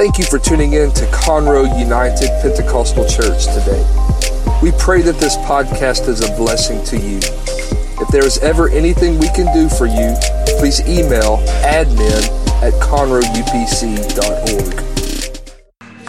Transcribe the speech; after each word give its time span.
Thank 0.00 0.16
you 0.16 0.24
for 0.24 0.38
tuning 0.38 0.72
in 0.72 0.90
to 0.92 1.04
Conroe 1.08 1.78
United 1.78 2.30
Pentecostal 2.40 3.06
Church 3.06 3.44
today. 3.44 3.84
We 4.62 4.72
pray 4.78 5.02
that 5.02 5.18
this 5.20 5.36
podcast 5.36 6.08
is 6.08 6.22
a 6.22 6.34
blessing 6.36 6.82
to 6.84 6.96
you. 6.96 7.18
If 8.00 8.08
there 8.08 8.24
is 8.24 8.38
ever 8.38 8.70
anything 8.70 9.18
we 9.18 9.28
can 9.28 9.52
do 9.52 9.68
for 9.68 9.84
you, 9.84 10.16
please 10.58 10.80
email 10.88 11.36
admin 11.62 12.24
at 12.62 12.72
conroeupc.org. 12.80 13.26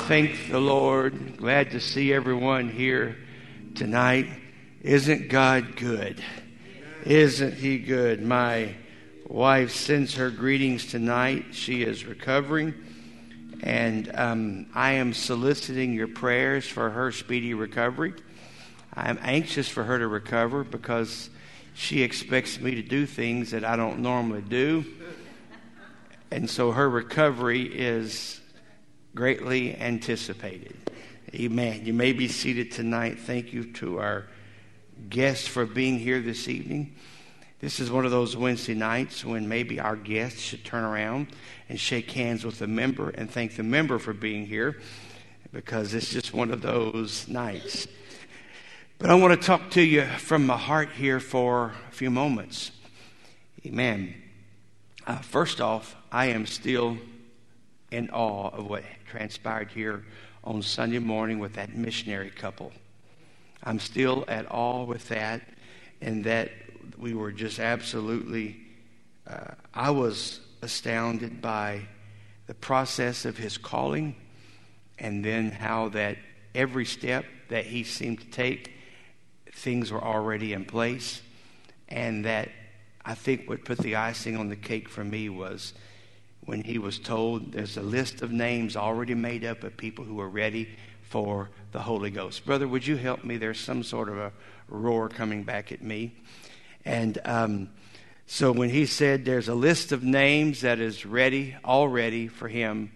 Thank 0.07 0.49
the 0.49 0.61
Lord. 0.61 1.35
Glad 1.35 1.71
to 1.71 1.81
see 1.81 2.13
everyone 2.13 2.69
here 2.69 3.17
tonight. 3.75 4.27
Isn't 4.81 5.27
God 5.27 5.75
good? 5.75 6.23
Isn't 7.03 7.55
He 7.55 7.77
good? 7.77 8.21
My 8.21 8.73
wife 9.27 9.71
sends 9.71 10.15
her 10.15 10.29
greetings 10.31 10.85
tonight. 10.85 11.47
She 11.51 11.83
is 11.83 12.05
recovering, 12.05 12.73
and 13.61 14.11
um, 14.15 14.65
I 14.73 14.93
am 14.93 15.13
soliciting 15.13 15.93
your 15.93 16.07
prayers 16.07 16.67
for 16.67 16.89
her 16.89 17.11
speedy 17.11 17.53
recovery. 17.53 18.13
I'm 18.93 19.19
anxious 19.21 19.69
for 19.69 19.83
her 19.83 19.99
to 19.99 20.07
recover 20.07 20.63
because 20.63 21.29
she 21.73 22.01
expects 22.01 22.59
me 22.59 22.75
to 22.75 22.81
do 22.81 23.05
things 23.05 23.51
that 23.51 23.63
I 23.63 23.75
don't 23.75 23.99
normally 23.99 24.41
do. 24.41 24.85
And 26.31 26.49
so 26.49 26.71
her 26.71 26.89
recovery 26.89 27.63
is 27.63 28.41
greatly 29.13 29.75
anticipated. 29.77 30.75
Amen. 31.33 31.85
You 31.85 31.93
may 31.93 32.13
be 32.13 32.27
seated 32.27 32.71
tonight. 32.71 33.19
Thank 33.19 33.53
you 33.53 33.71
to 33.73 33.99
our 33.99 34.27
guests 35.09 35.47
for 35.47 35.65
being 35.65 35.99
here 35.99 36.19
this 36.19 36.47
evening. 36.47 36.95
This 37.61 37.79
is 37.79 37.91
one 37.91 38.05
of 38.05 38.11
those 38.11 38.35
Wednesday 38.35 38.73
nights 38.73 39.23
when 39.23 39.47
maybe 39.47 39.79
our 39.79 39.95
guests 39.95 40.41
should 40.41 40.65
turn 40.65 40.83
around 40.83 41.27
and 41.69 41.79
shake 41.79 42.09
hands 42.09 42.43
with 42.43 42.57
the 42.57 42.65
member 42.65 43.11
and 43.11 43.29
thank 43.29 43.55
the 43.55 43.61
member 43.61 43.99
for 43.99 44.13
being 44.13 44.47
here 44.47 44.79
because 45.53 45.93
it's 45.93 46.09
just 46.09 46.33
one 46.33 46.49
of 46.49 46.63
those 46.63 47.27
nights. 47.27 47.87
But 48.97 49.11
I 49.11 49.13
want 49.13 49.39
to 49.39 49.45
talk 49.45 49.69
to 49.71 49.81
you 49.81 50.05
from 50.05 50.47
my 50.47 50.57
heart 50.57 50.89
here 50.89 51.19
for 51.19 51.73
a 51.87 51.91
few 51.91 52.09
moments. 52.09 52.71
Amen. 53.63 54.15
Uh, 55.05 55.17
first 55.17 55.61
off, 55.61 55.95
I 56.11 56.27
am 56.27 56.47
still 56.47 56.97
in 57.91 58.09
awe 58.09 58.49
of 58.49 58.71
what 58.71 58.83
transpired 59.07 59.69
here 59.69 60.03
on 60.43 60.63
Sunday 60.63 60.97
morning 60.97 61.37
with 61.37 61.53
that 61.53 61.75
missionary 61.75 62.31
couple. 62.31 62.71
I'm 63.63 63.79
still 63.79 64.25
at 64.27 64.49
awe 64.49 64.83
with 64.83 65.09
that, 65.09 65.43
and 66.01 66.23
that 66.23 66.49
we 66.97 67.13
were 67.13 67.31
just 67.31 67.59
absolutely, 67.59 68.57
uh, 69.27 69.55
I 69.73 69.91
was 69.91 70.39
astounded 70.61 71.41
by 71.41 71.81
the 72.47 72.53
process 72.53 73.25
of 73.25 73.37
his 73.37 73.57
calling, 73.57 74.15
and 74.99 75.23
then 75.23 75.51
how 75.51 75.89
that 75.89 76.17
every 76.53 76.85
step 76.85 77.25
that 77.49 77.65
he 77.65 77.83
seemed 77.83 78.19
to 78.19 78.27
take, 78.27 78.73
things 79.53 79.91
were 79.91 80.03
already 80.03 80.53
in 80.53 80.65
place, 80.65 81.21
and 81.89 82.25
that 82.25 82.49
I 83.03 83.15
think 83.15 83.49
what 83.49 83.65
put 83.65 83.79
the 83.79 83.95
icing 83.95 84.37
on 84.37 84.49
the 84.49 84.55
cake 84.55 84.89
for 84.89 85.03
me 85.03 85.29
was 85.29 85.73
when 86.45 86.63
he 86.63 86.77
was 86.77 86.99
told 86.99 87.51
there's 87.51 87.77
a 87.77 87.81
list 87.81 88.21
of 88.21 88.31
names 88.31 88.75
already 88.75 89.13
made 89.13 89.45
up 89.45 89.63
of 89.63 89.77
people 89.77 90.05
who 90.05 90.19
are 90.19 90.29
ready 90.29 90.69
for 91.01 91.49
the 91.71 91.79
Holy 91.79 92.09
Ghost. 92.09 92.45
Brother, 92.45 92.67
would 92.67 92.85
you 92.85 92.95
help 92.95 93.23
me? 93.23 93.37
There's 93.37 93.59
some 93.59 93.83
sort 93.83 94.09
of 94.09 94.17
a 94.17 94.31
roar 94.69 95.09
coming 95.09 95.43
back 95.43 95.71
at 95.71 95.81
me. 95.81 96.13
And 96.85 97.17
um, 97.25 97.69
so 98.25 98.51
when 98.51 98.69
he 98.69 98.85
said 98.85 99.25
there's 99.25 99.47
a 99.47 99.53
list 99.55 99.91
of 99.91 100.03
names 100.03 100.61
that 100.61 100.79
is 100.79 101.05
ready, 101.05 101.55
already 101.63 102.27
for 102.27 102.47
him 102.47 102.91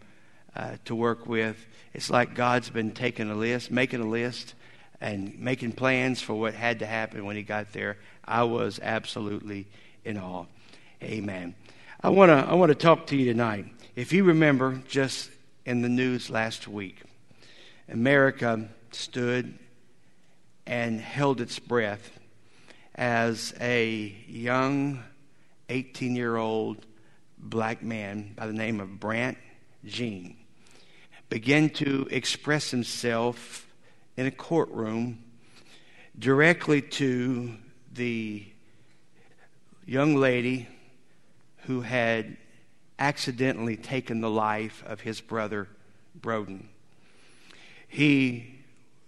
uh, 0.55 0.77
to 0.85 0.95
work 0.95 1.27
with, 1.27 1.65
it's 1.93 2.09
like 2.09 2.35
God's 2.35 2.69
been 2.69 2.91
taking 2.91 3.29
a 3.29 3.35
list, 3.35 3.71
making 3.71 4.01
a 4.01 4.07
list, 4.07 4.53
and 4.99 5.37
making 5.39 5.73
plans 5.73 6.21
for 6.21 6.33
what 6.33 6.53
had 6.53 6.79
to 6.79 6.85
happen 6.85 7.25
when 7.25 7.35
he 7.35 7.43
got 7.43 7.73
there. 7.73 7.97
I 8.23 8.43
was 8.43 8.79
absolutely 8.81 9.67
in 10.03 10.17
awe. 10.17 10.45
Amen. 11.03 11.55
I 12.01 12.09
want 12.09 12.29
to 12.29 12.35
I 12.35 12.53
want 12.53 12.69
to 12.69 12.75
talk 12.75 13.07
to 13.07 13.15
you 13.15 13.25
tonight. 13.25 13.65
If 13.95 14.13
you 14.13 14.25
remember, 14.25 14.81
just 14.87 15.29
in 15.65 15.81
the 15.81 15.89
news 15.89 16.29
last 16.29 16.67
week, 16.67 17.01
America 17.89 18.67
stood 18.91 19.57
and 20.65 20.99
held 20.99 21.41
its 21.41 21.59
breath 21.59 22.11
as 22.95 23.53
a 23.59 24.15
young 24.27 25.03
18 25.69 26.15
year 26.15 26.37
old 26.37 26.85
black 27.37 27.83
man 27.83 28.33
by 28.35 28.47
the 28.47 28.53
name 28.53 28.79
of 28.79 28.99
Brandt 28.99 29.37
Jean 29.85 30.37
began 31.29 31.69
to 31.69 32.07
express 32.11 32.71
himself 32.71 33.67
in 34.15 34.25
a 34.25 34.31
courtroom 34.31 35.19
directly 36.17 36.81
to 36.81 37.53
the 37.93 38.45
young 39.85 40.15
lady 40.15 40.67
who 41.63 41.81
had 41.81 42.37
accidentally 42.99 43.75
taken 43.75 44.21
the 44.21 44.29
life 44.29 44.83
of 44.85 45.01
his 45.01 45.19
brother, 45.19 45.67
Broden. 46.19 46.67
He 47.87 48.55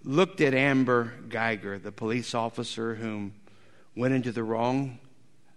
looked 0.03 0.41
at 0.41 0.53
Amber 0.53 1.13
Guyger, 1.29 1.81
the 1.81 1.91
police 1.91 2.33
officer 2.33 2.95
whom 2.95 3.33
went 3.97 4.13
into 4.13 4.31
the 4.31 4.43
wrong 4.43 4.99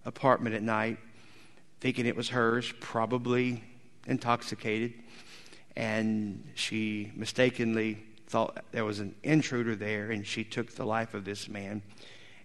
apartment 0.06 0.54
at 0.54 0.62
night, 0.62 0.96
thinking 1.80 2.06
it 2.06 2.16
was 2.16 2.30
hers, 2.30 2.72
probably 2.80 3.62
intoxicated, 4.06 4.94
and 5.76 6.42
she 6.54 7.12
mistakenly 7.14 7.98
thought 8.26 8.64
there 8.72 8.84
was 8.84 8.98
an 8.98 9.14
intruder 9.22 9.76
there, 9.76 10.10
and 10.10 10.26
she 10.26 10.42
took 10.42 10.74
the 10.74 10.86
life 10.86 11.12
of 11.12 11.26
this 11.26 11.48
man. 11.48 11.82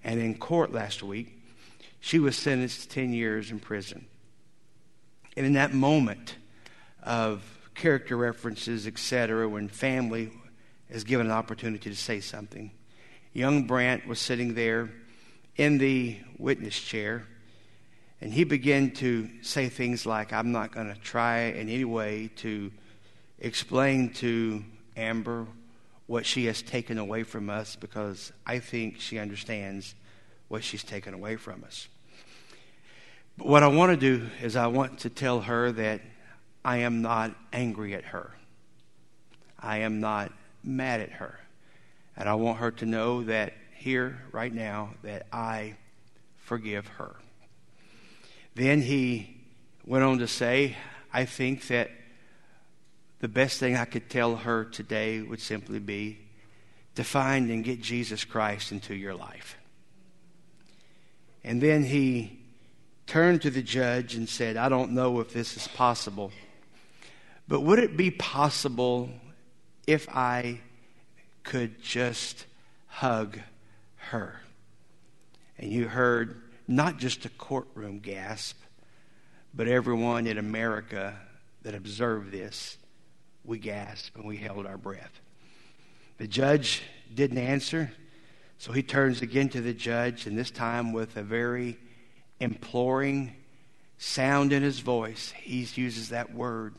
And 0.04 0.20
in 0.20 0.36
court 0.38 0.74
last 0.74 1.02
week, 1.02 1.42
she 2.02 2.20
was 2.20 2.36
sentenced 2.36 2.82
to 2.82 2.90
10 2.90 3.14
years 3.14 3.50
in 3.50 3.60
prison. 3.60 4.06
And 5.38 5.46
in 5.46 5.54
that 5.54 5.74
moment 5.74 6.36
of 7.04 7.42
character 7.74 8.18
references, 8.18 8.86
etc., 8.86 9.48
when 9.48 9.70
family 9.70 10.32
is 10.90 11.06
given 11.06 11.28
an 11.28 11.32
opportunity 11.32 11.90
to 11.90 11.96
say 11.96 12.20
something, 12.20 12.72
young 13.32 13.66
Brandt 13.66 14.06
was 14.08 14.20
sitting 14.20 14.56
there 14.56 14.92
in 15.56 15.78
the 15.78 16.18
witness 16.38 16.80
chair, 16.80 17.26
and 18.22 18.34
he 18.34 18.44
began 18.44 18.92
to 18.92 19.30
say 19.42 19.70
things 19.70 20.06
like, 20.06 20.34
I'm 20.34 20.52
not 20.52 20.72
going 20.72 20.94
to 20.94 21.00
try 21.00 21.44
in 21.44 21.70
any 21.70 21.86
way 21.86 22.30
to 22.38 22.72
explain 23.40 24.14
to 24.14 24.64
Amber 24.96 25.48
what 26.08 26.26
she 26.26 26.46
has 26.46 26.62
taken 26.62 26.98
away 26.98 27.24
from 27.24 27.50
us 27.50 27.76
because 27.76 28.32
I 28.46 28.60
think 28.60 29.00
she 29.00 29.20
understands 29.20 29.96
what 30.48 30.64
she's 30.64 30.84
taken 30.84 31.14
away 31.14 31.36
from 31.36 31.64
us. 31.64 31.88
But 33.38 33.48
what 33.48 33.64
I 33.64 33.68
want 33.68 33.92
to 33.92 33.98
do 33.98 34.28
is 34.42 34.56
I 34.56 34.68
want 34.68 35.00
to 35.00 35.10
tell 35.10 35.42
her 35.42 35.72
that 35.74 36.02
I 36.64 36.78
am 36.78 37.02
not 37.02 37.36
angry 37.52 37.94
at 37.94 38.06
her. 38.06 38.32
I 39.60 39.80
am 39.80 40.00
not 40.00 40.32
mad 40.64 41.02
at 41.02 41.12
her. 41.14 41.40
And 42.16 42.30
I 42.30 42.36
want 42.36 42.60
her 42.60 42.72
to 42.72 42.86
know 42.86 43.24
that 43.24 43.54
here, 43.86 44.18
right 44.32 44.52
now, 44.52 44.90
that 45.04 45.28
I 45.32 45.76
forgive 46.38 46.88
her. 46.88 47.16
Then 48.56 48.82
he 48.82 49.38
went 49.86 50.04
on 50.04 50.18
to 50.18 50.28
say, 50.28 50.76
I 51.14 51.26
think 51.26 51.68
that 51.68 51.92
the 53.20 53.28
best 53.28 53.60
thing 53.60 53.76
I 53.76 53.86
could 53.86 54.10
tell 54.10 54.38
her 54.38 54.66
today 54.66 55.22
would 55.22 55.40
simply 55.40 55.78
be 55.78 56.18
to 56.96 57.04
find 57.04 57.52
and 57.52 57.64
get 57.64 57.80
Jesus 57.80 58.26
Christ 58.26 58.72
into 58.72 58.96
your 58.96 59.14
life. 59.14 59.56
And 61.44 61.62
then 61.62 61.84
he 61.84 62.40
turned 63.06 63.44
to 63.44 63.52
the 63.52 63.62
judge 63.62 64.16
and 64.16 64.28
said, 64.28 64.58
I 64.58 64.68
don't 64.68 64.94
know 64.94 65.20
if 65.20 65.32
this 65.32 65.56
is 65.56 65.68
possible, 65.68 66.32
but 67.48 67.62
would 67.62 67.78
it 67.78 67.96
be 67.96 68.10
possible 68.10 69.12
if 69.86 70.10
I 70.10 70.62
could 71.44 71.84
just 71.84 72.48
hug 72.88 73.38
her? 74.06 74.42
And 75.58 75.72
you 75.72 75.88
heard 75.88 76.42
not 76.68 76.98
just 76.98 77.26
a 77.26 77.30
courtroom 77.30 78.00
gasp, 78.00 78.58
but 79.54 79.68
everyone 79.68 80.28
in 80.28 80.38
America 80.38 81.16
that 81.62 81.76
observed 81.76 82.32
this, 82.32 82.78
we 83.44 83.60
gasped 83.60 84.16
and 84.16 84.26
we 84.26 84.38
held 84.38 84.66
our 84.66 84.78
breath. 84.78 85.22
The 86.18 86.28
judge 86.28 86.82
didn't 87.14 87.38
answer, 87.38 87.92
so 88.58 88.72
he 88.72 88.84
turns 88.84 89.22
again 89.22 89.50
to 89.50 89.62
the 89.62 89.74
judge, 89.74 90.28
and 90.28 90.38
this 90.38 90.52
time 90.52 90.94
with 90.94 91.18
a 91.18 91.24
very 91.24 91.78
imploring 92.40 93.36
sound 93.98 94.54
in 94.54 94.64
his 94.64 94.80
voice, 94.80 95.34
he 95.38 95.68
uses 95.76 96.10
that 96.10 96.34
word, 96.34 96.76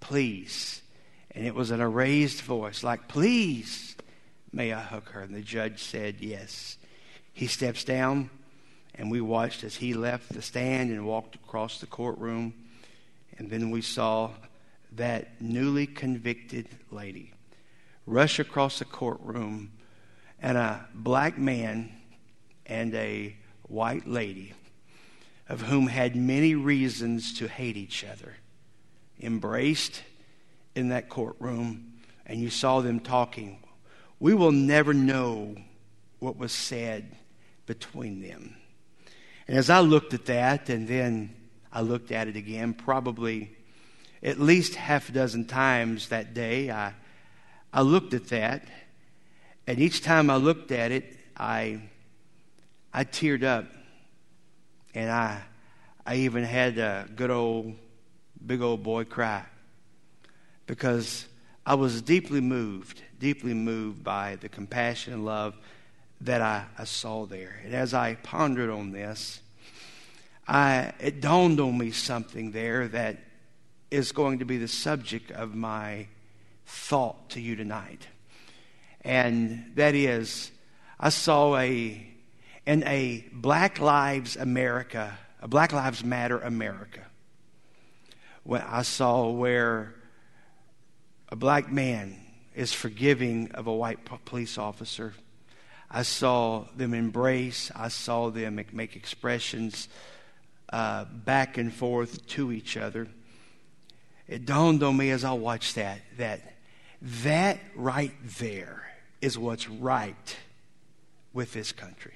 please. 0.00 0.82
And 1.32 1.46
it 1.46 1.54
was 1.54 1.70
in 1.70 1.80
a 1.80 1.88
raised 1.88 2.40
voice, 2.40 2.82
like, 2.82 3.08
please, 3.08 3.96
may 4.52 4.72
I 4.72 4.80
hug 4.80 5.10
her? 5.10 5.20
And 5.20 5.34
the 5.34 5.42
judge 5.42 5.82
said, 5.82 6.16
yes. 6.20 6.78
He 7.32 7.46
steps 7.46 7.84
down, 7.84 8.30
and 8.94 9.10
we 9.10 9.20
watched 9.20 9.64
as 9.64 9.76
he 9.76 9.94
left 9.94 10.32
the 10.32 10.42
stand 10.42 10.90
and 10.90 11.06
walked 11.06 11.34
across 11.36 11.80
the 11.80 11.86
courtroom. 11.86 12.54
And 13.38 13.50
then 13.50 13.70
we 13.70 13.82
saw 13.82 14.30
that 14.92 15.40
newly 15.40 15.86
convicted 15.86 16.68
lady 16.90 17.32
rush 18.06 18.40
across 18.40 18.80
the 18.80 18.84
courtroom 18.84 19.70
and 20.42 20.58
a 20.58 20.86
black 20.94 21.38
man 21.38 21.92
and 22.66 22.94
a 22.94 23.36
white 23.62 24.06
lady, 24.06 24.52
of 25.48 25.62
whom 25.62 25.86
had 25.86 26.16
many 26.16 26.54
reasons 26.54 27.38
to 27.38 27.46
hate 27.46 27.76
each 27.76 28.04
other, 28.04 28.36
embraced 29.20 30.02
in 30.74 30.88
that 30.88 31.08
courtroom, 31.08 31.92
and 32.26 32.40
you 32.40 32.50
saw 32.50 32.80
them 32.80 32.98
talking. 33.00 33.58
We 34.20 34.34
will 34.34 34.52
never 34.52 34.92
know 34.92 35.56
what 36.18 36.36
was 36.36 36.52
said 36.52 37.16
between 37.64 38.20
them. 38.20 38.54
And 39.48 39.56
as 39.56 39.70
I 39.70 39.80
looked 39.80 40.14
at 40.14 40.26
that, 40.26 40.68
and 40.68 40.86
then 40.86 41.34
I 41.72 41.80
looked 41.80 42.12
at 42.12 42.28
it 42.28 42.36
again, 42.36 42.74
probably 42.74 43.56
at 44.22 44.38
least 44.38 44.74
half 44.74 45.08
a 45.08 45.12
dozen 45.12 45.46
times 45.46 46.08
that 46.08 46.34
day, 46.34 46.70
I, 46.70 46.92
I 47.72 47.80
looked 47.80 48.12
at 48.12 48.28
that. 48.28 48.68
And 49.66 49.78
each 49.78 50.02
time 50.02 50.28
I 50.28 50.36
looked 50.36 50.70
at 50.70 50.92
it, 50.92 51.16
I, 51.36 51.80
I 52.92 53.04
teared 53.04 53.42
up. 53.42 53.66
And 54.94 55.10
I, 55.10 55.40
I 56.04 56.16
even 56.16 56.44
had 56.44 56.76
a 56.78 57.08
good 57.16 57.30
old, 57.30 57.74
big 58.44 58.60
old 58.60 58.82
boy 58.82 59.04
cry. 59.04 59.44
Because 60.66 61.24
I 61.66 61.74
was 61.74 62.02
deeply 62.02 62.40
moved, 62.40 63.02
deeply 63.18 63.54
moved 63.54 64.02
by 64.02 64.36
the 64.36 64.48
compassion 64.48 65.12
and 65.12 65.24
love 65.24 65.54
that 66.22 66.40
I, 66.40 66.64
I 66.78 66.84
saw 66.84 67.26
there. 67.26 67.60
And 67.64 67.74
as 67.74 67.94
I 67.94 68.14
pondered 68.14 68.70
on 68.70 68.92
this, 68.92 69.40
I, 70.48 70.92
it 71.00 71.20
dawned 71.20 71.60
on 71.60 71.76
me 71.78 71.90
something 71.90 72.50
there 72.52 72.88
that 72.88 73.18
is 73.90 74.12
going 74.12 74.38
to 74.38 74.44
be 74.44 74.58
the 74.58 74.68
subject 74.68 75.30
of 75.30 75.54
my 75.54 76.06
thought 76.66 77.30
to 77.30 77.40
you 77.40 77.56
tonight. 77.56 78.06
And 79.02 79.72
that 79.76 79.94
is, 79.94 80.50
I 80.98 81.10
saw 81.10 81.56
a, 81.56 82.06
in 82.66 82.84
a 82.84 83.24
Black 83.32 83.80
Lives 83.80 84.36
America, 84.36 85.16
a 85.40 85.48
Black 85.48 85.72
Lives 85.72 86.04
Matter 86.04 86.38
America, 86.38 87.00
when 88.44 88.62
I 88.62 88.82
saw 88.82 89.30
where 89.30 89.94
a 91.30 91.36
black 91.36 91.70
man 91.70 92.16
is 92.54 92.72
forgiving 92.72 93.50
of 93.52 93.66
a 93.66 93.72
white 93.72 93.98
police 94.24 94.58
officer 94.58 95.14
I 95.90 96.02
saw 96.02 96.66
them 96.76 96.94
embrace. 96.94 97.72
I 97.74 97.88
saw 97.88 98.30
them 98.30 98.64
make 98.72 98.94
expressions 98.94 99.88
uh, 100.72 101.04
back 101.04 101.58
and 101.58 101.74
forth 101.74 102.26
to 102.28 102.52
each 102.52 102.76
other. 102.76 103.08
It 104.28 104.46
dawned 104.46 104.84
on 104.84 104.96
me 104.96 105.10
as 105.10 105.24
I 105.24 105.32
watched 105.32 105.74
that 105.74 106.00
that 106.18 106.40
that 107.24 107.58
right 107.74 108.14
there 108.38 108.88
is 109.20 109.36
what's 109.36 109.68
right 109.68 110.36
with 111.32 111.52
this 111.52 111.72
country. 111.72 112.14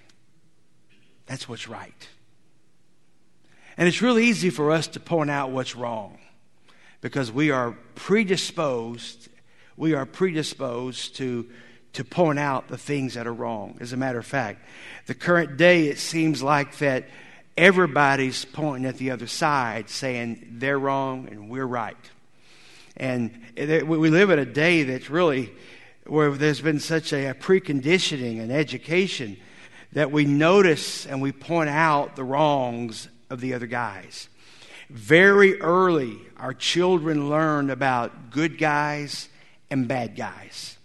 That's 1.26 1.48
what's 1.48 1.66
right. 1.66 2.08
And 3.76 3.88
it's 3.88 4.02
really 4.02 4.26
easy 4.26 4.50
for 4.50 4.70
us 4.70 4.86
to 4.88 5.00
point 5.00 5.30
out 5.30 5.50
what's 5.50 5.74
wrong 5.74 6.18
because 7.04 7.30
we 7.30 7.50
are 7.50 7.76
predisposed, 7.96 9.28
we 9.76 9.92
are 9.92 10.06
predisposed 10.06 11.14
to 11.16 11.46
to 11.92 12.02
point 12.02 12.38
out 12.38 12.66
the 12.68 12.78
things 12.78 13.12
that 13.12 13.26
are 13.26 13.32
wrong. 13.32 13.76
As 13.78 13.92
a 13.92 13.96
matter 13.98 14.18
of 14.18 14.24
fact, 14.24 14.66
the 15.04 15.14
current 15.14 15.58
day, 15.58 15.88
it 15.88 15.98
seems 15.98 16.42
like 16.42 16.78
that 16.78 17.06
everybody's 17.58 18.46
pointing 18.46 18.86
at 18.86 18.96
the 18.96 19.10
other 19.10 19.26
side, 19.26 19.90
saying 19.90 20.46
they're 20.52 20.78
wrong 20.78 21.28
and 21.30 21.50
we're 21.50 21.66
right. 21.66 21.94
And 22.96 23.38
we 23.54 24.08
live 24.08 24.30
in 24.30 24.38
a 24.38 24.46
day 24.46 24.82
that's 24.84 25.10
really 25.10 25.52
where 26.06 26.30
there's 26.30 26.62
been 26.62 26.80
such 26.80 27.12
a 27.12 27.34
preconditioning 27.34 28.40
and 28.40 28.50
education 28.50 29.36
that 29.92 30.10
we 30.10 30.24
notice 30.24 31.04
and 31.04 31.20
we 31.20 31.32
point 31.32 31.68
out 31.68 32.16
the 32.16 32.24
wrongs 32.24 33.08
of 33.28 33.42
the 33.42 33.52
other 33.52 33.66
guys. 33.66 34.30
Very 34.90 35.60
early, 35.60 36.18
our 36.44 36.52
children 36.52 37.30
learn 37.30 37.70
about 37.70 38.30
good 38.30 38.58
guys 38.58 39.30
and 39.70 39.88
bad 39.88 40.14
guys. 40.14 40.76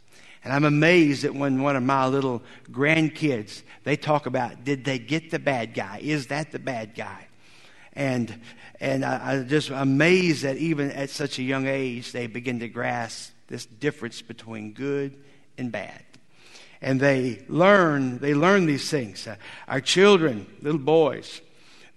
And 0.42 0.54
I'm 0.54 0.64
amazed 0.64 1.24
that 1.24 1.36
when 1.36 1.62
one 1.62 1.76
of 1.76 1.84
my 1.84 2.08
little 2.08 2.42
grandkids, 2.72 3.62
they 3.84 3.98
talk 3.98 4.26
about, 4.26 4.64
did 4.64 4.86
they 4.86 5.00
get 5.00 5.32
the 5.32 5.38
bad 5.38 5.74
guy? 5.74 6.00
Is 6.02 6.28
that 6.28 6.54
the 6.54 6.60
bad 6.60 6.96
guy? 6.96 7.28
And, 7.92 8.40
and 8.80 9.04
I, 9.04 9.34
I 9.34 9.44
just 9.44 9.70
amazed 9.70 10.44
that 10.44 10.56
even 10.56 10.92
at 10.92 11.10
such 11.10 11.40
a 11.40 11.44
young 11.44 11.68
age, 11.68 12.14
they 12.14 12.28
begin 12.28 12.62
to 12.62 12.70
grasp 12.70 13.34
this 13.48 13.66
difference 13.66 14.22
between 14.22 14.72
good 14.72 15.22
and 15.58 15.74
bad. 15.74 16.06
And 16.82 17.02
they 17.02 17.44
learn, 17.50 18.20
they 18.20 18.34
learn 18.34 18.66
these 18.66 18.90
things. 18.90 19.28
Uh, 19.28 19.36
our 19.68 19.82
children, 19.82 20.48
little 20.62 20.80
boys, 20.80 21.42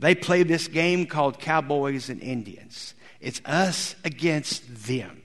they 0.00 0.16
play 0.16 0.42
this 0.42 0.66
game 0.66 1.06
called 1.06 1.38
Cowboys 1.38 2.08
and 2.08 2.20
Indians. 2.20 2.94
It's 3.22 3.40
us 3.46 3.94
against 4.04 4.86
them. 4.86 5.22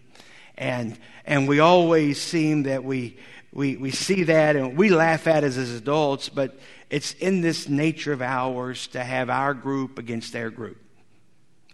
And 0.57 0.97
and 1.27 1.45
we 1.45 1.59
always 1.59 2.21
seem 2.21 2.63
that 2.63 2.85
we, 2.85 3.17
we, 3.51 3.75
we 3.75 3.91
see 3.91 4.23
that 4.23 4.55
and 4.55 4.77
we 4.77 4.89
laugh 4.89 5.27
at 5.27 5.43
it 5.43 5.47
as 5.47 5.71
adults, 5.71 6.29
but 6.29 6.57
it's 6.89 7.11
in 7.15 7.41
this 7.41 7.67
nature 7.67 8.13
of 8.13 8.21
ours 8.21 8.87
to 8.87 9.03
have 9.03 9.29
our 9.29 9.53
group 9.53 9.99
against 9.99 10.31
their 10.31 10.49
group. 10.49 10.77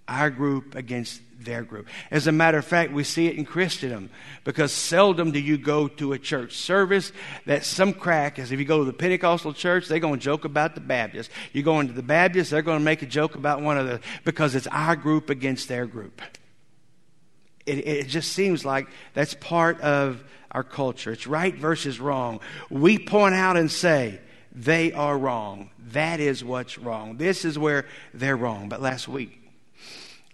Our 0.08 0.32
group 0.32 0.74
against 0.74 1.22
their 1.44 1.64
group. 1.64 1.88
As 2.12 2.28
a 2.28 2.32
matter 2.32 2.58
of 2.58 2.66
fact, 2.66 2.92
we 2.92 3.04
see 3.04 3.28
it 3.28 3.38
in 3.38 3.46
Christendom 3.46 4.10
because 4.44 4.72
seldom 4.72 5.32
do 5.32 5.40
you 5.40 5.58
go 5.58 5.88
to 5.88 6.14
a 6.14 6.20
church 6.20 6.56
service 6.56 7.12
that 7.46 7.66
some 7.66 7.94
crack 7.94 8.40
is 8.40 8.52
if 8.52 8.60
you 8.60 8.66
go 8.66 8.80
to 8.80 8.86
the 8.86 8.94
Pentecostal 8.94 9.54
church, 9.54 9.88
they're 9.88 10.00
going 10.00 10.20
to 10.20 10.24
joke 10.24 10.46
about 10.46 10.76
the 10.76 10.82
Baptist. 10.82 11.32
You 11.52 11.64
go 11.64 11.80
into 11.80 11.94
the 11.94 12.04
Baptist, 12.04 12.52
they're 12.52 12.62
going 12.62 12.80
to 12.80 12.86
make 12.86 13.02
a 13.02 13.08
joke 13.08 13.36
about 13.36 13.62
one 13.62 13.78
of 13.78 13.88
the 13.88 14.00
because 14.24 14.56
it's 14.56 14.68
our 14.68 14.96
group 14.96 15.30
against 15.30 15.68
their 15.68 15.86
group. 15.86 16.22
It, 17.66 17.88
it 17.88 18.08
just 18.08 18.34
seems 18.34 18.66
like 18.66 18.88
that's 19.14 19.34
part 19.36 19.80
of 19.82 20.24
our 20.52 20.64
culture. 20.64 21.12
It's 21.12 21.28
right 21.28 21.56
versus 21.56 22.00
wrong. 22.00 22.40
We 22.70 23.00
point 23.00 23.36
out 23.36 23.58
and 23.58 23.72
say, 23.72 24.20
they 24.54 24.94
are 24.94 25.18
wrong. 25.18 25.72
That 25.80 26.20
is 26.20 26.44
what's 26.44 26.78
wrong. 26.78 27.18
This 27.18 27.44
is 27.44 27.58
where 27.58 27.86
they're 28.14 28.38
wrong. 28.38 28.70
But 28.70 28.82
last 28.82 29.08
week, 29.08 29.42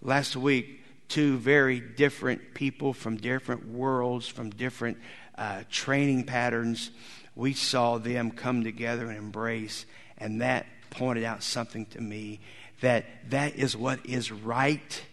last 0.01 0.35
week, 0.35 0.78
two 1.09 1.37
very 1.37 1.79
different 1.79 2.53
people 2.53 2.93
from 2.93 3.17
different 3.17 3.67
worlds, 3.67 4.27
from 4.27 4.51
different 4.51 4.97
uh, 5.37 5.63
training 5.69 6.23
patterns, 6.23 6.91
we 7.35 7.53
saw 7.53 7.97
them 7.97 8.31
come 8.31 8.63
together 8.63 9.07
and 9.07 9.17
embrace, 9.17 9.85
and 10.17 10.41
that 10.41 10.65
pointed 10.89 11.23
out 11.23 11.43
something 11.43 11.85
to 11.87 12.01
me 12.01 12.39
that 12.81 13.05
that 13.29 13.55
is 13.55 13.75
what 13.75 14.05
is 14.05 14.31
right 14.31 15.03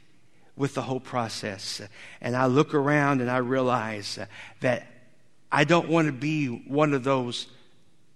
with 0.57 0.75
the 0.75 0.83
whole 0.83 1.01
process. 1.01 1.81
And 2.21 2.35
I 2.35 2.47
look 2.47 2.75
around 2.75 3.21
and 3.21 3.31
I 3.31 3.39
realize 3.39 4.19
that 4.61 4.87
I 5.53 5.65
don't 5.65 5.89
want 5.89 6.07
to 6.07 6.13
be 6.13 6.47
one 6.49 6.95
of 6.95 7.05
those 7.05 7.47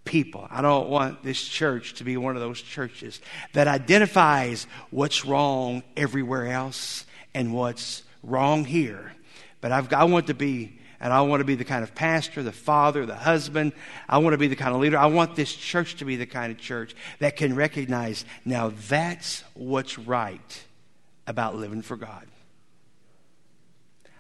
people. 0.05 0.47
I 0.51 0.63
don't 0.63 0.89
want 0.89 1.23
this 1.23 1.41
church 1.41 1.95
to 1.95 2.05
be 2.05 2.17
one 2.17 2.35
of 2.35 2.43
those 2.43 2.61
churches 2.61 3.21
that 3.53 3.69
identifies 3.69 4.67
what's 4.91 5.25
wrong 5.25 5.83
everywhere 5.97 6.49
else 6.49 7.05
and 7.35 7.55
what's 7.55 8.03
wrong 8.23 8.65
here. 8.65 9.13
But 9.61 9.73
I've, 9.73 9.93
I 9.93 10.05
want 10.05 10.29
to 10.29 10.35
be, 10.35 10.79
and 11.01 11.13
I 11.13 11.21
want 11.23 11.41
to 11.41 11.45
be 11.45 11.55
the 11.55 11.65
kind 11.65 11.83
of 11.83 11.95
pastor, 11.95 12.43
the 12.43 12.53
father, 12.53 13.07
the 13.07 13.15
husband. 13.15 13.73
I 14.09 14.19
want 14.19 14.35
to 14.35 14.39
be 14.39 14.49
the 14.49 14.57
kind 14.57 14.75
of 14.75 14.81
leader. 14.81 14.99
I 14.99 15.07
want 15.07 15.37
this 15.37 15.55
church 15.55 15.97
to 15.97 16.05
be 16.05 16.17
the 16.17 16.27
kind 16.27 16.53
of 16.53 16.59
church 16.59 16.95
that 17.19 17.37
can 17.37 17.55
recognize 17.55 18.25
now 18.45 18.73
that's 18.89 19.45
what's 19.55 19.99
right 19.99 20.65
about 21.27 21.57
living 21.57 21.83
for 21.83 21.97
God. 21.97 22.27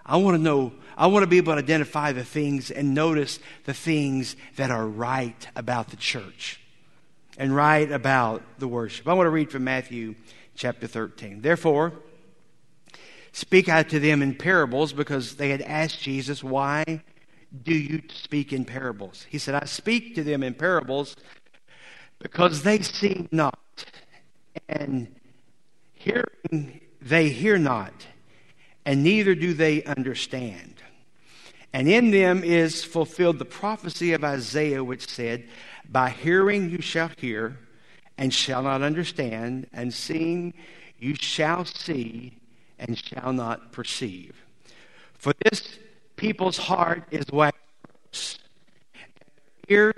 I 0.05 0.17
want 0.17 0.37
to 0.37 0.43
know, 0.43 0.73
I 0.97 1.07
want 1.07 1.23
to 1.23 1.29
be 1.29 1.37
able 1.37 1.53
to 1.53 1.59
identify 1.59 2.13
the 2.13 2.25
things 2.25 2.71
and 2.71 2.95
notice 2.95 3.39
the 3.65 3.75
things 3.75 4.35
that 4.57 4.71
are 4.71 4.87
right 4.87 5.47
about 5.55 5.89
the 5.91 5.97
church 5.97 6.61
and 7.39 7.55
right 7.55 7.91
about 7.91 8.43
the 8.59 8.67
worship. 8.67 9.07
I 9.07 9.15
want 9.15 9.27
to 9.27 9.31
read 9.31 9.51
from 9.51 9.65
Matthew 9.65 10.17
chapter 10.57 10.87
13. 10.87 11.43
Therefore, 11.43 11.93
speak 13.33 13.69
out 13.69 13.89
to 13.91 14.01
them 14.01 14.23
in 14.23 14.35
parables 14.35 14.93
because 14.93 15.37
they 15.37 15.51
had 15.51 15.63
asked 15.63 16.01
Jesus, 16.01 16.43
Why 16.43 17.03
do 17.63 17.75
you 17.75 18.03
speak 18.09 18.53
in 18.53 18.65
parables? 18.65 19.27
He 19.29 19.39
said, 19.39 19.55
I 19.55 19.65
speak 19.67 20.15
to 20.15 20.23
them 20.23 20.43
in 20.43 20.55
parables 20.55 21.17
because 22.19 22.63
they 22.63 22.81
see 22.81 23.29
not, 23.33 23.85
and 24.69 25.15
hearing 25.95 26.81
they 27.01 27.29
hear 27.29 27.59
not 27.59 28.07
and 28.85 29.03
neither 29.03 29.35
do 29.35 29.55
they 29.55 29.85
understand. 29.85 30.83
And 31.73 31.89
in 31.89 32.11
them 32.11 32.43
is 32.43 32.83
fulfilled 32.83 33.39
the 33.39 33.45
prophecy 33.45 34.13
of 34.13 34.25
Isaiah, 34.25 34.83
which 34.83 35.07
said, 35.07 35.49
By 35.89 36.11
hearing 36.11 36.71
you 36.71 36.81
shall 36.83 37.11
hear, 37.17 37.59
and 38.19 38.35
shall 38.35 38.63
not 38.63 38.83
understand, 38.83 39.69
and 39.73 39.95
seeing 39.95 40.55
you 40.99 41.15
shall 41.15 41.65
see, 41.65 42.40
and 42.81 42.99
shall 42.99 43.33
not 43.33 43.71
perceive. 43.71 44.35
For 45.13 45.33
this 45.45 45.79
people's 46.17 46.57
heart 46.57 47.05
is 47.11 47.27
wax 47.31 47.59
ears 49.69 49.95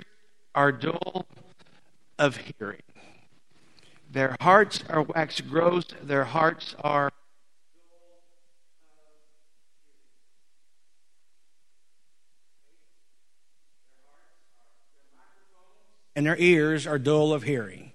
are 0.53 0.71
dull 0.71 1.25
of 2.19 2.37
hearing. 2.37 2.83
Their 4.11 4.35
hearts 4.39 4.83
are 4.89 5.01
wax 5.01 5.41
gross, 5.41 5.85
their 6.03 6.25
hearts 6.25 6.75
are 6.83 7.11
and 16.15 16.27
their 16.27 16.37
ears 16.37 16.85
are 16.85 16.99
dull 16.99 17.33
of 17.33 17.41
hearing. 17.41 17.91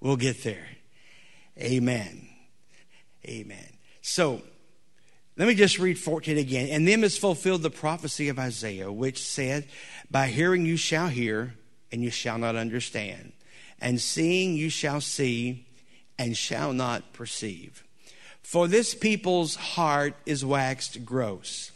We'll 0.00 0.16
get 0.16 0.44
there. 0.44 0.68
Amen. 1.58 2.29
Amen. 3.26 3.68
So, 4.02 4.42
let 5.36 5.48
me 5.48 5.54
just 5.54 5.78
read 5.78 5.98
14 5.98 6.38
again. 6.38 6.68
And 6.68 6.86
them 6.86 7.04
is 7.04 7.16
fulfilled 7.16 7.62
the 7.62 7.70
prophecy 7.70 8.28
of 8.28 8.38
Isaiah, 8.38 8.92
which 8.92 9.24
said, 9.24 9.66
By 10.10 10.26
hearing 10.26 10.66
you 10.66 10.76
shall 10.76 11.08
hear, 11.08 11.54
and 11.90 12.02
you 12.02 12.10
shall 12.10 12.38
not 12.38 12.56
understand. 12.56 13.32
And 13.80 14.00
seeing 14.00 14.54
you 14.54 14.68
shall 14.68 15.00
see, 15.00 15.66
and 16.18 16.36
shall 16.36 16.72
not 16.72 17.14
perceive. 17.14 17.84
For 18.42 18.68
this 18.68 18.94
people's 18.94 19.56
heart 19.56 20.14
is 20.26 20.44
waxed 20.44 21.04
gross, 21.04 21.72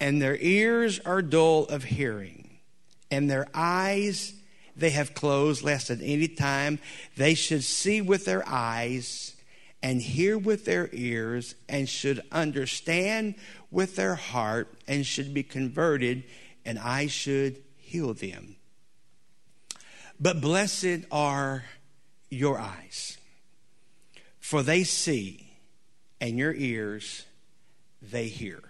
and 0.00 0.22
their 0.22 0.36
ears 0.36 1.00
are 1.00 1.20
dull 1.20 1.66
of 1.66 1.84
hearing, 1.84 2.58
and 3.10 3.28
their 3.28 3.48
eyes 3.52 4.32
they 4.76 4.90
have 4.90 5.12
closed, 5.12 5.62
lest 5.62 5.90
at 5.90 5.98
any 6.00 6.28
time 6.28 6.78
they 7.16 7.34
should 7.34 7.64
see 7.64 8.00
with 8.00 8.24
their 8.24 8.44
eyes 8.46 9.34
and 9.82 10.02
hear 10.02 10.36
with 10.36 10.64
their 10.64 10.88
ears 10.92 11.54
and 11.68 11.88
should 11.88 12.20
understand 12.32 13.34
with 13.70 13.96
their 13.96 14.16
heart 14.16 14.74
and 14.86 15.06
should 15.06 15.32
be 15.32 15.42
converted, 15.42 16.24
and 16.64 16.78
I 16.78 17.06
should 17.06 17.62
heal 17.76 18.14
them. 18.14 18.56
But 20.20 20.40
blessed 20.40 21.04
are 21.12 21.64
your 22.28 22.58
eyes, 22.58 23.18
for 24.40 24.62
they 24.62 24.82
see, 24.82 25.52
and 26.20 26.36
your 26.36 26.52
ears 26.54 27.24
they 28.02 28.26
hear. 28.26 28.67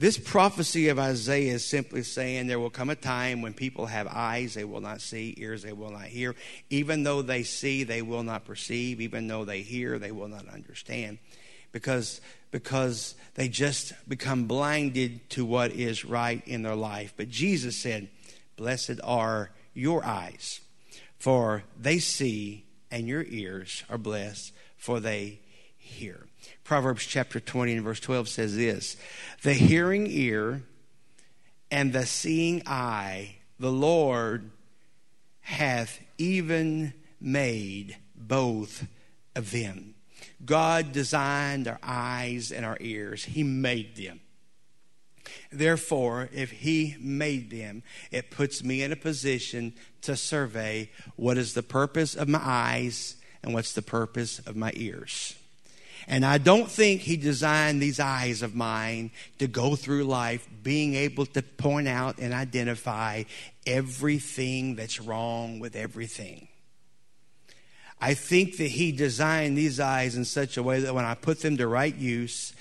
This 0.00 0.16
prophecy 0.16 0.88
of 0.88 0.98
Isaiah 0.98 1.52
is 1.52 1.64
simply 1.66 2.02
saying 2.04 2.46
there 2.46 2.58
will 2.58 2.70
come 2.70 2.88
a 2.88 2.94
time 2.94 3.42
when 3.42 3.52
people 3.52 3.84
have 3.84 4.06
eyes 4.06 4.54
they 4.54 4.64
will 4.64 4.80
not 4.80 5.02
see, 5.02 5.34
ears 5.36 5.62
they 5.62 5.74
will 5.74 5.90
not 5.90 6.04
hear. 6.04 6.34
Even 6.70 7.02
though 7.02 7.20
they 7.20 7.42
see, 7.42 7.84
they 7.84 8.00
will 8.00 8.22
not 8.22 8.46
perceive. 8.46 9.02
Even 9.02 9.28
though 9.28 9.44
they 9.44 9.60
hear, 9.60 9.98
they 9.98 10.10
will 10.10 10.28
not 10.28 10.48
understand. 10.48 11.18
Because, 11.70 12.22
because 12.50 13.14
they 13.34 13.48
just 13.48 13.92
become 14.08 14.46
blinded 14.46 15.28
to 15.30 15.44
what 15.44 15.70
is 15.72 16.02
right 16.02 16.42
in 16.48 16.62
their 16.62 16.74
life. 16.74 17.12
But 17.14 17.28
Jesus 17.28 17.76
said, 17.76 18.08
Blessed 18.56 19.00
are 19.04 19.50
your 19.74 20.02
eyes, 20.02 20.62
for 21.18 21.62
they 21.78 21.98
see, 21.98 22.64
and 22.90 23.06
your 23.06 23.24
ears 23.24 23.84
are 23.90 23.98
blessed, 23.98 24.54
for 24.78 24.98
they 24.98 25.40
hear. 25.76 26.29
Proverbs 26.70 27.04
chapter 27.04 27.40
20 27.40 27.72
and 27.72 27.82
verse 27.82 27.98
12 27.98 28.28
says 28.28 28.54
this 28.54 28.96
The 29.42 29.54
hearing 29.54 30.06
ear 30.06 30.62
and 31.68 31.92
the 31.92 32.06
seeing 32.06 32.62
eye, 32.64 33.38
the 33.58 33.72
Lord 33.72 34.52
hath 35.40 35.98
even 36.16 36.94
made 37.20 37.96
both 38.14 38.86
of 39.34 39.50
them. 39.50 39.96
God 40.44 40.92
designed 40.92 41.66
our 41.66 41.80
eyes 41.82 42.52
and 42.52 42.64
our 42.64 42.78
ears, 42.78 43.24
He 43.24 43.42
made 43.42 43.96
them. 43.96 44.20
Therefore, 45.50 46.28
if 46.32 46.52
He 46.52 46.94
made 47.00 47.50
them, 47.50 47.82
it 48.12 48.30
puts 48.30 48.62
me 48.62 48.84
in 48.84 48.92
a 48.92 48.96
position 48.96 49.74
to 50.02 50.14
survey 50.14 50.92
what 51.16 51.36
is 51.36 51.54
the 51.54 51.64
purpose 51.64 52.14
of 52.14 52.28
my 52.28 52.40
eyes 52.40 53.16
and 53.42 53.54
what's 53.54 53.72
the 53.72 53.82
purpose 53.82 54.38
of 54.46 54.54
my 54.54 54.70
ears. 54.76 55.34
And 56.10 56.26
I 56.26 56.38
don't 56.38 56.68
think 56.68 57.02
he 57.02 57.16
designed 57.16 57.80
these 57.80 58.00
eyes 58.00 58.42
of 58.42 58.52
mine 58.52 59.12
to 59.38 59.46
go 59.46 59.76
through 59.76 60.02
life 60.02 60.44
being 60.60 60.96
able 60.96 61.24
to 61.26 61.40
point 61.40 61.86
out 61.86 62.18
and 62.18 62.34
identify 62.34 63.22
everything 63.64 64.74
that's 64.74 65.00
wrong 65.00 65.60
with 65.60 65.76
everything. 65.76 66.48
I 68.00 68.14
think 68.14 68.56
that 68.56 68.70
he 68.72 68.90
designed 68.90 69.56
these 69.56 69.78
eyes 69.78 70.16
in 70.16 70.24
such 70.24 70.56
a 70.56 70.64
way 70.64 70.80
that 70.80 70.96
when 70.96 71.04
I 71.04 71.14
put 71.14 71.42
them 71.42 71.56
to 71.58 71.68
right 71.68 71.94
use, 71.94 72.54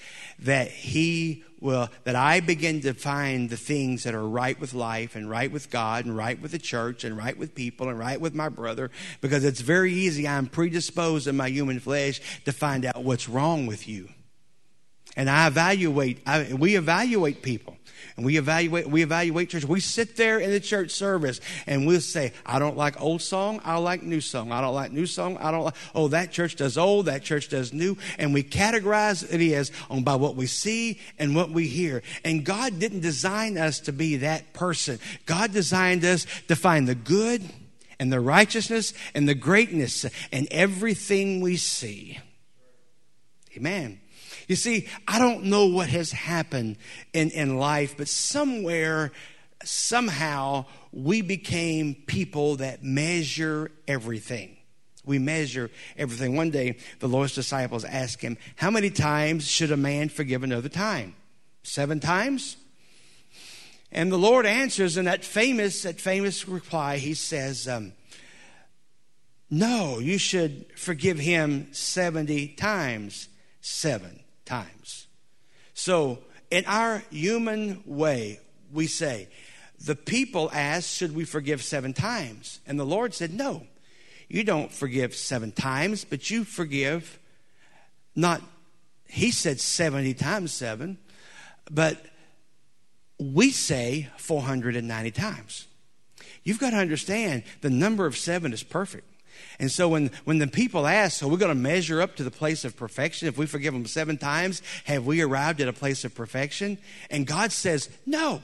that 0.44 0.70
he 0.70 1.44
will 1.60 1.90
that 2.06 2.16
I 2.16 2.40
begin 2.40 2.82
to 2.82 2.94
find 2.94 3.50
the 3.50 3.58
things 3.58 4.04
that 4.04 4.16
are 4.16 4.28
right 4.28 4.60
with 4.60 4.74
life 4.74 5.16
and 5.16 5.30
right 5.30 5.52
with 5.52 5.70
God 5.70 6.06
and 6.06 6.16
right 6.16 6.42
with 6.42 6.52
the 6.52 6.60
church 6.60 7.04
and 7.04 7.18
right 7.18 7.38
with 7.38 7.56
people 7.56 7.90
and 7.90 8.00
right 8.00 8.20
with 8.20 8.34
my 8.34 8.50
brother 8.50 8.92
because 9.22 9.44
it's 9.44 9.62
very 9.62 9.94
easy 9.94 10.28
I'm 10.28 10.48
predisposed 10.48 11.28
in 11.28 11.36
my 11.36 11.50
human 11.50 11.80
flesh 11.80 12.22
to 12.46 12.52
find 12.52 12.86
out 12.86 13.04
what's 13.04 13.28
wrong 13.28 13.66
with 13.66 13.88
you. 13.88 14.10
And 15.16 15.30
I 15.30 15.48
evaluate 15.48 16.22
I, 16.26 16.54
we 16.54 16.76
evaluate 16.76 17.42
people 17.42 17.78
and 18.20 18.26
we 18.26 18.38
evaluate 18.38 18.88
we 18.88 19.02
evaluate 19.02 19.50
church. 19.50 19.64
We 19.64 19.80
sit 19.80 20.18
there 20.18 20.40
in 20.40 20.52
the 20.52 20.60
church 20.60 20.92
service 20.92 21.40
and 21.66 21.88
we'll 21.88 22.02
say, 22.02 22.34
I 22.46 22.60
don't 22.60 22.76
like 22.76 23.02
old 23.02 23.22
song, 23.22 23.62
I 23.64 23.78
like 23.78 24.04
new 24.04 24.20
song. 24.20 24.52
I 24.52 24.60
don't 24.60 24.76
like 24.76 24.92
new 24.92 25.06
song, 25.06 25.38
I 25.38 25.52
don't 25.52 25.64
like 25.64 25.76
oh 25.96 26.10
that 26.10 26.32
church 26.32 26.58
does 26.58 26.78
old, 26.78 27.06
that 27.06 27.24
church 27.24 27.48
does 27.48 27.72
new, 27.72 27.98
and 28.18 28.34
we 28.34 28.44
categorize 28.44 29.24
it 29.24 29.54
as 29.54 29.72
on 29.90 30.04
by 30.04 30.16
what 30.16 30.36
we 30.36 30.48
see 30.48 31.00
and 31.18 31.34
what 31.34 31.50
we 31.50 31.68
hear. 31.68 32.04
And 32.26 32.44
God 32.44 32.78
didn't 32.78 33.00
design 33.00 33.58
us 33.58 33.80
to 33.82 33.94
be 33.94 34.18
that 34.18 34.54
person. 34.54 35.00
God 35.26 35.54
designed 35.54 36.04
us 36.04 36.26
to 36.50 36.58
find 36.58 36.90
the 36.90 36.96
good 36.96 37.42
and 38.02 38.12
the 38.12 38.20
righteousness 38.20 38.94
and 39.14 39.30
the 39.30 39.36
greatness 39.36 40.06
in 40.32 40.48
everything 40.52 41.40
we 41.40 41.56
see. 41.56 42.20
Amen. 43.56 44.00
You 44.50 44.56
see, 44.56 44.88
I 45.08 45.20
don't 45.20 45.44
know 45.44 45.68
what 45.68 45.90
has 45.90 46.12
happened 46.12 46.78
in, 47.14 47.30
in 47.30 47.60
life, 47.60 47.94
but 47.96 48.08
somewhere, 48.08 49.12
somehow, 49.64 50.66
we 50.92 51.22
became 51.22 51.94
people 51.94 52.56
that 52.56 52.84
measure 52.84 53.70
everything. 53.88 54.58
We 55.06 55.20
measure 55.20 55.70
everything. 55.96 56.36
One 56.36 56.50
day, 56.50 56.78
the 56.98 57.08
Lord's 57.08 57.36
disciples 57.36 57.86
asked 57.86 58.24
him, 58.24 58.38
How 58.56 58.72
many 58.72 58.90
times 58.90 59.48
should 59.48 59.72
a 59.72 59.78
man 59.78 60.10
forgive 60.10 60.42
another 60.42 60.68
time? 60.68 61.16
Seven 61.62 62.00
times? 62.00 62.58
And 63.92 64.12
the 64.12 64.18
Lord 64.18 64.48
answers 64.48 64.98
in 64.98 65.06
that 65.06 65.24
famous, 65.24 65.84
that 65.84 66.02
famous 66.02 66.48
reply, 66.48 66.98
he 66.98 67.14
says, 67.14 67.68
um, 67.68 67.94
No, 69.52 70.00
you 70.00 70.18
should 70.18 70.66
forgive 70.76 71.20
him 71.20 71.68
70 71.72 72.48
times 72.56 73.28
seven 73.62 74.19
times. 74.50 75.08
So, 75.74 76.20
in 76.52 76.66
our 76.66 77.04
human 77.12 77.84
way, 77.86 78.40
we 78.74 78.88
say, 78.88 79.30
the 79.80 79.96
people 79.96 80.50
asked, 80.52 80.90
Should 80.90 81.16
we 81.16 81.24
forgive 81.24 81.62
seven 81.62 81.94
times? 81.94 82.60
And 82.68 82.80
the 82.80 82.86
Lord 82.86 83.14
said, 83.14 83.34
No, 83.34 83.66
you 84.28 84.44
don't 84.44 84.72
forgive 84.72 85.16
seven 85.16 85.52
times, 85.52 86.04
but 86.04 86.30
you 86.30 86.44
forgive 86.44 87.20
not, 88.16 88.42
He 89.08 89.32
said 89.32 89.60
70 89.60 90.16
times 90.16 90.52
seven, 90.52 90.98
but 91.72 92.04
we 93.20 93.52
say 93.52 94.10
490 94.18 95.12
times. 95.12 95.68
You've 96.44 96.60
got 96.60 96.72
to 96.72 96.78
understand 96.78 97.44
the 97.62 97.70
number 97.70 98.06
of 98.06 98.18
seven 98.18 98.54
is 98.54 98.64
perfect. 98.64 99.09
And 99.60 99.72
so 99.72 99.90
when, 99.90 100.12
when 100.26 100.40
the 100.40 100.48
people 100.48 100.88
ask, 100.88 101.20
so 101.20 101.28
we're 101.28 101.38
going 101.38 101.50
to 101.50 101.56
measure 101.56 102.02
up 102.02 102.16
to 102.18 102.24
the 102.24 102.32
place 102.32 102.66
of 102.66 102.78
perfection. 102.78 103.28
If 103.28 103.38
we 103.38 103.46
forgive 103.46 103.74
them 103.74 103.86
seven 103.86 104.18
times, 104.18 104.62
have 104.86 105.06
we 105.06 105.22
arrived 105.22 105.62
at 105.62 105.68
a 105.68 105.74
place 105.74 106.04
of 106.06 106.16
perfection? 106.16 106.78
And 107.10 107.28
God 107.28 107.52
says, 107.52 107.90
no. 108.06 108.42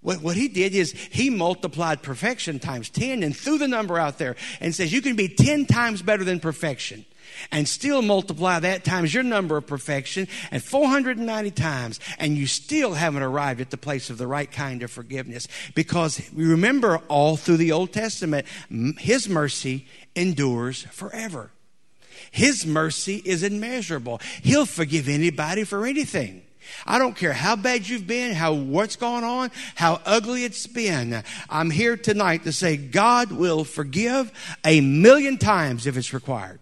What, 0.00 0.20
what 0.20 0.36
he 0.36 0.48
did 0.48 0.74
is 0.74 0.92
he 0.92 1.30
multiplied 1.30 2.02
perfection 2.02 2.58
times 2.58 2.90
10 2.90 3.22
and 3.22 3.34
threw 3.34 3.56
the 3.56 3.68
number 3.68 3.98
out 3.98 4.18
there 4.18 4.36
and 4.60 4.74
says, 4.74 4.92
you 4.92 5.00
can 5.00 5.16
be 5.16 5.28
10 5.28 5.64
times 5.64 6.02
better 6.02 6.24
than 6.24 6.40
perfection 6.40 7.06
and 7.50 7.68
still 7.68 8.02
multiply 8.02 8.58
that 8.60 8.84
times 8.84 9.12
your 9.12 9.22
number 9.22 9.56
of 9.56 9.66
perfection 9.66 10.28
and 10.50 10.62
490 10.62 11.50
times, 11.50 12.00
and 12.18 12.36
you 12.36 12.46
still 12.46 12.94
haven't 12.94 13.22
arrived 13.22 13.60
at 13.60 13.70
the 13.70 13.76
place 13.76 14.10
of 14.10 14.18
the 14.18 14.26
right 14.26 14.50
kind 14.50 14.82
of 14.82 14.90
forgiveness. 14.90 15.48
Because 15.74 16.20
we 16.34 16.44
remember 16.44 16.98
all 17.08 17.36
through 17.36 17.58
the 17.58 17.72
Old 17.72 17.92
Testament, 17.92 18.46
His 18.98 19.28
mercy 19.28 19.86
endures 20.14 20.82
forever. 20.84 21.50
His 22.30 22.66
mercy 22.66 23.22
is 23.24 23.42
immeasurable. 23.42 24.20
He'll 24.42 24.66
forgive 24.66 25.08
anybody 25.08 25.64
for 25.64 25.86
anything. 25.86 26.42
I 26.86 26.98
don't 26.98 27.16
care 27.16 27.32
how 27.32 27.56
bad 27.56 27.88
you've 27.88 28.06
been, 28.06 28.34
how 28.34 28.54
what's 28.54 28.96
going 28.96 29.24
on, 29.24 29.50
how 29.74 30.00
ugly 30.04 30.44
it's 30.44 30.66
been. 30.66 31.22
I'm 31.48 31.70
here 31.70 31.96
tonight 31.96 32.44
to 32.44 32.52
say 32.52 32.76
God 32.76 33.32
will 33.32 33.64
forgive 33.64 34.32
a 34.64 34.80
million 34.80 35.38
times 35.38 35.86
if 35.86 35.96
it's 35.96 36.12
required. 36.12 36.58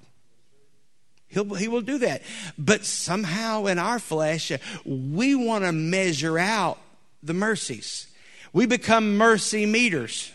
He'll, 1.33 1.55
he 1.55 1.69
will 1.69 1.81
do 1.81 1.99
that. 1.99 2.23
But 2.59 2.85
somehow 2.85 3.67
in 3.67 3.79
our 3.79 3.99
flesh, 3.99 4.53
we 4.85 5.35
want 5.35 5.65
to 5.65 5.73
measure 5.73 6.39
out 6.39 6.79
the 7.23 7.35
mercies. 7.35 8.07
We 8.53 8.67
become 8.67 9.17
mercy 9.17 9.65
meters. 9.65 10.31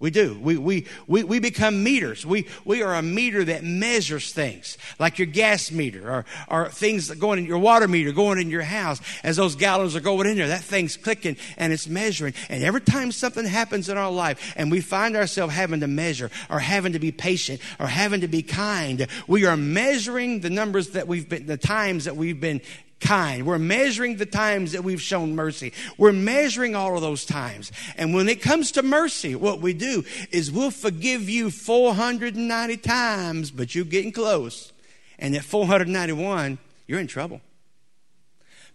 We 0.00 0.12
do. 0.12 0.38
We, 0.40 0.56
we, 0.56 0.86
we, 1.08 1.24
we 1.24 1.40
become 1.40 1.82
meters. 1.82 2.24
We, 2.24 2.46
we 2.64 2.82
are 2.82 2.94
a 2.94 3.02
meter 3.02 3.42
that 3.42 3.64
measures 3.64 4.32
things, 4.32 4.78
like 5.00 5.18
your 5.18 5.26
gas 5.26 5.72
meter 5.72 6.08
or, 6.08 6.24
or 6.46 6.68
things 6.68 7.10
going 7.10 7.40
in 7.40 7.46
your 7.46 7.58
water 7.58 7.88
meter 7.88 8.12
going 8.12 8.38
in 8.38 8.48
your 8.48 8.62
house. 8.62 9.00
As 9.24 9.36
those 9.36 9.56
gallons 9.56 9.96
are 9.96 10.00
going 10.00 10.28
in 10.28 10.36
there, 10.36 10.46
that 10.46 10.62
thing's 10.62 10.96
clicking 10.96 11.36
and 11.56 11.72
it's 11.72 11.88
measuring. 11.88 12.34
And 12.48 12.62
every 12.62 12.80
time 12.80 13.10
something 13.10 13.44
happens 13.44 13.88
in 13.88 13.98
our 13.98 14.10
life 14.10 14.54
and 14.56 14.70
we 14.70 14.80
find 14.80 15.16
ourselves 15.16 15.52
having 15.52 15.80
to 15.80 15.88
measure 15.88 16.30
or 16.48 16.60
having 16.60 16.92
to 16.92 17.00
be 17.00 17.10
patient 17.10 17.60
or 17.80 17.88
having 17.88 18.20
to 18.20 18.28
be 18.28 18.42
kind, 18.42 19.04
we 19.26 19.46
are 19.46 19.56
measuring 19.56 20.40
the 20.40 20.50
numbers 20.50 20.90
that 20.90 21.08
we've 21.08 21.28
been, 21.28 21.46
the 21.46 21.56
times 21.56 22.04
that 22.04 22.16
we've 22.16 22.40
been 22.40 22.60
kind. 23.00 23.46
We're 23.46 23.58
measuring 23.58 24.16
the 24.16 24.26
times 24.26 24.72
that 24.72 24.84
we've 24.84 25.00
shown 25.00 25.34
mercy. 25.34 25.72
We're 25.96 26.12
measuring 26.12 26.74
all 26.74 26.96
of 26.96 27.02
those 27.02 27.24
times. 27.24 27.72
And 27.96 28.14
when 28.14 28.28
it 28.28 28.42
comes 28.42 28.72
to 28.72 28.82
mercy, 28.82 29.34
what 29.34 29.60
we 29.60 29.72
do 29.72 30.04
is 30.30 30.50
we'll 30.50 30.70
forgive 30.70 31.28
you 31.28 31.50
490 31.50 32.76
times, 32.78 33.50
but 33.50 33.74
you're 33.74 33.84
getting 33.84 34.12
close. 34.12 34.72
And 35.18 35.34
at 35.34 35.44
491, 35.44 36.58
you're 36.86 37.00
in 37.00 37.06
trouble. 37.06 37.40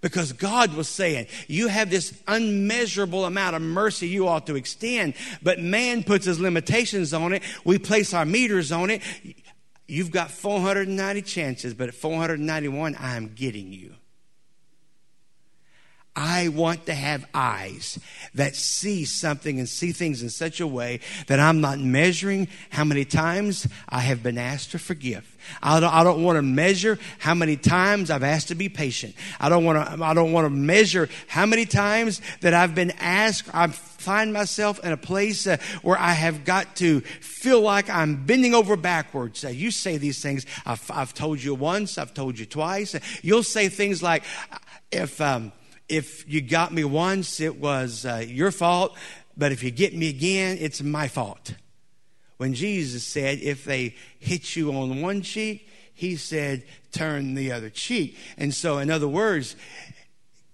Because 0.01 0.34
God 0.34 0.74
was 0.74 0.89
saying, 0.89 1.27
you 1.48 1.70
have 1.70 1.89
this 1.89 2.13
unmeasurable 2.27 3.24
amount 3.24 3.56
of 3.56 3.62
mercy 3.62 4.06
you 4.10 4.27
ought 4.27 4.46
to 4.48 4.58
extend, 4.58 5.13
but 5.42 5.60
man 5.60 6.03
puts 6.03 6.25
his 6.25 6.42
limitations 6.42 7.13
on 7.13 7.32
it. 7.32 7.42
We 7.63 7.80
place 7.80 8.13
our 8.13 8.25
meters 8.25 8.74
on 8.74 8.89
it. 8.89 9.01
You've 9.88 10.12
got 10.12 10.30
490 10.30 11.22
chances, 11.22 11.74
but 11.74 11.88
at 11.88 11.96
491, 11.96 12.98
I'm 13.00 13.30
getting 13.34 13.72
you. 13.72 13.96
I 16.15 16.50
want 16.50 16.86
to 16.86 16.93
have 16.93 17.25
eyes 17.34 18.00
that 18.36 18.55
see 18.55 19.03
something 19.03 19.58
and 19.58 19.67
see 19.67 19.91
things 19.91 20.22
in 20.22 20.29
such 20.29 20.60
a 20.60 20.67
way 20.67 21.00
that 21.25 21.39
I'm 21.39 21.60
not 21.60 21.79
measuring 21.79 22.50
how 22.70 22.84
many 22.84 23.03
times 23.03 23.67
I 23.89 24.01
have 24.01 24.22
been 24.22 24.38
asked 24.38 24.72
to 24.72 24.79
forgive. 24.79 25.36
I 25.62 25.79
don't, 25.79 25.91
I 25.91 26.03
don't 26.03 26.22
want 26.22 26.36
to 26.38 26.43
measure 26.43 27.00
how 27.17 27.34
many 27.34 27.58
times 27.58 28.12
I've 28.12 28.24
asked 28.24 28.50
to 28.50 28.55
be 28.55 28.70
patient. 28.70 29.15
I 29.39 29.50
don't 29.50 29.65
want 29.65 29.88
to, 29.88 30.03
I 30.03 30.13
don't 30.13 30.32
want 30.32 30.46
to 30.46 30.51
measure 30.51 31.10
how 31.27 31.48
many 31.48 31.65
times 31.65 32.22
that 32.41 32.53
I've 32.53 32.75
been 32.75 32.91
asked, 33.00 33.50
I 33.51 33.67
find 33.67 34.34
myself 34.34 34.84
in 34.86 34.91
a 34.91 34.98
place 34.98 35.48
uh, 35.48 35.58
where 35.82 35.98
I 35.98 36.12
have 36.12 36.46
got 36.46 36.75
to 36.75 37.01
feel 37.01 37.62
like 37.62 37.89
I'm 37.89 38.24
bending 38.24 38.53
over 38.53 38.75
backwards. 38.75 39.43
Uh, 39.43 39.48
you 39.48 39.72
say 39.72 39.98
these 39.98 40.22
things. 40.22 40.46
I've, 40.65 40.91
I've, 40.91 41.13
told 41.13 41.41
you 41.41 41.55
once. 41.55 41.98
I've 41.98 42.13
told 42.13 42.38
you 42.38 42.46
twice. 42.46 42.96
You'll 43.24 43.43
say 43.43 43.70
things 43.70 44.03
like, 44.03 44.24
if, 44.91 45.20
um, 45.20 45.51
if 45.93 46.27
you 46.27 46.41
got 46.41 46.73
me 46.73 46.83
once, 46.83 47.39
it 47.39 47.59
was 47.59 48.05
uh, 48.05 48.25
your 48.27 48.51
fault, 48.51 48.97
but 49.38 49.51
if 49.51 49.63
you 49.63 49.69
get 49.69 49.95
me 49.95 50.09
again, 50.09 50.57
it's 50.59 50.81
my 50.81 51.07
fault. 51.07 51.53
When 52.38 52.55
Jesus 52.55 53.05
said, 53.05 53.39
if 53.39 53.63
they 53.63 53.95
hit 54.19 54.55
you 54.55 54.71
on 54.73 55.01
one 55.01 55.21
cheek, 55.21 55.69
he 55.93 56.15
said, 56.15 56.63
turn 56.91 57.35
the 57.35 57.51
other 57.51 57.69
cheek. 57.69 58.17
And 58.38 58.53
so, 58.53 58.79
in 58.79 58.89
other 58.89 59.07
words, 59.07 59.55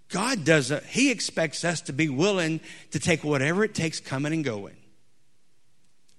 God 0.09 0.43
doesn't, 0.43 0.83
He 0.83 1.09
expects 1.09 1.63
us 1.63 1.81
to 1.81 1.93
be 1.93 2.09
willing 2.09 2.59
to 2.91 2.99
take 2.99 3.23
whatever 3.23 3.63
it 3.63 3.73
takes 3.73 4.01
coming 4.01 4.33
and 4.33 4.43
going. 4.43 4.75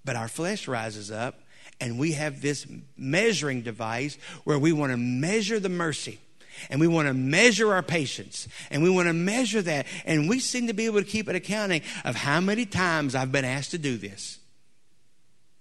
But 0.03 0.17
our 0.17 0.29
flesh 0.29 0.67
rises 0.67 1.11
up, 1.11 1.41
and 1.79 1.99
we 1.99 2.13
have 2.13 2.41
this 2.41 2.67
measuring 2.97 3.61
device 3.61 4.17
where 4.45 4.59
we 4.59 4.73
want 4.73 4.93
to 4.93 4.97
measure 4.97 5.61
the 5.61 5.69
mercy 5.69 6.21
and 6.69 6.81
we 6.81 6.87
want 6.87 7.09
to 7.09 7.15
measure 7.15 7.73
our 7.73 7.83
patience 7.83 8.49
and 8.71 8.83
we 8.83 8.91
want 8.91 9.09
to 9.09 9.13
measure 9.13 9.63
that 9.63 9.87
and 10.05 10.29
we 10.29 10.39
seem 10.39 10.67
to 10.67 10.73
be 10.73 10.87
able 10.87 11.01
to 11.01 11.07
keep 11.07 11.29
an 11.29 11.37
accounting 11.37 11.83
of 12.05 12.15
how 12.15 12.41
many 12.41 12.67
times 12.67 13.15
i've 13.15 13.33
been 13.33 13.45
asked 13.45 13.71
to 13.71 13.79
do 13.79 13.97
this. 13.97 14.39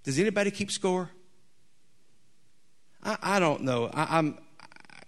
Does 0.03 0.19
anybody 0.19 0.51
keep 0.51 0.71
score? 0.71 1.09
I, 3.03 3.17
I 3.21 3.39
don't 3.39 3.61
know. 3.61 3.89
I, 3.93 4.19
am 4.19 4.37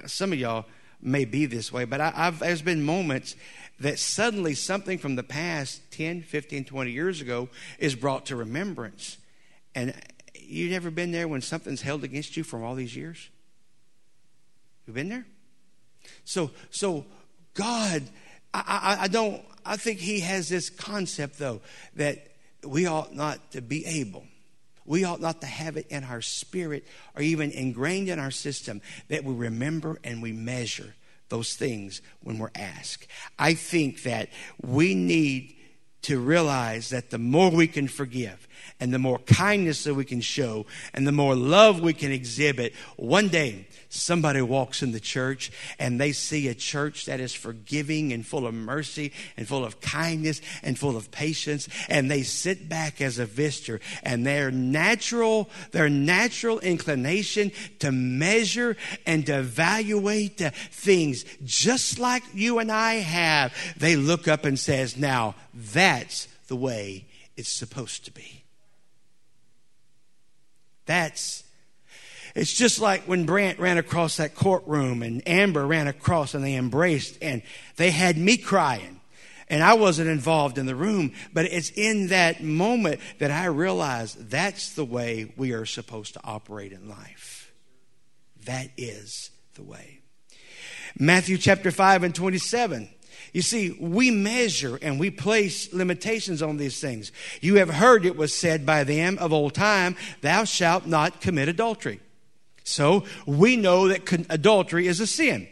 some 0.06 0.34
of 0.34 0.39
y'all 0.39 0.65
may 1.01 1.25
be 1.25 1.45
this 1.47 1.73
way 1.73 1.84
but 1.86 1.99
I, 1.99 2.12
have 2.12 2.39
there's 2.39 2.62
been 2.62 2.84
moments 2.84 3.36
that 3.82 3.97
suddenly 3.97 4.54
something 4.54 4.99
from 4.99 5.15
the 5.15 5.23
past 5.23 5.82
10 5.91 6.21
15 6.21 6.65
20 6.65 6.91
years 6.91 7.19
ago 7.19 7.49
is 7.80 7.95
brought 7.95 8.27
to 8.27 8.36
remembrance. 8.36 9.17
And 9.73 9.93
you've 10.36 10.71
never 10.71 10.91
been 10.91 11.12
there 11.12 11.27
when 11.27 11.41
something's 11.41 11.82
held 11.82 12.04
against 12.04 12.38
you 12.38 12.43
from 12.43 12.63
all 12.63 12.75
these 12.75 12.95
years? 12.95 13.30
You've 14.86 14.95
been 14.95 15.10
there 15.10 15.25
so, 16.24 16.52
so 16.70 17.06
God, 17.54 18.04
I, 18.54 18.98
I, 19.00 19.04
I 19.04 19.08
don't, 19.08 19.42
I 19.66 19.78
think 19.78 20.00
He 20.00 20.22
has 20.22 20.50
this 20.50 20.70
concept 20.70 21.38
though 21.40 21.62
that 21.96 22.28
we 22.66 22.86
ought 22.86 23.14
not 23.16 23.52
to 23.52 23.62
be 23.62 23.86
able 23.86 24.26
we 24.86 25.04
ought 25.04 25.22
not 25.22 25.42
to 25.42 25.48
have 25.48 25.78
it 25.78 25.88
in 25.90 26.04
our 26.04 26.22
spirit 26.22 26.86
or 27.16 27.22
even 27.22 27.52
ingrained 27.52 28.10
in 28.10 28.20
our 28.20 28.32
system 28.32 28.82
that 29.10 29.24
we 29.24 29.34
remember 29.34 30.00
and 30.04 30.22
we 30.22 30.32
measure 30.32 30.96
those 31.30 31.56
things 31.56 32.02
when 32.22 32.38
we're 32.38 32.52
asked. 32.56 33.08
I 33.40 33.54
think 33.54 34.04
that 34.04 34.30
we 34.62 34.96
need 34.96 35.56
to 36.02 36.20
realize 36.20 36.90
that 36.90 37.12
the 37.12 37.20
more 37.20 37.52
we 37.52 37.68
can 37.68 37.88
forgive 37.88 38.48
and 38.80 38.94
the 38.94 39.00
more 39.00 39.20
kindness 39.20 39.84
that 39.84 39.94
we 39.94 40.04
can 40.04 40.20
show 40.20 40.66
and 40.94 41.08
the 41.08 41.12
more 41.12 41.36
love 41.36 41.80
we 41.80 41.94
can 41.94 42.12
exhibit, 42.12 42.74
one 42.98 43.28
day 43.28 43.68
somebody 43.93 44.41
walks 44.41 44.82
in 44.82 44.91
the 44.91 44.99
church 44.99 45.51
and 45.77 45.99
they 45.99 46.12
see 46.12 46.47
a 46.47 46.56
church 46.56 47.06
that 47.06 47.19
is 47.19 47.34
forgiving 47.34 48.13
and 48.13 48.25
full 48.25 48.47
of 48.47 48.54
mercy 48.54 49.12
and 49.38 49.47
full 49.47 49.65
of 49.65 49.82
kindness 49.82 50.41
and 50.63 50.80
full 50.80 50.95
of 50.95 51.12
patience 51.12 51.67
and 51.89 52.10
they 52.10 52.23
sit 52.23 52.69
back 52.69 53.01
as 53.01 53.19
a 53.19 53.25
visitor 53.25 53.80
and 54.04 54.25
their 54.25 54.49
natural 54.49 55.49
their 55.71 55.89
natural 55.89 56.60
inclination 56.60 57.51
to 57.80 57.91
measure 57.91 58.77
and 59.06 59.25
to 59.25 59.39
evaluate 59.39 60.38
things 60.38 61.25
just 61.43 61.99
like 61.99 62.23
you 62.34 62.60
and 62.60 62.71
I 62.71 62.95
have 62.95 63.54
they 63.77 63.95
look 63.95 64.27
up 64.27 64.45
and 64.45 64.58
says 64.58 64.95
now 64.97 65.36
that's 65.54 66.27
the 66.47 66.56
way 66.56 67.06
it's 67.38 67.49
supposed 67.49 68.06
to 68.06 68.12
be. 68.12 68.43
That's 70.86 71.43
it's 72.36 72.54
just 72.54 72.80
like 72.80 73.04
when 73.04 73.26
Brandt 73.26 73.60
ran 73.60 73.78
across 73.78 74.17
that 74.17 74.36
courtroom 74.36 75.04
and 75.04 75.28
Amber 75.28 75.65
ran 75.65 75.88
across 75.88 76.34
and 76.34 76.44
they 76.44 76.56
embraced 76.56 77.17
and 77.22 77.41
they 77.76 77.91
had 77.91 78.17
me 78.17 78.38
crying. 78.38 79.00
And 79.50 79.62
I 79.62 79.74
wasn't 79.74 80.10
involved 80.10 80.58
in 80.58 80.65
the 80.65 80.76
room, 80.76 81.12
but 81.34 81.44
it's 81.46 81.72
in 81.72 82.08
that 82.08 82.41
moment 82.41 83.02
that 83.20 83.32
I 83.32 83.46
realized 83.48 84.30
that's 84.30 84.76
the 84.76 84.86
way 84.86 85.34
we 85.36 85.52
are 85.52 85.65
supposed 85.65 86.13
to 86.13 86.22
operate 86.24 86.72
in 86.72 86.88
life. 86.88 87.52
That 88.46 88.70
is 88.78 89.30
the 89.56 89.63
way. 89.63 90.00
Matthew 90.98 91.38
chapter 91.38 91.70
5 91.70 92.04
and 92.04 92.15
27. 92.15 92.88
You 93.34 93.41
see, 93.41 93.78
we 93.80 94.10
measure 94.10 94.80
and 94.82 95.00
we 95.00 95.10
place 95.10 95.74
limitations 95.74 96.41
on 96.41 96.58
these 96.58 96.80
things. 96.80 97.12
You 97.41 97.56
have 97.56 97.70
heard 97.70 98.06
it 98.06 98.17
was 98.17 98.34
said 98.34 98.65
by 98.65 98.86
them 98.86 99.17
of 99.20 99.34
old 99.34 99.54
time, 99.54 99.96
Thou 100.22 100.46
shalt 100.46 100.86
not 100.86 101.22
commit 101.22 101.50
adultery. 101.50 102.00
So 102.63 103.06
we 103.26 103.56
know 103.56 103.88
that 103.88 104.26
adultery 104.30 104.88
is 104.88 105.00
a 105.00 105.08
sin. 105.08 105.47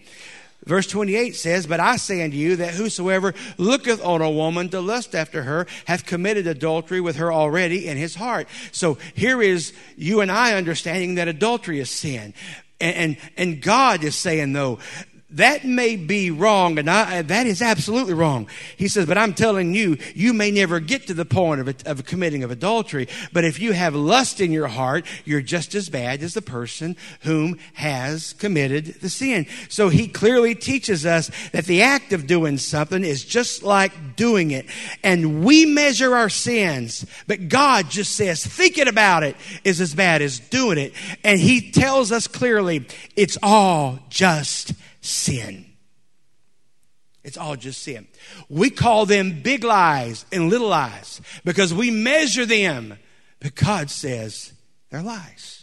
Verse 0.65 0.87
28 0.87 1.35
says, 1.35 1.65
But 1.65 1.79
I 1.79 1.95
say 1.95 2.21
unto 2.21 2.35
you 2.35 2.57
that 2.57 2.73
whosoever 2.73 3.33
looketh 3.57 4.03
on 4.03 4.21
a 4.21 4.29
woman 4.29 4.69
to 4.69 4.81
lust 4.81 5.15
after 5.15 5.43
her 5.43 5.67
hath 5.85 6.05
committed 6.05 6.47
adultery 6.47 7.01
with 7.01 7.15
her 7.15 7.31
already 7.31 7.87
in 7.87 7.97
his 7.97 8.15
heart. 8.15 8.47
So 8.71 8.97
here 9.15 9.41
is 9.41 9.73
you 9.95 10.21
and 10.21 10.31
I 10.31 10.55
understanding 10.55 11.15
that 11.15 11.27
adultery 11.27 11.79
is 11.79 11.89
sin. 11.89 12.33
And, 12.81 12.95
and, 12.95 13.17
and 13.37 13.61
God 13.61 14.03
is 14.03 14.15
saying, 14.15 14.53
though, 14.53 14.79
that 15.31 15.63
may 15.63 15.95
be 15.95 16.31
wrong, 16.31 16.79
and 16.79 16.89
I, 16.89 17.21
that 17.21 17.45
is 17.45 17.61
absolutely 17.61 18.15
wrong. 18.15 18.47
He 18.77 18.87
says, 18.87 19.05
but 19.05 19.17
I'm 19.17 19.33
telling 19.33 19.75
you, 19.75 19.97
you 20.15 20.33
may 20.33 20.49
never 20.49 20.79
get 20.79 21.05
to 21.07 21.13
the 21.13 21.25
point 21.25 21.61
of, 21.61 21.85
of 21.85 22.05
committing 22.05 22.43
of 22.43 22.49
adultery. 22.49 23.07
But 23.31 23.45
if 23.45 23.59
you 23.59 23.73
have 23.73 23.93
lust 23.93 24.41
in 24.41 24.51
your 24.51 24.67
heart, 24.67 25.05
you're 25.25 25.41
just 25.41 25.75
as 25.75 25.87
bad 25.87 26.23
as 26.23 26.33
the 26.33 26.41
person 26.41 26.97
whom 27.21 27.59
has 27.73 28.33
committed 28.33 28.85
the 29.01 29.09
sin. 29.09 29.45
So 29.69 29.89
he 29.89 30.07
clearly 30.07 30.55
teaches 30.55 31.05
us 31.05 31.29
that 31.51 31.65
the 31.65 31.83
act 31.83 32.11
of 32.11 32.25
doing 32.25 32.57
something 32.57 33.03
is 33.03 33.23
just 33.23 33.61
like 33.61 34.15
doing 34.15 34.49
it. 34.49 34.65
And 35.03 35.43
we 35.43 35.65
measure 35.65 36.15
our 36.15 36.29
sins, 36.29 37.05
but 37.27 37.49
God 37.49 37.91
just 37.91 38.15
says 38.15 38.43
thinking 38.43 38.87
about 38.87 39.21
it 39.21 39.35
is 39.63 39.79
as 39.79 39.93
bad 39.93 40.23
as 40.23 40.39
doing 40.39 40.79
it. 40.79 40.93
And 41.23 41.39
he 41.39 41.69
tells 41.69 42.11
us 42.11 42.25
clearly, 42.25 42.87
it's 43.15 43.37
all 43.43 43.99
just 44.09 44.73
sin. 45.09 45.65
It's 47.23 47.37
all 47.37 47.55
just 47.55 47.83
sin. 47.83 48.07
We 48.47 48.69
call 48.69 49.05
them 49.05 49.41
big 49.41 49.63
lies 49.63 50.25
and 50.31 50.49
little 50.49 50.69
lies 50.69 51.21
because 51.43 51.73
we 51.73 51.91
measure 51.91 52.45
them, 52.45 52.97
but 53.39 53.55
God 53.55 53.89
says 53.89 54.53
they're 54.89 55.03
lies. 55.03 55.58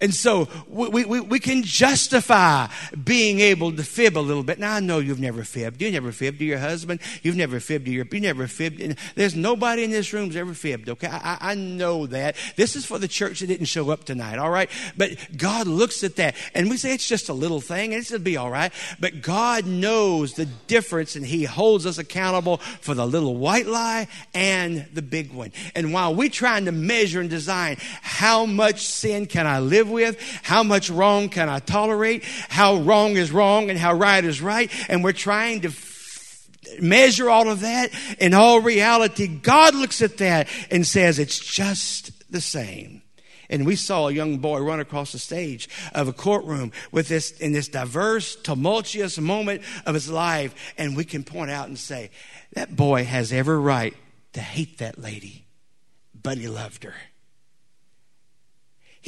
And 0.00 0.14
so 0.14 0.48
we, 0.68 1.04
we, 1.04 1.20
we 1.20 1.40
can 1.40 1.64
justify 1.64 2.68
being 3.02 3.40
able 3.40 3.72
to 3.72 3.82
fib 3.82 4.16
a 4.16 4.20
little 4.20 4.44
bit. 4.44 4.60
Now 4.60 4.74
I 4.74 4.80
know 4.80 5.00
you've 5.00 5.18
never 5.18 5.42
fibbed. 5.42 5.82
You 5.82 5.90
never 5.90 6.12
fibbed 6.12 6.38
to 6.38 6.44
your 6.44 6.58
husband. 6.58 7.00
You've 7.22 7.36
never 7.36 7.58
fibbed 7.58 7.86
to 7.86 7.90
your, 7.90 8.06
you 8.10 8.20
never 8.20 8.46
fibbed. 8.46 8.96
There's 9.16 9.34
nobody 9.34 9.82
in 9.82 9.90
this 9.90 10.12
room 10.12 10.26
who's 10.26 10.36
ever 10.36 10.54
fibbed, 10.54 10.88
okay? 10.88 11.08
I, 11.08 11.38
I 11.40 11.54
know 11.56 12.06
that. 12.06 12.36
This 12.54 12.76
is 12.76 12.86
for 12.86 12.98
the 12.98 13.08
church 13.08 13.40
that 13.40 13.48
didn't 13.48 13.66
show 13.66 13.90
up 13.90 14.04
tonight, 14.04 14.38
all 14.38 14.50
right? 14.50 14.70
But 14.96 15.36
God 15.36 15.66
looks 15.66 16.04
at 16.04 16.16
that 16.16 16.36
and 16.54 16.70
we 16.70 16.76
say 16.76 16.94
it's 16.94 17.08
just 17.08 17.28
a 17.28 17.34
little 17.34 17.60
thing 17.60 17.92
and 17.92 18.00
it'll 18.00 18.20
be 18.20 18.36
all 18.36 18.50
right. 18.50 18.72
But 19.00 19.20
God 19.20 19.66
knows 19.66 20.34
the 20.34 20.46
difference 20.46 21.16
and 21.16 21.26
He 21.26 21.42
holds 21.42 21.86
us 21.86 21.98
accountable 21.98 22.58
for 22.58 22.94
the 22.94 23.06
little 23.06 23.36
white 23.36 23.66
lie 23.66 24.06
and 24.32 24.86
the 24.92 25.02
big 25.02 25.32
one. 25.32 25.52
And 25.74 25.92
while 25.92 26.14
we're 26.14 26.28
trying 26.28 26.66
to 26.66 26.72
measure 26.72 27.20
and 27.20 27.28
design 27.28 27.78
how 28.02 28.46
much 28.46 28.86
sin 28.86 29.26
can 29.26 29.46
I 29.48 29.58
live 29.58 29.87
live 29.88 30.16
with? 30.16 30.40
How 30.42 30.62
much 30.62 30.90
wrong 30.90 31.28
can 31.28 31.48
I 31.48 31.58
tolerate? 31.58 32.24
How 32.48 32.76
wrong 32.76 33.16
is 33.16 33.32
wrong 33.32 33.70
and 33.70 33.78
how 33.78 33.94
right 33.94 34.24
is 34.24 34.40
right? 34.40 34.70
And 34.88 35.02
we're 35.02 35.12
trying 35.12 35.62
to 35.62 35.72
measure 36.80 37.30
all 37.30 37.48
of 37.48 37.60
that. 37.60 37.90
In 38.18 38.34
all 38.34 38.60
reality, 38.60 39.26
God 39.26 39.74
looks 39.74 40.02
at 40.02 40.18
that 40.18 40.48
and 40.70 40.86
says 40.86 41.18
it's 41.18 41.38
just 41.38 42.30
the 42.30 42.40
same. 42.40 43.02
And 43.50 43.64
we 43.64 43.76
saw 43.76 44.08
a 44.08 44.12
young 44.12 44.38
boy 44.38 44.60
run 44.60 44.78
across 44.78 45.12
the 45.12 45.18
stage 45.18 45.70
of 45.94 46.06
a 46.06 46.12
courtroom 46.12 46.70
with 46.92 47.08
this, 47.08 47.30
in 47.30 47.52
this 47.52 47.68
diverse, 47.68 48.36
tumultuous 48.36 49.18
moment 49.18 49.62
of 49.86 49.94
his 49.94 50.10
life. 50.10 50.54
And 50.76 50.94
we 50.94 51.04
can 51.04 51.24
point 51.24 51.50
out 51.50 51.68
and 51.68 51.78
say, 51.78 52.10
that 52.52 52.76
boy 52.76 53.04
has 53.04 53.32
every 53.32 53.58
right 53.58 53.94
to 54.34 54.40
hate 54.40 54.78
that 54.78 54.98
lady, 54.98 55.46
but 56.14 56.36
he 56.36 56.46
loved 56.46 56.84
her. 56.84 56.94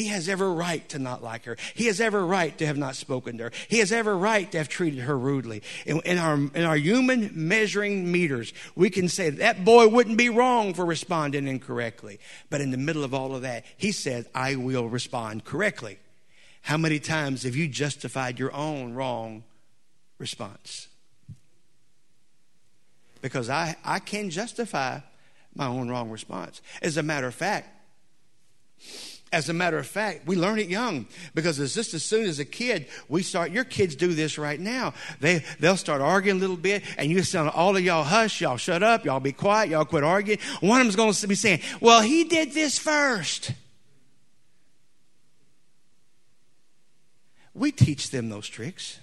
He 0.00 0.06
has 0.06 0.30
every 0.30 0.50
right 0.50 0.88
to 0.88 0.98
not 0.98 1.22
like 1.22 1.44
her. 1.44 1.58
He 1.74 1.84
has 1.84 2.00
every 2.00 2.24
right 2.24 2.56
to 2.56 2.66
have 2.66 2.78
not 2.78 2.96
spoken 2.96 3.36
to 3.36 3.44
her. 3.44 3.52
He 3.68 3.80
has 3.80 3.92
every 3.92 4.16
right 4.16 4.50
to 4.50 4.56
have 4.56 4.70
treated 4.70 5.00
her 5.00 5.18
rudely. 5.18 5.62
In, 5.84 6.00
in, 6.06 6.16
our, 6.16 6.36
in 6.36 6.64
our 6.64 6.76
human 6.76 7.30
measuring 7.34 8.10
meters, 8.10 8.54
we 8.74 8.88
can 8.88 9.10
say 9.10 9.28
that 9.28 9.62
boy 9.62 9.88
wouldn't 9.88 10.16
be 10.16 10.30
wrong 10.30 10.72
for 10.72 10.86
responding 10.86 11.46
incorrectly. 11.46 12.18
But 12.48 12.62
in 12.62 12.70
the 12.70 12.78
middle 12.78 13.04
of 13.04 13.12
all 13.12 13.34
of 13.34 13.42
that, 13.42 13.66
he 13.76 13.92
said, 13.92 14.24
I 14.34 14.56
will 14.56 14.88
respond 14.88 15.44
correctly. 15.44 15.98
How 16.62 16.78
many 16.78 16.98
times 16.98 17.42
have 17.42 17.54
you 17.54 17.68
justified 17.68 18.38
your 18.38 18.54
own 18.54 18.94
wrong 18.94 19.44
response? 20.16 20.88
Because 23.20 23.50
I, 23.50 23.76
I 23.84 23.98
can 23.98 24.30
justify 24.30 25.00
my 25.54 25.66
own 25.66 25.90
wrong 25.90 26.08
response. 26.08 26.62
As 26.80 26.96
a 26.96 27.02
matter 27.02 27.26
of 27.26 27.34
fact, 27.34 27.68
as 29.32 29.48
a 29.48 29.52
matter 29.52 29.78
of 29.78 29.86
fact, 29.86 30.26
we 30.26 30.34
learn 30.34 30.58
it 30.58 30.68
young 30.68 31.06
because 31.34 31.60
it's 31.60 31.74
just 31.74 31.94
as 31.94 32.02
soon 32.02 32.26
as 32.26 32.40
a 32.40 32.44
kid, 32.44 32.86
we 33.08 33.22
start, 33.22 33.52
your 33.52 33.62
kids 33.62 33.94
do 33.94 34.12
this 34.12 34.38
right 34.38 34.58
now. 34.58 34.92
They, 35.20 35.44
they'll 35.60 35.76
start 35.76 36.00
arguing 36.00 36.38
a 36.38 36.40
little 36.40 36.56
bit 36.56 36.82
and 36.98 37.10
you 37.10 37.22
tell 37.22 37.48
all 37.50 37.76
of 37.76 37.82
y'all 37.84 38.02
hush, 38.02 38.40
y'all 38.40 38.56
shut 38.56 38.82
up, 38.82 39.04
y'all 39.04 39.20
be 39.20 39.32
quiet, 39.32 39.70
y'all 39.70 39.84
quit 39.84 40.02
arguing. 40.02 40.40
One 40.60 40.80
of 40.80 40.86
them's 40.86 40.96
going 40.96 41.12
to 41.12 41.26
be 41.28 41.36
saying, 41.36 41.60
well, 41.80 42.00
he 42.00 42.24
did 42.24 42.52
this 42.52 42.78
first. 42.78 43.52
We 47.54 47.70
teach 47.70 48.10
them 48.10 48.30
those 48.30 48.48
tricks. 48.48 48.98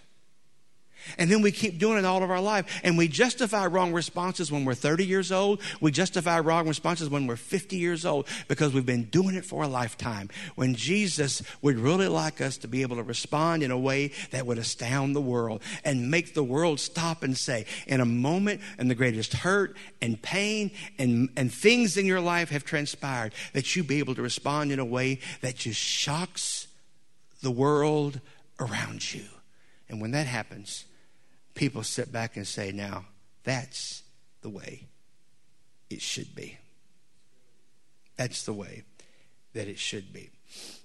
And 1.17 1.31
then 1.31 1.41
we 1.41 1.51
keep 1.51 1.77
doing 1.77 1.97
it 1.97 2.05
all 2.05 2.23
of 2.23 2.29
our 2.29 2.41
life. 2.41 2.81
And 2.83 2.97
we 2.97 3.07
justify 3.07 3.65
wrong 3.67 3.93
responses 3.93 4.51
when 4.51 4.65
we're 4.65 4.73
30 4.73 5.05
years 5.05 5.31
old. 5.31 5.61
We 5.81 5.91
justify 5.91 6.39
wrong 6.39 6.67
responses 6.67 7.09
when 7.09 7.27
we're 7.27 7.35
50 7.35 7.77
years 7.77 8.05
old 8.05 8.27
because 8.47 8.73
we've 8.73 8.85
been 8.85 9.05
doing 9.05 9.35
it 9.35 9.45
for 9.45 9.63
a 9.63 9.67
lifetime. 9.67 10.29
When 10.55 10.75
Jesus 10.75 11.41
would 11.61 11.77
really 11.77 12.07
like 12.07 12.41
us 12.41 12.57
to 12.57 12.67
be 12.67 12.81
able 12.81 12.97
to 12.97 13.03
respond 13.03 13.63
in 13.63 13.71
a 13.71 13.77
way 13.77 14.11
that 14.31 14.45
would 14.45 14.57
astound 14.57 15.15
the 15.15 15.21
world 15.21 15.61
and 15.83 16.11
make 16.11 16.33
the 16.33 16.43
world 16.43 16.79
stop 16.79 17.23
and 17.23 17.37
say, 17.37 17.65
in 17.85 18.01
a 18.01 18.05
moment, 18.05 18.61
and 18.77 18.89
the 18.89 18.95
greatest 18.95 19.33
hurt 19.33 19.75
and 20.01 20.21
pain 20.21 20.71
and, 20.97 21.29
and 21.35 21.53
things 21.53 21.97
in 21.97 22.05
your 22.05 22.21
life 22.21 22.49
have 22.49 22.63
transpired, 22.63 23.33
that 23.53 23.75
you 23.75 23.83
be 23.83 23.99
able 23.99 24.15
to 24.15 24.21
respond 24.21 24.71
in 24.71 24.79
a 24.79 24.85
way 24.85 25.19
that 25.41 25.55
just 25.55 25.79
shocks 25.79 26.67
the 27.41 27.51
world 27.51 28.19
around 28.59 29.13
you. 29.13 29.23
And 29.89 30.01
when 30.01 30.11
that 30.11 30.27
happens, 30.27 30.85
people 31.57 31.83
sit 31.83 32.11
back 32.11 32.37
and 32.37 32.47
say, 32.47 32.71
now, 32.71 33.05
that's 33.43 34.03
the 34.41 34.49
way 34.49 34.83
it 35.89 36.01
should 36.01 36.33
be. 36.35 36.57
That's 38.15 38.43
the 38.43 38.53
way 38.53 38.83
that 39.53 39.67
it 39.67 39.79
should 39.79 40.13
be. 40.13 40.29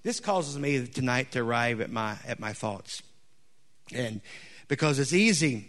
This 0.03 0.19
causes 0.19 0.59
me 0.59 0.87
tonight 0.87 1.33
to 1.33 1.41
arrive 1.41 1.81
at 1.81 1.91
my 1.91 2.17
at 2.27 2.41
my 2.41 2.53
thoughts. 2.53 3.03
And 3.95 4.21
because 4.67 4.99
it's 4.99 5.13
easy 5.13 5.69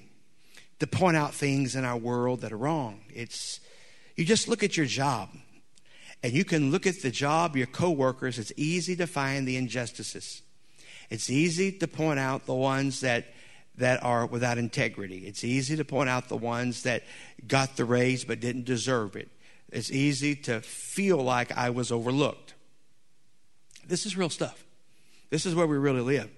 to 0.80 0.88
point 0.88 1.16
out 1.16 1.34
things 1.34 1.76
in 1.76 1.86
our 1.86 1.98
world 1.98 2.42
that 2.42 2.52
are 2.52 2.58
wrong. 2.58 3.02
It's 3.14 3.60
you 4.16 4.26
just 4.26 4.48
look 4.48 4.64
at 4.64 4.76
your 4.76 4.86
job 4.86 5.30
and 6.24 6.34
you 6.34 6.46
can 6.46 6.72
look 6.72 6.88
at 6.88 7.02
the 7.02 7.12
job, 7.12 7.56
your 7.56 7.68
coworkers, 7.68 8.40
it's 8.40 8.54
easy 8.58 8.96
to 8.96 9.08
find 9.08 9.48
the 9.48 9.58
injustices. 9.58 10.42
It's 11.10 11.30
easy 11.30 11.72
to 11.74 11.88
point 11.88 12.20
out 12.20 12.46
the 12.46 12.54
ones 12.54 13.02
that 13.02 13.28
that 13.78 14.04
are 14.04 14.26
without 14.26 14.58
integrity. 14.58 15.26
It's 15.26 15.44
easy 15.44 15.76
to 15.78 15.86
point 15.86 16.10
out 16.10 16.30
the 16.30 16.38
ones 16.38 16.84
that 16.84 17.04
got 17.48 17.76
the 17.76 17.86
raise 17.86 18.24
but 18.24 18.40
didn't 18.40 18.66
deserve 18.66 19.16
it. 19.16 19.30
It's 19.72 19.92
easy 19.92 20.36
to 20.36 20.62
feel 20.62 21.18
like 21.18 21.52
I 21.58 21.72
was 21.72 21.92
overlooked. 21.92 22.54
This 23.88 24.06
is 24.06 24.16
real 24.16 24.30
stuff. 24.30 24.64
This 25.30 25.46
is 25.48 25.56
where 25.56 25.66
we 25.66 25.78
really 25.78 26.02
live. 26.02 26.30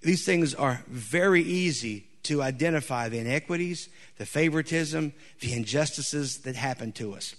These 0.00 0.24
things 0.24 0.54
are 0.54 0.82
very 0.88 1.42
easy 1.42 2.06
to 2.24 2.42
identify 2.42 3.08
the 3.08 3.18
inequities, 3.18 3.88
the 4.16 4.26
favoritism, 4.26 5.12
the 5.40 5.52
injustices 5.52 6.38
that 6.38 6.56
happen 6.56 6.92
to 6.92 7.14
us. 7.14 7.36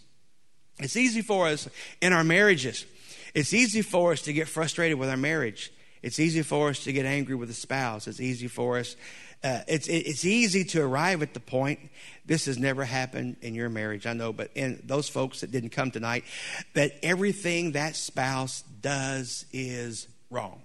It's 0.79 0.95
easy 0.95 1.21
for 1.21 1.47
us 1.47 1.67
in 2.01 2.13
our 2.13 2.23
marriages. 2.23 2.85
It's 3.33 3.53
easy 3.53 3.81
for 3.81 4.13
us 4.13 4.21
to 4.23 4.33
get 4.33 4.47
frustrated 4.47 4.97
with 4.97 5.09
our 5.09 5.17
marriage. 5.17 5.71
It's 6.01 6.19
easy 6.19 6.41
for 6.41 6.69
us 6.69 6.83
to 6.85 6.93
get 6.93 7.05
angry 7.05 7.35
with 7.35 7.49
a 7.49 7.53
spouse. 7.53 8.07
It's 8.07 8.21
easy 8.21 8.47
for 8.47 8.77
us 8.77 8.95
uh, 9.43 9.61
it's, 9.67 9.87
it's 9.87 10.25
easy 10.25 10.65
to 10.65 10.81
arrive 10.81 11.21
at 11.21 11.33
the 11.33 11.39
point. 11.39 11.79
This 12.25 12.45
has 12.45 12.57
never 12.57 12.83
happened 12.83 13.37
in 13.41 13.55
your 13.55 13.69
marriage, 13.69 14.05
I 14.05 14.13
know, 14.13 14.33
but 14.33 14.51
in 14.53 14.81
those 14.83 15.07
folks 15.07 15.41
that 15.41 15.51
didn't 15.51 15.69
come 15.69 15.91
tonight, 15.91 16.25
that 16.73 16.93
everything 17.01 17.71
that 17.71 17.95
spouse 17.95 18.63
does 18.81 19.45
is 19.53 20.07
wrong. 20.29 20.61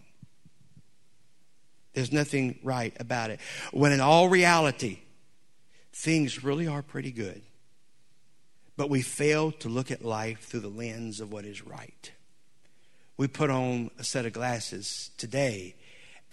There's 1.93 2.13
nothing 2.13 2.59
right 2.65 2.95
about 2.99 3.31
it. 3.31 3.39
When 3.73 3.93
in 3.93 4.01
all 4.01 4.29
reality, 4.29 4.99
things 5.93 6.43
really 6.43 6.67
are 6.67 6.83
pretty 6.83 7.13
good. 7.13 7.43
But 8.77 8.91
we 8.91 9.03
fail 9.03 9.53
to 9.53 9.69
look 9.69 9.93
at 9.93 10.05
life 10.05 10.41
through 10.41 10.61
the 10.61 10.69
lens 10.69 11.21
of 11.21 11.33
what 11.33 11.45
is 11.45 11.65
right. 11.65 12.11
We 13.17 13.29
put 13.29 13.51
on 13.51 13.93
a 14.01 14.03
set 14.03 14.27
of 14.27 14.33
glasses 14.33 15.11
today 15.17 15.77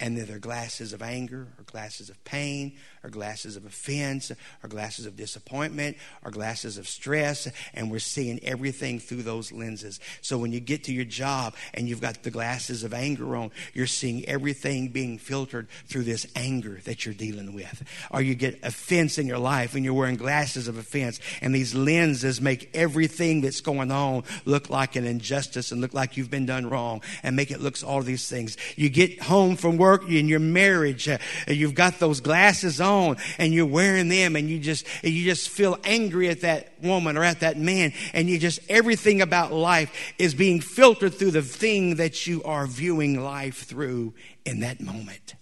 and 0.00 0.18
they're 0.18 0.40
glasses 0.40 0.92
of 0.92 1.00
anger 1.00 1.46
or 1.58 1.64
glasses 1.64 2.10
of 2.10 2.22
pain 2.24 2.72
or 3.04 3.10
glasses 3.10 3.54
of 3.54 3.64
offense 3.64 4.32
or 4.62 4.68
glasses 4.68 5.06
of 5.06 5.16
disappointment 5.16 5.96
or 6.24 6.32
glasses 6.32 6.76
of 6.76 6.88
stress. 6.88 7.46
And 7.72 7.88
we're 7.88 8.00
seeing 8.00 8.40
everything 8.42 8.98
through 8.98 9.22
those 9.22 9.52
lenses. 9.52 10.00
So 10.20 10.38
when 10.38 10.50
you 10.50 10.58
get 10.58 10.84
to 10.84 10.92
your 10.92 11.04
job 11.04 11.54
and 11.72 11.88
you've 11.88 12.00
got 12.00 12.24
the 12.24 12.32
glasses 12.32 12.82
of 12.82 12.92
anger 12.92 13.36
on 13.36 13.52
you're 13.74 13.86
seeing 13.86 14.24
everything 14.26 14.88
being 14.88 15.18
filtered 15.18 15.68
through 15.86 16.02
this 16.02 16.26
anger 16.34 16.80
that 16.84 17.06
you're 17.06 17.14
dealing 17.14 17.54
with. 17.54 17.84
Or 18.10 18.20
you 18.20 18.34
get 18.34 18.58
offense 18.64 19.18
in 19.18 19.28
your 19.28 19.38
life 19.38 19.76
and 19.76 19.84
you're 19.84 19.94
wearing 19.94 20.16
glasses 20.16 20.66
of 20.66 20.78
offense. 20.78 21.20
And 21.40 21.54
these 21.54 21.76
lenses 21.76 22.40
make 22.40 22.70
everything 22.74 23.40
that's 23.40 23.60
going 23.60 23.92
on 23.92 24.24
look 24.44 24.68
like 24.68 24.96
an 24.96 25.04
injustice 25.04 25.70
and 25.70 25.80
look 25.80 25.94
like 25.94 26.16
you've 26.16 26.30
been 26.30 26.46
done 26.46 26.68
wrong 26.68 27.02
and 27.22 27.36
make 27.36 27.52
it 27.52 27.60
looks 27.60 27.84
all 27.84 28.02
these 28.02 28.28
things. 28.28 28.56
You 28.74 28.88
get 28.88 29.22
home 29.22 29.54
from 29.54 29.76
work 29.76 29.91
work, 29.92 30.08
in 30.08 30.28
your 30.28 30.40
marriage, 30.40 31.08
uh, 31.08 31.18
you've 31.46 31.74
got 31.74 31.98
those 31.98 32.20
glasses 32.20 32.80
on 32.80 33.16
and 33.38 33.52
you're 33.52 33.66
wearing 33.66 34.08
them 34.08 34.36
and 34.36 34.48
you 34.48 34.58
just, 34.58 34.86
you 35.02 35.24
just 35.24 35.50
feel 35.50 35.78
angry 35.84 36.28
at 36.30 36.40
that 36.40 36.72
woman 36.82 37.18
or 37.18 37.24
at 37.24 37.40
that 37.40 37.58
man 37.58 37.92
and 38.14 38.28
you 38.28 38.38
just, 38.38 38.58
everything 38.70 39.20
about 39.20 39.52
life 39.52 40.14
is 40.18 40.34
being 40.34 40.60
filtered 40.60 41.14
through 41.14 41.30
the 41.30 41.42
thing 41.42 41.96
that 41.96 42.26
you 42.26 42.42
are 42.44 42.66
viewing 42.66 43.20
life 43.20 43.64
through 43.64 44.14
in 44.46 44.60
that 44.60 44.80
moment. 44.80 45.34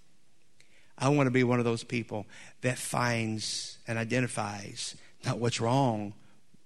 I 0.98 1.08
want 1.10 1.28
to 1.28 1.30
be 1.30 1.44
one 1.44 1.60
of 1.60 1.64
those 1.64 1.84
people 1.84 2.26
that 2.62 2.76
finds 2.76 3.78
and 3.86 3.98
identifies 3.98 4.96
not 5.24 5.38
what's 5.38 5.60
wrong 5.60 6.12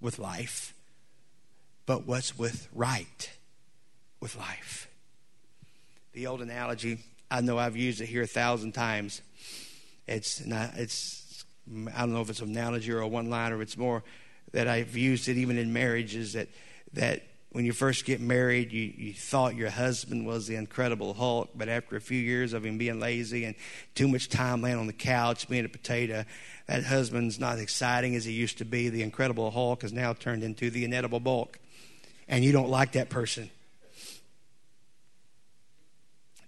with 0.01 0.18
life, 0.18 0.75
but 1.87 2.07
what's 2.07 2.38
with 2.38 2.68
right 2.73 3.31
with 4.20 4.37
life. 4.37 4.88
The 6.14 6.27
old 6.27 6.40
analogy 6.40 7.01
I 7.30 7.40
know 7.40 7.58
I've 7.58 7.76
used 7.76 8.00
it 8.00 8.06
here 8.06 8.22
a 8.22 8.26
thousand 8.26 8.72
times. 8.72 9.22
It's 10.06 10.44
not, 10.44 10.74
it's, 10.76 11.44
I 11.94 12.00
don't 12.00 12.12
know 12.12 12.20
if 12.20 12.30
it's 12.30 12.40
an 12.40 12.50
analogy 12.50 12.92
or 12.92 13.00
a 13.00 13.08
one 13.08 13.30
liner, 13.30 13.60
it's 13.62 13.76
more 13.76 14.02
that 14.52 14.68
I've 14.68 14.96
used 14.96 15.28
it 15.28 15.37
even 15.37 15.58
in 15.58 15.72
marriages 15.72 16.34
that, 16.34 16.48
that 16.92 17.22
when 17.54 17.64
you 17.64 17.72
first 17.72 18.04
get 18.04 18.20
married, 18.20 18.72
you, 18.72 18.92
you 18.96 19.12
thought 19.14 19.54
your 19.54 19.70
husband 19.70 20.26
was 20.26 20.48
the 20.48 20.56
incredible 20.56 21.14
Hulk, 21.14 21.50
but 21.54 21.68
after 21.68 21.94
a 21.94 22.00
few 22.00 22.18
years 22.18 22.52
of 22.52 22.64
him 22.64 22.78
being 22.78 22.98
lazy 22.98 23.44
and 23.44 23.54
too 23.94 24.08
much 24.08 24.28
time 24.28 24.60
laying 24.60 24.76
on 24.76 24.88
the 24.88 24.92
couch 24.92 25.48
being 25.48 25.64
a 25.64 25.68
potato, 25.68 26.24
that 26.66 26.82
husband's 26.82 27.38
not 27.38 27.60
exciting 27.60 28.16
as 28.16 28.24
he 28.24 28.32
used 28.32 28.58
to 28.58 28.64
be. 28.64 28.88
The 28.88 29.02
incredible 29.02 29.52
Hulk 29.52 29.82
has 29.82 29.92
now 29.92 30.14
turned 30.14 30.42
into 30.42 30.68
the 30.68 30.84
inedible 30.84 31.20
bulk, 31.20 31.60
and 32.26 32.44
you 32.44 32.50
don't 32.50 32.70
like 32.70 32.92
that 32.92 33.08
person. 33.08 33.50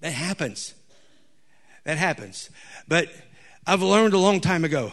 That 0.07 0.13
happens. 0.13 0.73
That 1.83 1.99
happens. 1.99 2.49
But 2.87 3.09
I've 3.67 3.83
learned 3.83 4.15
a 4.15 4.19
long 4.19 4.41
time 4.41 4.65
ago 4.65 4.93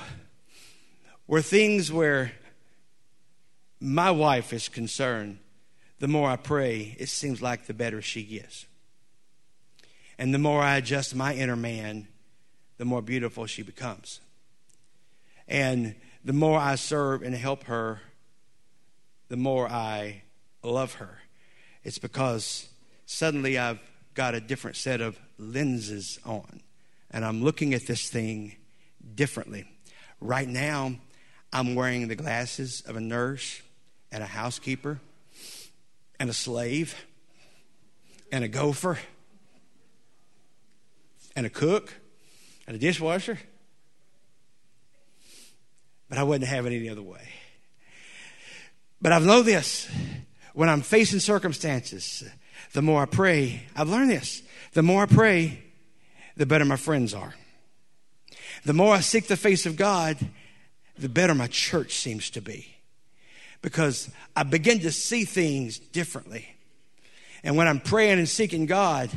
where 1.28 1.44
things 1.44 1.92
where 1.92 2.32
my 3.80 4.10
wife 4.10 4.52
is 4.54 4.68
concerned, 4.70 5.38
the 6.00 6.08
more 6.08 6.32
I 6.32 6.36
pray, 6.36 6.96
it 6.98 7.10
seems 7.10 7.44
like 7.44 7.68
the 7.68 7.76
better 7.76 8.02
she 8.02 8.24
gets. 8.24 8.66
And 10.18 10.34
the 10.34 10.40
more 10.40 10.64
I 10.64 10.78
adjust 10.78 11.14
my 11.14 11.36
inner 11.36 11.56
man, 11.56 12.08
the 12.80 12.86
more 12.86 13.04
beautiful 13.04 13.46
she 13.46 13.62
becomes. 13.62 14.20
And 15.48 15.94
the 16.26 16.34
more 16.34 16.58
I 16.58 16.74
serve 16.74 17.22
and 17.22 17.36
help 17.36 17.66
her, 17.66 18.02
the 19.28 19.38
more 19.38 19.70
I 19.70 20.24
love 20.64 20.96
her. 20.96 21.20
It's 21.84 22.00
because 22.00 22.68
suddenly 23.06 23.60
I've 23.60 23.80
got 24.14 24.36
a 24.36 24.40
different 24.40 24.78
set 24.78 25.02
of 25.02 25.20
lenses 25.38 26.20
on, 26.26 26.62
and 27.12 27.26
I'm 27.26 27.44
looking 27.44 27.74
at 27.74 27.88
this 27.88 28.10
thing 28.10 28.56
differently. 29.16 29.66
Right 30.20 30.48
now, 30.48 30.96
I'm 31.52 31.76
wearing 31.76 32.08
the 32.08 32.16
glasses 32.16 32.82
of 32.88 32.96
a 32.96 33.02
nurse 33.02 33.62
and 34.12 34.24
a 34.24 34.28
housekeeper 34.28 35.00
and 36.20 36.30
a 36.30 36.34
slave 36.34 36.96
and 38.32 38.44
a 38.44 38.48
gopher 38.48 38.98
and 41.36 41.46
a 41.46 41.50
cook 41.50 41.94
and 42.68 42.76
a 42.76 42.80
dishwasher. 42.80 43.40
But 46.10 46.18
I 46.18 46.24
wouldn't 46.24 46.50
have 46.50 46.66
it 46.66 46.74
any 46.74 46.90
other 46.90 47.02
way. 47.02 47.30
But 49.02 49.12
I 49.12 49.20
know 49.20 49.42
this 49.42 49.90
when 50.54 50.70
I'm 50.70 50.82
facing 50.82 51.20
circumstances, 51.20 52.24
the 52.74 52.82
more 52.82 53.02
I 53.02 53.06
pray, 53.06 53.64
I've 53.76 53.90
learned 53.90 54.10
this. 54.10 54.42
The 54.74 54.84
more 54.84 55.04
I 55.04 55.06
pray, 55.06 55.64
the 56.36 56.46
better 56.46 56.66
my 56.66 56.76
friends 56.76 57.14
are. 57.14 57.34
The 58.66 58.74
more 58.74 58.96
I 58.96 59.00
seek 59.00 59.28
the 59.28 59.38
face 59.38 59.66
of 59.66 59.76
God, 59.76 60.18
the 60.98 61.10
better 61.10 61.36
my 61.36 61.48
church 61.48 61.96
seems 61.96 62.30
to 62.32 62.42
be 62.42 62.76
because 63.62 64.10
I 64.36 64.44
begin 64.44 64.80
to 64.80 64.92
see 64.92 65.26
things 65.26 65.80
differently. 65.80 66.48
And 67.44 67.58
when 67.58 67.68
I'm 67.68 67.80
praying 67.80 68.20
and 68.20 68.30
seeking 68.30 68.66
God, 68.66 69.10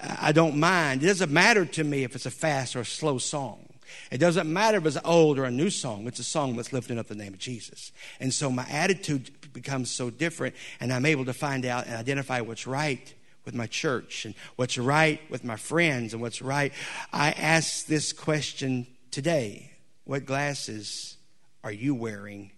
I 0.00 0.32
don't 0.32 0.56
mind. 0.56 1.02
It 1.02 1.06
doesn't 1.06 1.30
matter 1.30 1.64
to 1.64 1.84
me 1.84 2.04
if 2.04 2.14
it's 2.14 2.26
a 2.26 2.30
fast 2.30 2.76
or 2.76 2.80
a 2.80 2.84
slow 2.84 3.18
song. 3.18 3.66
It 4.10 4.18
doesn't 4.18 4.50
matter 4.50 4.78
if 4.78 4.86
it's 4.86 4.96
an 4.96 5.02
old 5.04 5.38
or 5.38 5.44
a 5.44 5.50
new 5.50 5.70
song. 5.70 6.06
It's 6.06 6.20
a 6.20 6.24
song 6.24 6.56
that's 6.56 6.72
lifting 6.72 6.98
up 6.98 7.08
the 7.08 7.14
name 7.14 7.34
of 7.34 7.38
Jesus. 7.38 7.92
And 8.18 8.32
so 8.32 8.50
my 8.50 8.66
attitude 8.68 9.39
becomes 9.52 9.90
so 9.90 10.10
different, 10.10 10.54
and 10.80 10.92
I'm 10.92 11.06
able 11.06 11.24
to 11.26 11.32
find 11.32 11.64
out 11.66 11.86
and 11.86 11.96
identify 11.96 12.40
what's 12.40 12.66
right 12.66 13.12
with 13.44 13.54
my 13.54 13.66
church 13.66 14.24
and 14.24 14.34
what's 14.56 14.78
right 14.78 15.20
with 15.30 15.44
my 15.44 15.56
friends 15.56 16.12
and 16.12 16.22
what's 16.22 16.42
right. 16.42 16.72
I 17.12 17.32
ask 17.32 17.86
this 17.86 18.12
question 18.12 18.86
today 19.10 19.72
What 20.04 20.26
glasses 20.26 21.16
are 21.62 21.72
you 21.72 21.94
wearing 21.94 22.52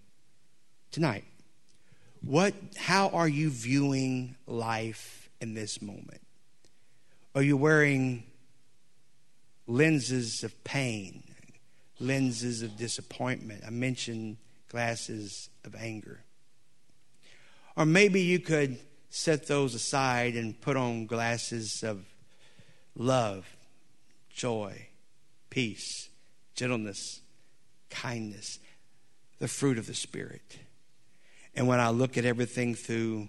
tonight. 0.92 1.24
What, 2.20 2.54
how 2.76 3.08
are 3.08 3.26
you 3.26 3.50
viewing 3.50 4.36
life 4.46 5.28
in 5.40 5.54
this 5.54 5.82
moment? 5.82 6.20
Are 7.34 7.42
you 7.42 7.56
wearing 7.56 8.24
lenses 9.66 10.44
of 10.44 10.62
pain, 10.62 11.24
lenses 11.98 12.62
of 12.62 12.76
disappointment? 12.76 13.64
I 13.66 13.70
mentioned 13.70 14.36
glasses 14.68 15.48
of 15.64 15.74
anger. 15.74 16.20
Or 17.76 17.86
maybe 17.86 18.20
you 18.20 18.38
could 18.38 18.78
set 19.08 19.46
those 19.46 19.74
aside 19.74 20.34
and 20.34 20.60
put 20.60 20.76
on 20.76 21.06
glasses 21.06 21.82
of 21.82 22.04
love, 22.94 23.46
joy, 24.30 24.88
peace, 25.50 26.08
gentleness, 26.54 27.20
kindness, 27.90 28.58
the 29.38 29.48
fruit 29.48 29.78
of 29.78 29.86
the 29.86 29.94
Spirit. 29.94 30.58
And 31.54 31.66
when 31.66 31.80
I 31.80 31.90
look 31.90 32.16
at 32.16 32.24
everything 32.24 32.74
through 32.74 33.28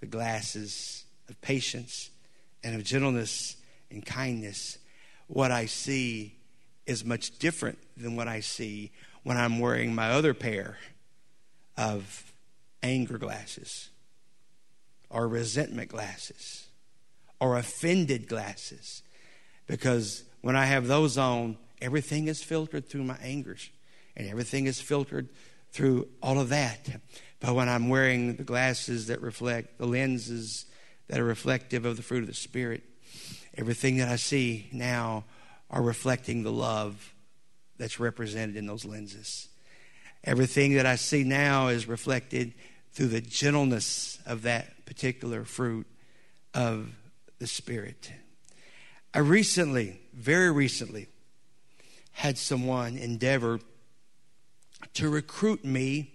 the 0.00 0.06
glasses 0.06 1.04
of 1.28 1.40
patience 1.40 2.10
and 2.62 2.74
of 2.74 2.84
gentleness 2.84 3.56
and 3.90 4.04
kindness, 4.04 4.78
what 5.26 5.50
I 5.50 5.66
see 5.66 6.36
is 6.86 7.04
much 7.04 7.38
different 7.38 7.78
than 7.96 8.14
what 8.14 8.28
I 8.28 8.40
see 8.40 8.92
when 9.22 9.36
I'm 9.36 9.58
wearing 9.58 9.94
my 9.94 10.10
other 10.10 10.34
pair 10.34 10.78
of 11.76 12.33
anger 12.84 13.18
glasses 13.18 13.90
or 15.10 15.26
resentment 15.26 15.88
glasses 15.88 16.66
or 17.40 17.56
offended 17.56 18.28
glasses. 18.28 19.02
Because 19.66 20.22
when 20.42 20.54
I 20.54 20.66
have 20.66 20.86
those 20.86 21.18
on, 21.18 21.56
everything 21.80 22.28
is 22.28 22.42
filtered 22.42 22.88
through 22.88 23.04
my 23.04 23.16
angers 23.22 23.70
and 24.16 24.28
everything 24.28 24.66
is 24.66 24.80
filtered 24.80 25.28
through 25.72 26.08
all 26.22 26.38
of 26.38 26.50
that. 26.50 26.88
But 27.40 27.54
when 27.54 27.68
I'm 27.68 27.88
wearing 27.88 28.36
the 28.36 28.44
glasses 28.44 29.08
that 29.08 29.20
reflect, 29.20 29.78
the 29.78 29.86
lenses 29.86 30.66
that 31.08 31.18
are 31.18 31.24
reflective 31.24 31.84
of 31.84 31.96
the 31.96 32.02
fruit 32.02 32.20
of 32.20 32.28
the 32.28 32.34
Spirit, 32.34 32.82
everything 33.56 33.96
that 33.96 34.08
I 34.08 34.16
see 34.16 34.68
now 34.72 35.24
are 35.70 35.82
reflecting 35.82 36.42
the 36.42 36.52
love 36.52 37.14
that's 37.78 37.98
represented 37.98 38.56
in 38.56 38.66
those 38.66 38.84
lenses. 38.84 39.48
Everything 40.22 40.74
that 40.74 40.86
I 40.86 40.96
see 40.96 41.24
now 41.24 41.68
is 41.68 41.88
reflected 41.88 42.54
through 42.94 43.08
the 43.08 43.20
gentleness 43.20 44.18
of 44.24 44.42
that 44.42 44.86
particular 44.86 45.44
fruit 45.44 45.86
of 46.54 46.94
the 47.40 47.46
Spirit. 47.46 48.12
I 49.12 49.18
recently, 49.18 50.00
very 50.12 50.50
recently, 50.52 51.08
had 52.12 52.38
someone 52.38 52.96
endeavor 52.96 53.58
to 54.94 55.08
recruit 55.08 55.64
me 55.64 56.12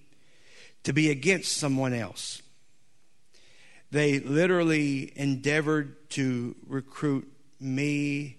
to 0.83 0.93
be 0.93 1.11
against 1.11 1.57
someone 1.57 1.93
else. 1.93 2.41
They 3.91 4.19
literally 4.19 5.11
endeavored 5.17 6.09
to 6.11 6.55
recruit 6.65 7.29
me 7.59 8.37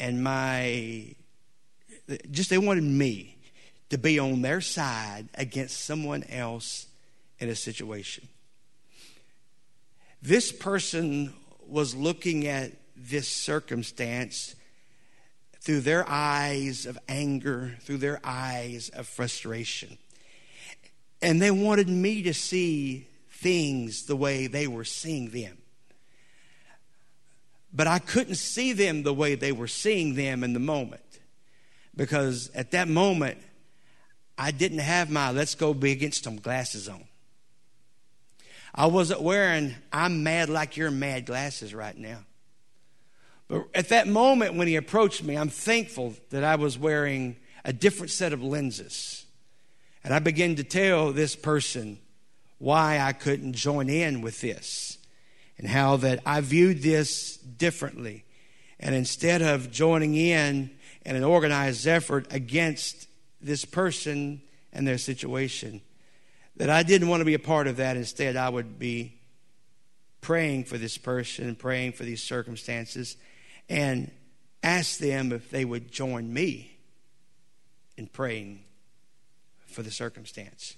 and 0.00 0.24
my, 0.24 1.14
just 2.30 2.48
they 2.48 2.58
wanted 2.58 2.84
me 2.84 3.36
to 3.90 3.98
be 3.98 4.18
on 4.18 4.40
their 4.40 4.62
side 4.62 5.28
against 5.34 5.84
someone 5.84 6.24
else 6.24 6.86
in 7.42 7.48
a 7.48 7.56
situation. 7.56 8.28
This 10.22 10.52
person 10.52 11.34
was 11.66 11.92
looking 11.92 12.46
at 12.46 12.70
this 12.96 13.26
circumstance 13.26 14.54
through 15.60 15.80
their 15.80 16.08
eyes 16.08 16.86
of 16.86 16.96
anger, 17.08 17.76
through 17.80 17.96
their 17.96 18.20
eyes 18.22 18.90
of 18.90 19.08
frustration. 19.08 19.98
And 21.20 21.42
they 21.42 21.50
wanted 21.50 21.88
me 21.88 22.22
to 22.22 22.32
see 22.32 23.08
things 23.28 24.04
the 24.04 24.14
way 24.14 24.46
they 24.46 24.68
were 24.68 24.84
seeing 24.84 25.30
them. 25.30 25.58
But 27.72 27.88
I 27.88 27.98
couldn't 27.98 28.36
see 28.36 28.72
them 28.72 29.02
the 29.02 29.14
way 29.14 29.34
they 29.34 29.50
were 29.50 29.66
seeing 29.66 30.14
them 30.14 30.44
in 30.44 30.52
the 30.52 30.60
moment. 30.60 31.02
Because 31.96 32.50
at 32.54 32.70
that 32.70 32.86
moment, 32.86 33.38
I 34.38 34.52
didn't 34.52 34.78
have 34.78 35.10
my 35.10 35.32
let's 35.32 35.56
go 35.56 35.74
be 35.74 35.90
against 35.90 36.22
them 36.22 36.36
glasses 36.36 36.88
on. 36.88 37.04
I 38.74 38.86
wasn't 38.86 39.22
wearing 39.22 39.74
I'm 39.92 40.22
mad 40.22 40.48
like 40.48 40.76
you're 40.76 40.90
mad 40.90 41.26
glasses 41.26 41.74
right 41.74 41.96
now. 41.96 42.20
But 43.48 43.66
at 43.74 43.90
that 43.90 44.08
moment 44.08 44.54
when 44.54 44.66
he 44.66 44.76
approached 44.76 45.22
me, 45.22 45.36
I'm 45.36 45.50
thankful 45.50 46.14
that 46.30 46.42
I 46.42 46.56
was 46.56 46.78
wearing 46.78 47.36
a 47.64 47.72
different 47.72 48.10
set 48.10 48.32
of 48.32 48.42
lenses. 48.42 49.26
And 50.04 50.12
I 50.14 50.18
began 50.18 50.56
to 50.56 50.64
tell 50.64 51.12
this 51.12 51.36
person 51.36 51.98
why 52.58 52.98
I 52.98 53.12
couldn't 53.12 53.52
join 53.52 53.88
in 53.88 54.22
with 54.22 54.40
this 54.40 54.98
and 55.58 55.68
how 55.68 55.96
that 55.98 56.20
I 56.24 56.40
viewed 56.40 56.82
this 56.82 57.36
differently. 57.36 58.24
And 58.80 58.94
instead 58.94 59.42
of 59.42 59.70
joining 59.70 60.16
in 60.16 60.70
in 61.04 61.16
an 61.16 61.24
organized 61.24 61.86
effort 61.86 62.26
against 62.32 63.06
this 63.40 63.64
person 63.64 64.40
and 64.72 64.86
their 64.86 64.98
situation, 64.98 65.82
that 66.56 66.70
I 66.70 66.82
didn't 66.82 67.08
want 67.08 67.20
to 67.20 67.24
be 67.24 67.34
a 67.34 67.38
part 67.38 67.66
of 67.66 67.76
that. 67.78 67.96
Instead, 67.96 68.36
I 68.36 68.48
would 68.48 68.78
be 68.78 69.18
praying 70.20 70.64
for 70.64 70.78
this 70.78 70.98
person, 70.98 71.54
praying 71.56 71.92
for 71.92 72.04
these 72.04 72.22
circumstances, 72.22 73.16
and 73.68 74.10
ask 74.62 74.98
them 74.98 75.32
if 75.32 75.50
they 75.50 75.64
would 75.64 75.90
join 75.90 76.32
me 76.32 76.76
in 77.96 78.06
praying 78.06 78.62
for 79.66 79.82
the 79.82 79.90
circumstance. 79.90 80.76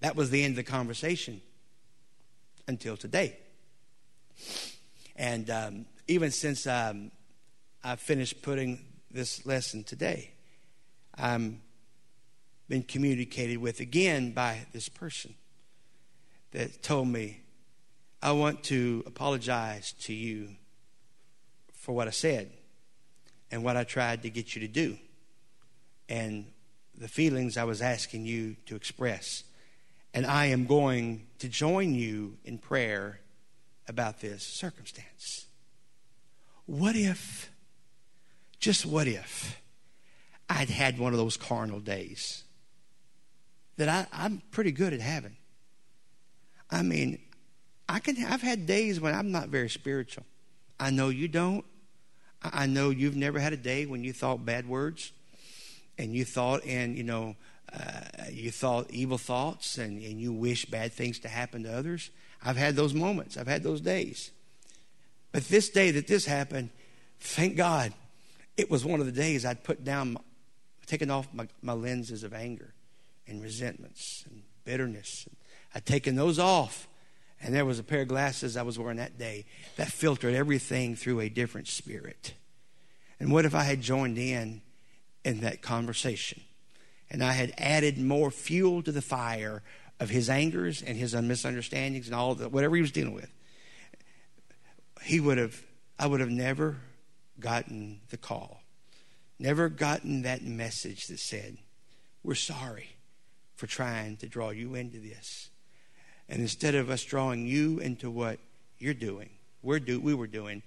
That 0.00 0.16
was 0.16 0.30
the 0.30 0.42
end 0.42 0.52
of 0.52 0.56
the 0.56 0.70
conversation. 0.70 1.42
until 2.70 2.96
today. 2.96 3.36
And 5.16 5.50
um, 5.50 5.86
even 6.08 6.30
since 6.30 6.66
um, 6.66 7.10
I 7.84 7.96
finished 7.96 8.42
putting 8.42 8.78
this 9.10 9.44
lesson 9.44 9.84
today, 9.84 10.30
I'm 11.18 11.60
been 12.70 12.82
communicated 12.84 13.58
with 13.58 13.80
again 13.80 14.30
by 14.30 14.60
this 14.72 14.88
person 14.88 15.34
that 16.52 16.84
told 16.84 17.08
me, 17.08 17.40
I 18.22 18.30
want 18.30 18.62
to 18.64 19.02
apologize 19.06 19.92
to 20.02 20.14
you 20.14 20.50
for 21.74 21.92
what 21.92 22.06
I 22.06 22.12
said 22.12 22.48
and 23.50 23.64
what 23.64 23.76
I 23.76 23.82
tried 23.82 24.22
to 24.22 24.30
get 24.30 24.54
you 24.54 24.60
to 24.60 24.68
do 24.68 24.96
and 26.08 26.46
the 26.96 27.08
feelings 27.08 27.56
I 27.56 27.64
was 27.64 27.82
asking 27.82 28.24
you 28.24 28.54
to 28.66 28.76
express. 28.76 29.42
And 30.14 30.24
I 30.24 30.46
am 30.46 30.66
going 30.66 31.26
to 31.40 31.48
join 31.48 31.92
you 31.92 32.36
in 32.44 32.58
prayer 32.58 33.18
about 33.88 34.20
this 34.20 34.44
circumstance. 34.44 35.46
What 36.66 36.94
if, 36.94 37.50
just 38.60 38.86
what 38.86 39.08
if, 39.08 39.60
I'd 40.48 40.70
had 40.70 41.00
one 41.00 41.12
of 41.12 41.18
those 41.18 41.36
carnal 41.36 41.80
days 41.80 42.44
that 43.80 43.88
I, 43.88 44.06
I'm 44.12 44.42
pretty 44.50 44.72
good 44.72 44.92
at 44.92 45.00
having? 45.00 45.36
I 46.70 46.82
mean, 46.82 47.18
I 47.88 47.98
can. 47.98 48.22
I've 48.24 48.42
had 48.42 48.66
days 48.66 49.00
when 49.00 49.14
I'm 49.14 49.32
not 49.32 49.48
very 49.48 49.70
spiritual. 49.70 50.24
I 50.78 50.90
know 50.90 51.08
you 51.08 51.28
don't. 51.28 51.64
I 52.42 52.66
know 52.66 52.90
you've 52.90 53.16
never 53.16 53.38
had 53.38 53.54
a 53.54 53.56
day 53.56 53.86
when 53.86 54.04
you 54.04 54.12
thought 54.12 54.44
bad 54.44 54.68
words, 54.68 55.12
and 55.96 56.14
you 56.14 56.26
thought, 56.26 56.62
and 56.66 56.94
you 56.94 57.04
know, 57.04 57.36
uh, 57.72 58.02
you 58.30 58.50
thought 58.50 58.90
evil 58.90 59.16
thoughts, 59.16 59.78
and, 59.78 60.02
and 60.02 60.20
you 60.20 60.30
wish 60.30 60.66
bad 60.66 60.92
things 60.92 61.18
to 61.20 61.28
happen 61.28 61.62
to 61.62 61.74
others. 61.74 62.10
I've 62.44 62.58
had 62.58 62.76
those 62.76 62.92
moments. 62.92 63.38
I've 63.38 63.48
had 63.48 63.62
those 63.62 63.80
days. 63.80 64.30
But 65.32 65.44
this 65.48 65.70
day 65.70 65.90
that 65.92 66.06
this 66.06 66.26
happened, 66.26 66.68
thank 67.18 67.56
God, 67.56 67.94
it 68.58 68.70
was 68.70 68.84
one 68.84 69.00
of 69.00 69.06
the 69.06 69.12
days 69.12 69.46
I'd 69.46 69.64
put 69.64 69.84
down, 69.84 70.18
taken 70.86 71.10
off 71.10 71.28
my, 71.32 71.48
my 71.62 71.72
lenses 71.72 72.24
of 72.24 72.34
anger 72.34 72.74
and 73.30 73.42
resentments 73.42 74.24
and 74.28 74.42
bitterness. 74.64 75.26
I'd 75.74 75.86
taken 75.86 76.16
those 76.16 76.38
off 76.38 76.88
and 77.42 77.54
there 77.54 77.64
was 77.64 77.78
a 77.78 77.82
pair 77.82 78.02
of 78.02 78.08
glasses 78.08 78.56
I 78.56 78.62
was 78.62 78.78
wearing 78.78 78.98
that 78.98 79.18
day 79.18 79.46
that 79.76 79.88
filtered 79.88 80.34
everything 80.34 80.94
through 80.94 81.20
a 81.20 81.28
different 81.28 81.68
spirit. 81.68 82.34
And 83.18 83.32
what 83.32 83.44
if 83.44 83.54
I 83.54 83.62
had 83.62 83.80
joined 83.80 84.18
in 84.18 84.60
in 85.24 85.40
that 85.40 85.62
conversation? 85.62 86.42
And 87.10 87.24
I 87.24 87.32
had 87.32 87.52
added 87.56 87.98
more 87.98 88.30
fuel 88.30 88.82
to 88.82 88.92
the 88.92 89.02
fire 89.02 89.62
of 89.98 90.10
his 90.10 90.28
angers 90.28 90.82
and 90.82 90.96
his 90.96 91.14
misunderstandings 91.14 92.06
and 92.06 92.14
all 92.14 92.34
that, 92.36 92.52
whatever 92.52 92.76
he 92.76 92.82
was 92.82 92.92
dealing 92.92 93.14
with. 93.14 93.32
He 95.02 95.18
would 95.18 95.38
have, 95.38 95.62
I 95.98 96.06
would 96.06 96.20
have 96.20 96.30
never 96.30 96.76
gotten 97.38 98.00
the 98.10 98.18
call, 98.18 98.60
never 99.38 99.70
gotten 99.70 100.22
that 100.22 100.42
message 100.42 101.06
that 101.06 101.18
said, 101.18 101.56
We're 102.22 102.34
sorry 102.34 102.90
for 103.60 103.66
trying 103.66 104.16
to 104.16 104.26
draw 104.26 104.48
you 104.48 104.74
into 104.74 104.98
this. 104.98 105.50
And 106.30 106.40
instead 106.40 106.74
of 106.74 106.88
us 106.88 107.04
drawing 107.04 107.46
you 107.46 107.78
into 107.78 108.10
what 108.10 108.38
you're 108.78 108.94
doing, 108.94 109.28
we're 109.62 109.78
do, 109.78 110.00
we 110.00 110.14
were 110.14 110.26
doing, 110.26 110.62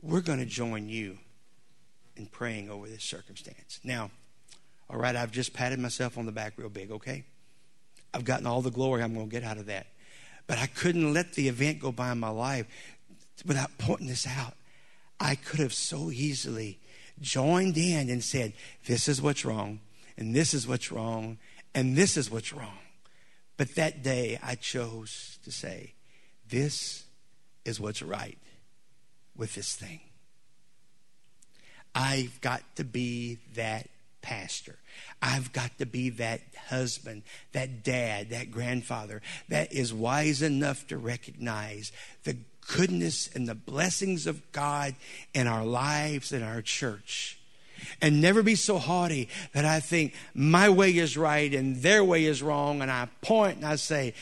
we're 0.00 0.20
going 0.20 0.38
to 0.38 0.46
join 0.46 0.88
you 0.88 1.18
in 2.16 2.26
praying 2.26 2.70
over 2.70 2.86
this 2.86 3.02
circumstance. 3.02 3.80
Now, 3.82 4.12
all 4.88 5.00
right, 5.00 5.16
I've 5.16 5.32
just 5.32 5.52
patted 5.52 5.80
myself 5.80 6.16
on 6.16 6.24
the 6.24 6.30
back 6.30 6.52
real 6.56 6.68
big, 6.68 6.92
okay? 6.92 7.24
I've 8.14 8.24
gotten 8.24 8.46
all 8.46 8.62
the 8.62 8.70
glory 8.70 9.02
I'm 9.02 9.14
going 9.14 9.28
to 9.28 9.32
get 9.32 9.42
out 9.42 9.58
of 9.58 9.66
that. 9.66 9.88
But 10.46 10.58
I 10.58 10.66
couldn't 10.66 11.12
let 11.12 11.32
the 11.32 11.48
event 11.48 11.80
go 11.80 11.90
by 11.90 12.12
in 12.12 12.20
my 12.20 12.28
life 12.28 12.66
without 13.44 13.78
pointing 13.78 14.06
this 14.06 14.28
out. 14.28 14.54
I 15.18 15.34
could 15.34 15.58
have 15.58 15.74
so 15.74 16.12
easily 16.12 16.78
joined 17.20 17.76
in 17.76 18.10
and 18.10 18.22
said, 18.22 18.52
This 18.86 19.08
is 19.08 19.20
what's 19.20 19.44
wrong, 19.44 19.80
and 20.16 20.36
this 20.36 20.54
is 20.54 20.68
what's 20.68 20.92
wrong, 20.92 21.38
and 21.74 21.96
this 21.96 22.16
is 22.16 22.30
what's 22.30 22.52
wrong. 22.52 22.78
But 23.56 23.74
that 23.76 24.02
day 24.02 24.38
I 24.42 24.54
chose 24.54 25.38
to 25.44 25.52
say, 25.52 25.94
This 26.48 27.04
is 27.64 27.80
what's 27.80 28.02
right 28.02 28.38
with 29.36 29.54
this 29.54 29.74
thing. 29.74 30.00
I've 31.94 32.40
got 32.40 32.62
to 32.76 32.84
be 32.84 33.38
that 33.54 33.88
pastor. 34.22 34.76
I've 35.20 35.52
got 35.52 35.76
to 35.78 35.86
be 35.86 36.10
that 36.10 36.40
husband, 36.68 37.22
that 37.52 37.82
dad, 37.82 38.30
that 38.30 38.50
grandfather 38.50 39.20
that 39.48 39.72
is 39.72 39.92
wise 39.92 40.42
enough 40.42 40.86
to 40.88 40.96
recognize 40.96 41.92
the 42.24 42.36
goodness 42.74 43.28
and 43.34 43.48
the 43.48 43.54
blessings 43.54 44.26
of 44.26 44.52
God 44.52 44.94
in 45.34 45.46
our 45.46 45.64
lives 45.64 46.32
and 46.32 46.44
our 46.44 46.62
church 46.62 47.38
and 48.00 48.20
never 48.20 48.42
be 48.42 48.54
so 48.54 48.78
haughty 48.78 49.28
that 49.52 49.64
I 49.64 49.80
think 49.80 50.14
my 50.34 50.68
way 50.68 50.90
is 50.90 51.16
right 51.16 51.52
and 51.52 51.76
their 51.76 52.04
way 52.04 52.24
is 52.24 52.42
wrong. 52.42 52.82
And 52.82 52.90
I 52.90 53.08
point 53.20 53.56
and 53.56 53.66
I 53.66 53.76
say, 53.76 54.14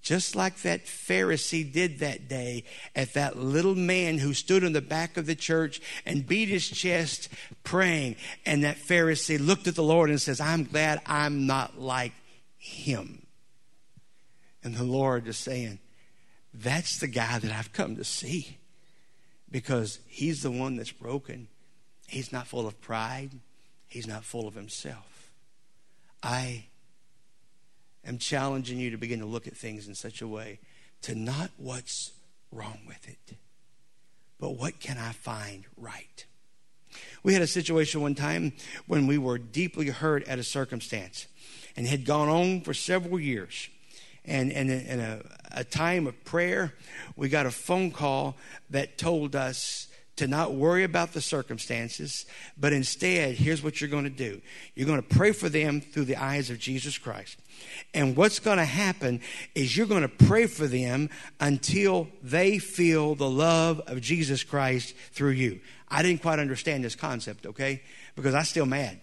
just 0.00 0.34
like 0.34 0.62
that 0.62 0.86
Pharisee 0.86 1.70
did 1.70 1.98
that 1.98 2.28
day 2.28 2.64
at 2.94 3.14
that 3.14 3.36
little 3.36 3.74
man 3.74 4.18
who 4.18 4.32
stood 4.32 4.62
in 4.62 4.72
the 4.72 4.80
back 4.80 5.16
of 5.16 5.26
the 5.26 5.34
church 5.34 5.82
and 6.06 6.26
beat 6.26 6.48
his 6.48 6.68
chest 6.68 7.28
praying. 7.62 8.16
And 8.46 8.64
that 8.64 8.78
Pharisee 8.78 9.44
looked 9.44 9.66
at 9.66 9.74
the 9.74 9.82
Lord 9.82 10.08
and 10.08 10.20
says, 10.20 10.40
I'm 10.40 10.64
glad 10.64 11.02
I'm 11.04 11.46
not 11.46 11.78
like 11.78 12.12
him. 12.56 13.26
And 14.62 14.76
the 14.76 14.84
Lord 14.84 15.26
is 15.28 15.36
saying, 15.36 15.78
That's 16.54 16.98
the 16.98 17.06
guy 17.06 17.38
that 17.38 17.52
I've 17.52 17.72
come 17.72 17.96
to 17.96 18.04
see 18.04 18.56
because 19.50 19.98
he's 20.06 20.42
the 20.42 20.50
one 20.50 20.76
that's 20.76 20.92
broken 20.92 21.48
He's 22.08 22.32
not 22.32 22.46
full 22.46 22.66
of 22.66 22.80
pride. 22.80 23.30
He's 23.86 24.06
not 24.06 24.24
full 24.24 24.48
of 24.48 24.54
himself. 24.54 25.30
I 26.22 26.64
am 28.04 28.18
challenging 28.18 28.78
you 28.78 28.90
to 28.90 28.96
begin 28.96 29.20
to 29.20 29.26
look 29.26 29.46
at 29.46 29.56
things 29.56 29.86
in 29.86 29.94
such 29.94 30.20
a 30.20 30.26
way 30.26 30.58
to 31.02 31.14
not 31.14 31.50
what's 31.58 32.12
wrong 32.50 32.80
with 32.86 33.08
it, 33.08 33.36
but 34.40 34.56
what 34.56 34.80
can 34.80 34.98
I 34.98 35.12
find 35.12 35.64
right. 35.76 36.24
We 37.22 37.34
had 37.34 37.42
a 37.42 37.46
situation 37.46 38.00
one 38.00 38.14
time 38.14 38.52
when 38.86 39.06
we 39.06 39.18
were 39.18 39.38
deeply 39.38 39.88
hurt 39.88 40.26
at 40.26 40.38
a 40.38 40.42
circumstance 40.42 41.26
and 41.76 41.86
had 41.86 42.04
gone 42.04 42.28
on 42.28 42.62
for 42.62 42.72
several 42.74 43.20
years. 43.20 43.68
And, 44.24 44.52
in 44.52 45.00
a, 45.00 45.22
a 45.52 45.64
time 45.64 46.06
of 46.06 46.22
prayer, 46.24 46.74
we 47.16 47.30
got 47.30 47.46
a 47.46 47.50
phone 47.50 47.90
call 47.90 48.36
that 48.68 48.98
told 48.98 49.34
us 49.34 49.87
to 50.18 50.26
not 50.26 50.54
worry 50.54 50.84
about 50.84 51.12
the 51.12 51.20
circumstances, 51.20 52.26
but 52.58 52.72
instead, 52.72 53.34
here's 53.34 53.62
what 53.62 53.80
you're 53.80 53.90
going 53.90 54.04
to 54.04 54.10
do 54.10 54.40
you're 54.74 54.86
going 54.86 55.02
to 55.02 55.16
pray 55.16 55.32
for 55.32 55.48
them 55.48 55.80
through 55.80 56.04
the 56.04 56.16
eyes 56.16 56.50
of 56.50 56.58
Jesus 56.58 56.98
Christ. 56.98 57.38
And 57.94 58.16
what's 58.16 58.38
going 58.38 58.58
to 58.58 58.64
happen 58.64 59.20
is 59.54 59.76
you're 59.76 59.86
going 59.86 60.02
to 60.02 60.08
pray 60.08 60.46
for 60.46 60.66
them 60.66 61.10
until 61.40 62.08
they 62.22 62.58
feel 62.58 63.14
the 63.14 63.28
love 63.28 63.80
of 63.86 64.00
Jesus 64.00 64.44
Christ 64.44 64.94
through 65.12 65.30
you. 65.30 65.60
I 65.88 66.02
didn't 66.02 66.22
quite 66.22 66.38
understand 66.38 66.84
this 66.84 66.94
concept, 66.94 67.46
okay? 67.46 67.82
Because 68.14 68.34
I'm 68.34 68.44
still 68.44 68.66
mad. 68.66 69.00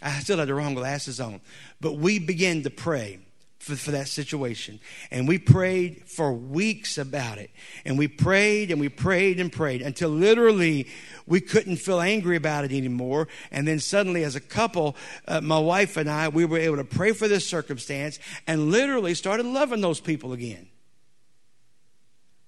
I 0.00 0.20
still 0.20 0.38
had 0.38 0.48
the 0.48 0.54
wrong 0.54 0.74
glasses 0.74 1.20
on. 1.20 1.40
But 1.80 1.94
we 1.96 2.18
begin 2.18 2.62
to 2.62 2.70
pray 2.70 3.18
for, 3.58 3.76
for 3.76 3.90
that 3.90 4.08
situation. 4.08 4.80
And 5.10 5.26
we 5.26 5.38
prayed 5.38 6.04
for 6.06 6.32
weeks 6.32 6.96
about 6.96 7.38
it. 7.38 7.50
And 7.84 7.98
we 7.98 8.08
prayed 8.08 8.70
and 8.70 8.80
we 8.80 8.88
prayed 8.88 9.40
and 9.40 9.52
prayed 9.52 9.82
until 9.82 10.10
literally 10.10 10.88
we 11.26 11.40
couldn't 11.40 11.76
feel 11.76 12.00
angry 12.00 12.36
about 12.36 12.64
it 12.64 12.72
anymore. 12.72 13.28
And 13.50 13.66
then 13.66 13.80
suddenly, 13.80 14.24
as 14.24 14.36
a 14.36 14.40
couple, 14.40 14.96
uh, 15.26 15.40
my 15.40 15.58
wife 15.58 15.96
and 15.96 16.08
I, 16.08 16.28
we 16.28 16.44
were 16.44 16.58
able 16.58 16.76
to 16.76 16.84
pray 16.84 17.12
for 17.12 17.28
this 17.28 17.46
circumstance 17.46 18.18
and 18.46 18.70
literally 18.70 19.14
started 19.14 19.46
loving 19.46 19.80
those 19.80 20.00
people 20.00 20.32
again. 20.32 20.68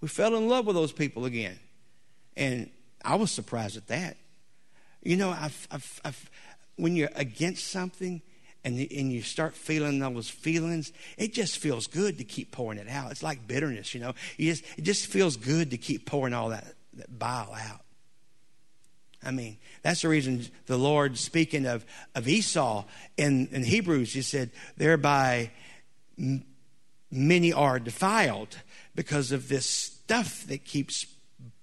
We 0.01 0.09
fell 0.09 0.35
in 0.37 0.49
love 0.49 0.67
with 0.67 0.77
those 0.77 0.93
people 0.93 1.25
again. 1.25 1.59
And 2.37 2.71
I 3.05 3.17
was 3.17 3.31
surprised 3.31 3.77
at 3.77 3.89
that. 3.89 4.17
You 5.03 5.17
know, 5.17 5.31
I've, 5.31 5.69
I've, 5.71 6.01
I've, 6.05 6.31
when 6.77 6.97
you're 6.97 7.11
against 7.15 7.67
something, 7.67 8.23
and, 8.65 8.79
and 8.79 9.13
you 9.13 9.23
start 9.23 9.55
feeling 9.55 9.99
those 9.99 10.29
feelings, 10.29 10.93
it 11.17 11.33
just 11.33 11.59
feels 11.59 11.87
good 11.87 12.19
to 12.19 12.25
keep 12.25 12.53
pouring 12.53 12.79
it 12.79 12.89
out. 12.89 13.11
It's 13.11 13.23
like 13.23 13.47
bitterness, 13.47 13.95
you 13.95 14.01
know. 14.01 14.15
You 14.37 14.51
just, 14.51 14.65
it 14.77 14.83
just 14.83 15.07
feels 15.07 15.37
good 15.37 15.71
to 15.71 15.79
keep 15.79 16.07
pouring 16.07 16.35
all 16.35 16.51
that, 16.51 16.75
that 16.95 17.19
bile 17.19 17.55
out. 17.55 17.81
I 19.23 19.31
mean, 19.31 19.59
that's 19.83 20.03
the 20.03 20.09
reason 20.09 20.47
the 20.67 20.79
Lord, 20.79 21.19
speaking 21.19 21.67
of, 21.67 21.85
of 22.15 22.27
Esau 22.27 22.85
in, 23.17 23.49
in 23.53 23.63
Hebrews, 23.65 24.13
he 24.13 24.23
said, 24.23 24.51
thereby 24.77 25.51
many 27.11 27.53
are 27.53 27.79
defiled 27.79 28.57
because 28.95 29.33
of 29.33 29.49
this 29.49 29.67
stuff 29.67 30.45
that 30.47 30.65
keeps 30.65 31.07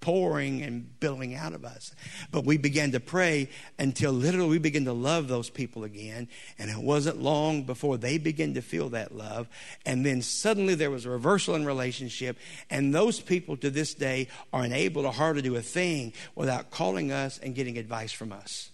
pouring 0.08 0.62
and 0.62 0.98
billowing 1.02 1.36
out 1.36 1.52
of 1.52 1.66
us. 1.66 1.94
But 2.32 2.46
we 2.46 2.58
began 2.58 2.94
to 2.94 3.00
pray 3.02 3.50
until 3.78 4.14
literally 4.14 4.52
we 4.52 4.58
began 4.58 4.86
to 4.86 4.94
love 4.94 5.28
those 5.28 5.50
people 5.50 5.84
again. 5.84 6.30
And 6.58 6.70
it 6.70 6.78
wasn't 6.78 7.22
long 7.22 7.64
before 7.64 7.98
they 7.98 8.18
began 8.18 8.54
to 8.54 8.62
feel 8.62 8.88
that 8.92 9.14
love. 9.14 9.50
And 9.86 10.06
then 10.06 10.22
suddenly 10.22 10.76
there 10.76 10.90
was 10.90 11.06
a 11.06 11.10
reversal 11.10 11.56
in 11.56 11.66
relationship. 11.66 12.38
And 12.70 12.96
those 12.96 13.20
people 13.20 13.58
to 13.58 13.70
this 13.70 13.94
day 13.94 14.30
are 14.54 14.64
unable 14.64 15.02
to 15.02 15.12
hardly 15.12 15.42
do 15.42 15.58
a 15.58 15.62
thing 15.62 16.14
without 16.36 16.72
calling 16.72 17.12
us 17.12 17.38
and 17.40 17.54
getting 17.54 17.78
advice 17.78 18.14
from 18.14 18.32
us. 18.32 18.70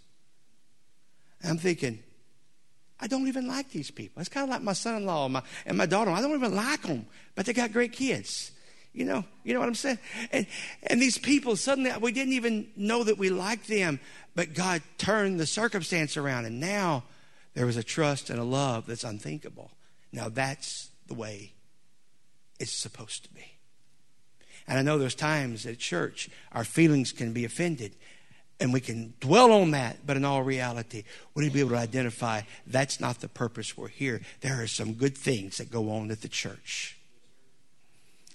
And 1.41 1.49
I'm 1.49 1.57
thinking, 1.57 1.97
I 2.99 3.07
don't 3.07 3.27
even 3.27 3.47
like 3.47 3.71
these 3.71 3.89
people. 3.89 4.19
It's 4.19 4.29
kind 4.29 4.43
of 4.43 4.51
like 4.51 4.61
my 4.61 4.73
son-in-law 4.73 5.25
and 5.25 5.33
my, 5.33 5.41
and 5.65 5.79
my 5.79 5.87
daughter. 5.87 6.11
I 6.11 6.21
don't 6.21 6.35
even 6.35 6.55
like 6.55 6.83
them, 6.83 7.07
but 7.33 7.47
they 7.47 7.53
got 7.53 7.73
great 7.73 7.91
kids. 7.91 8.51
You 8.93 9.05
know, 9.05 9.25
you 9.43 9.53
know 9.53 9.59
what 9.59 9.69
I'm 9.69 9.75
saying? 9.75 9.97
And, 10.31 10.45
and 10.83 11.01
these 11.01 11.17
people 11.17 11.55
suddenly 11.55 11.91
we 11.99 12.11
didn't 12.11 12.33
even 12.33 12.67
know 12.75 13.03
that 13.03 13.17
we 13.17 13.29
liked 13.29 13.67
them, 13.67 13.99
but 14.35 14.53
God 14.53 14.81
turned 14.97 15.39
the 15.39 15.47
circumstance 15.47 16.15
around, 16.15 16.45
and 16.45 16.59
now 16.59 17.03
there 17.55 17.65
was 17.65 17.77
a 17.77 17.83
trust 17.83 18.29
and 18.29 18.39
a 18.39 18.43
love 18.43 18.85
that's 18.85 19.03
unthinkable. 19.03 19.71
Now 20.11 20.29
that's 20.29 20.89
the 21.07 21.15
way 21.15 21.53
it's 22.59 22.71
supposed 22.71 23.23
to 23.23 23.33
be. 23.33 23.45
And 24.67 24.79
I 24.79 24.81
know 24.81 24.97
there's 24.97 25.15
times 25.15 25.65
at 25.65 25.79
church 25.79 26.29
our 26.51 26.63
feelings 26.63 27.11
can 27.11 27.33
be 27.33 27.45
offended 27.45 27.95
and 28.59 28.71
we 28.71 28.79
can 28.79 29.13
dwell 29.19 29.51
on 29.51 29.71
that, 29.71 30.05
but 30.05 30.15
in 30.15 30.23
all 30.23 30.43
reality, 30.43 31.03
we 31.33 31.43
need 31.43 31.49
to 31.49 31.53
be 31.53 31.59
able 31.59 31.71
to 31.71 31.77
identify 31.77 32.41
that's 32.65 32.99
not 32.99 33.19
the 33.19 33.27
purpose 33.27 33.75
we're 33.75 33.89
here. 33.89 34.21
There 34.41 34.61
are 34.61 34.67
some 34.67 34.93
good 34.93 35.17
things 35.17 35.57
that 35.57 35.69
go 35.69 35.91
on 35.91 36.11
at 36.11 36.21
the 36.21 36.29
church. 36.29 36.97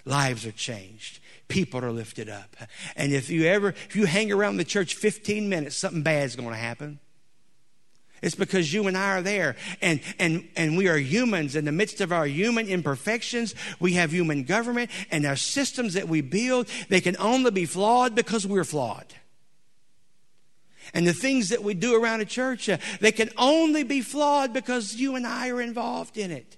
Lives 0.09 0.47
are 0.47 0.53
changed. 0.53 1.21
People 1.49 1.85
are 1.85 1.93
lifted 1.93 2.29
up. 2.29 2.57
And 2.97 3.13
if 3.13 3.31
you 3.31 3.47
ever, 3.47 3.69
if 3.69 3.95
you 3.95 4.07
hang 4.07 4.33
around 4.33 4.57
the 4.57 4.65
church 4.65 4.95
15 4.95 5.49
minutes, 5.49 5.77
something 5.77 6.03
bad 6.03 6.25
is 6.25 6.37
going 6.37 6.49
to 6.51 6.57
happen. 6.57 6.99
It's 8.21 8.35
because 8.35 8.73
you 8.73 8.89
and 8.89 8.97
I 8.97 9.19
are 9.19 9.23
there. 9.23 9.55
And, 9.81 10.01
and, 10.19 10.49
and 10.57 10.77
we 10.77 10.89
are 10.89 10.97
humans. 10.97 11.55
In 11.55 11.65
the 11.65 11.73
midst 11.73 12.01
of 12.01 12.11
our 12.13 12.27
human 12.27 12.67
imperfections, 12.67 13.55
we 13.79 13.93
have 13.95 14.11
human 14.11 14.45
government 14.45 14.91
and 15.11 15.25
our 15.25 15.37
systems 15.37 15.95
that 15.95 16.09
we 16.09 16.21
build, 16.21 16.69
they 16.89 17.01
can 17.01 17.17
only 17.19 17.51
be 17.51 17.65
flawed 17.65 18.15
because 18.15 18.47
we're 18.47 18.65
flawed 18.65 19.15
and 20.95 21.07
the 21.07 21.13
things 21.13 21.51
that 21.51 21.63
we 21.63 21.75
do 21.75 22.01
around 22.01 22.21
a 22.21 22.25
church, 22.25 22.69
uh, 22.69 22.79
they 23.01 23.13
can 23.13 23.31
only 23.37 23.83
be 23.83 24.01
flawed 24.01 24.53
because 24.53 24.95
you 24.97 25.17
and 25.17 25.27
I 25.27 25.51
are 25.51 25.61
involved 25.61 26.17
in 26.17 26.31
it. 26.31 26.57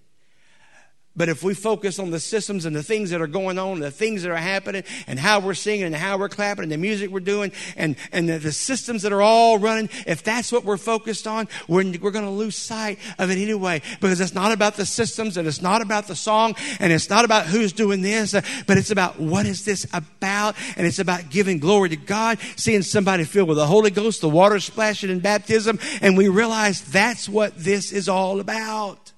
But 1.16 1.28
if 1.28 1.42
we 1.42 1.54
focus 1.54 1.98
on 1.98 2.10
the 2.10 2.20
systems 2.20 2.64
and 2.64 2.74
the 2.74 2.84
things 2.84 3.10
that 3.10 3.20
are 3.20 3.26
going 3.26 3.58
on, 3.58 3.80
the 3.80 3.90
things 3.90 4.22
that 4.22 4.30
are 4.30 4.36
happening, 4.36 4.84
and 5.08 5.18
how 5.18 5.40
we're 5.40 5.54
singing 5.54 5.86
and 5.86 5.94
how 5.94 6.16
we're 6.16 6.28
clapping 6.28 6.62
and 6.62 6.70
the 6.70 6.78
music 6.78 7.10
we're 7.10 7.18
doing 7.18 7.50
and, 7.76 7.96
and 8.12 8.28
the, 8.28 8.38
the 8.38 8.52
systems 8.52 9.02
that 9.02 9.12
are 9.12 9.20
all 9.20 9.58
running, 9.58 9.88
if 10.06 10.22
that's 10.22 10.52
what 10.52 10.64
we're 10.64 10.76
focused 10.76 11.26
on, 11.26 11.48
we're, 11.66 11.84
we're 12.00 12.12
going 12.12 12.24
to 12.24 12.30
lose 12.30 12.56
sight 12.56 13.00
of 13.18 13.28
it 13.28 13.38
anyway 13.38 13.82
because 14.00 14.20
it's 14.20 14.34
not 14.34 14.52
about 14.52 14.76
the 14.76 14.86
systems 14.86 15.36
and 15.36 15.48
it's 15.48 15.60
not 15.60 15.82
about 15.82 16.06
the 16.06 16.14
song 16.14 16.54
and 16.78 16.92
it's 16.92 17.10
not 17.10 17.24
about 17.24 17.46
who's 17.46 17.72
doing 17.72 18.02
this, 18.02 18.32
but 18.66 18.78
it's 18.78 18.92
about 18.92 19.18
what 19.18 19.46
is 19.46 19.64
this 19.64 19.88
about 19.92 20.54
and 20.76 20.86
it's 20.86 21.00
about 21.00 21.28
giving 21.28 21.58
glory 21.58 21.88
to 21.88 21.96
God, 21.96 22.38
seeing 22.54 22.82
somebody 22.82 23.24
filled 23.24 23.48
with 23.48 23.58
the 23.58 23.66
Holy 23.66 23.90
Ghost, 23.90 24.20
the 24.20 24.28
water 24.28 24.60
splashing 24.60 25.10
in 25.10 25.18
baptism, 25.18 25.80
and 26.00 26.16
we 26.16 26.28
realize 26.28 26.82
that's 26.82 27.28
what 27.28 27.56
this 27.56 27.90
is 27.90 28.08
all 28.08 28.38
about. 28.38 29.12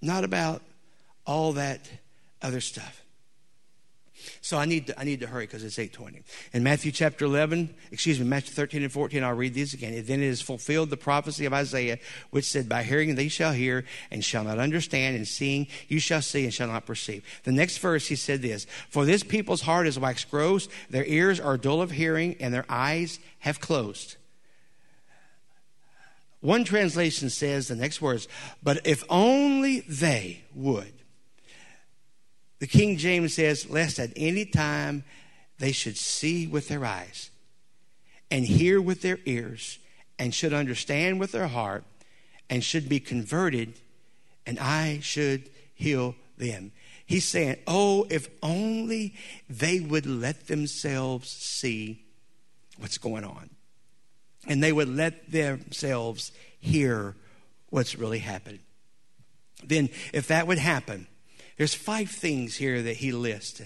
Not 0.00 0.24
about 0.24 0.62
all 1.26 1.54
that 1.54 1.88
other 2.42 2.60
stuff. 2.60 3.02
So 4.40 4.58
I 4.58 4.64
need 4.64 4.88
to, 4.88 4.98
I 4.98 5.04
need 5.04 5.20
to 5.20 5.26
hurry 5.26 5.46
because 5.46 5.62
it's 5.62 5.78
820. 5.78 6.22
In 6.52 6.62
Matthew 6.62 6.90
chapter 6.90 7.24
11, 7.24 7.74
excuse 7.90 8.18
me, 8.18 8.26
Matthew 8.26 8.54
13 8.54 8.82
and 8.82 8.92
14, 8.92 9.22
I'll 9.22 9.34
read 9.34 9.54
these 9.54 9.74
again. 9.74 9.92
Then 10.06 10.20
it 10.20 10.26
is 10.26 10.40
fulfilled 10.40 10.90
the 10.90 10.96
prophecy 10.96 11.44
of 11.44 11.52
Isaiah, 11.52 11.98
which 12.30 12.44
said, 12.44 12.68
By 12.68 12.82
hearing 12.82 13.14
they 13.14 13.28
shall 13.28 13.52
hear 13.52 13.84
and 14.10 14.24
shall 14.24 14.44
not 14.44 14.58
understand, 14.58 15.16
and 15.16 15.28
seeing 15.28 15.66
you 15.88 15.98
shall 16.00 16.22
see 16.22 16.44
and 16.44 16.54
shall 16.54 16.68
not 16.68 16.86
perceive. 16.86 17.24
The 17.44 17.52
next 17.52 17.78
verse, 17.78 18.06
he 18.06 18.16
said 18.16 18.42
this, 18.42 18.66
For 18.88 19.04
this 19.04 19.22
people's 19.22 19.62
heart 19.62 19.86
is 19.86 19.98
waxed 19.98 20.30
gross, 20.30 20.68
their 20.90 21.04
ears 21.04 21.38
are 21.38 21.58
dull 21.58 21.82
of 21.82 21.90
hearing, 21.90 22.36
and 22.40 22.52
their 22.52 22.66
eyes 22.68 23.18
have 23.40 23.60
closed. 23.60 24.16
One 26.40 26.64
translation 26.64 27.30
says 27.30 27.68
the 27.68 27.76
next 27.76 28.00
words, 28.00 28.28
But 28.62 28.86
if 28.86 29.04
only 29.08 29.80
they 29.80 30.44
would 30.54 30.92
the 32.58 32.66
King 32.66 32.96
James 32.96 33.34
says, 33.34 33.68
lest 33.68 33.98
at 33.98 34.12
any 34.16 34.44
time 34.44 35.04
they 35.58 35.72
should 35.72 35.96
see 35.96 36.46
with 36.46 36.68
their 36.68 36.84
eyes 36.84 37.30
and 38.30 38.44
hear 38.44 38.80
with 38.80 39.02
their 39.02 39.18
ears 39.24 39.78
and 40.18 40.34
should 40.34 40.52
understand 40.52 41.20
with 41.20 41.32
their 41.32 41.48
heart 41.48 41.84
and 42.48 42.64
should 42.64 42.88
be 42.88 43.00
converted 43.00 43.74
and 44.46 44.58
I 44.58 45.00
should 45.02 45.50
heal 45.74 46.14
them. 46.38 46.72
He's 47.04 47.24
saying, 47.24 47.56
Oh, 47.66 48.06
if 48.10 48.28
only 48.42 49.14
they 49.48 49.80
would 49.80 50.06
let 50.06 50.46
themselves 50.46 51.30
see 51.30 52.04
what's 52.78 52.98
going 52.98 53.24
on. 53.24 53.50
And 54.48 54.62
they 54.62 54.72
would 54.72 54.88
let 54.88 55.30
themselves 55.30 56.32
hear 56.60 57.16
what's 57.70 57.96
really 57.96 58.20
happening. 58.20 58.60
Then, 59.64 59.88
if 60.12 60.28
that 60.28 60.46
would 60.46 60.58
happen, 60.58 61.06
there's 61.56 61.74
five 61.74 62.10
things 62.10 62.56
here 62.56 62.82
that 62.82 62.96
he 62.96 63.12
lists 63.12 63.62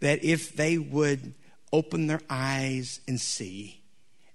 that 0.00 0.24
if 0.24 0.54
they 0.54 0.78
would 0.78 1.34
open 1.72 2.06
their 2.06 2.20
eyes 2.30 3.00
and 3.06 3.20
see, 3.20 3.80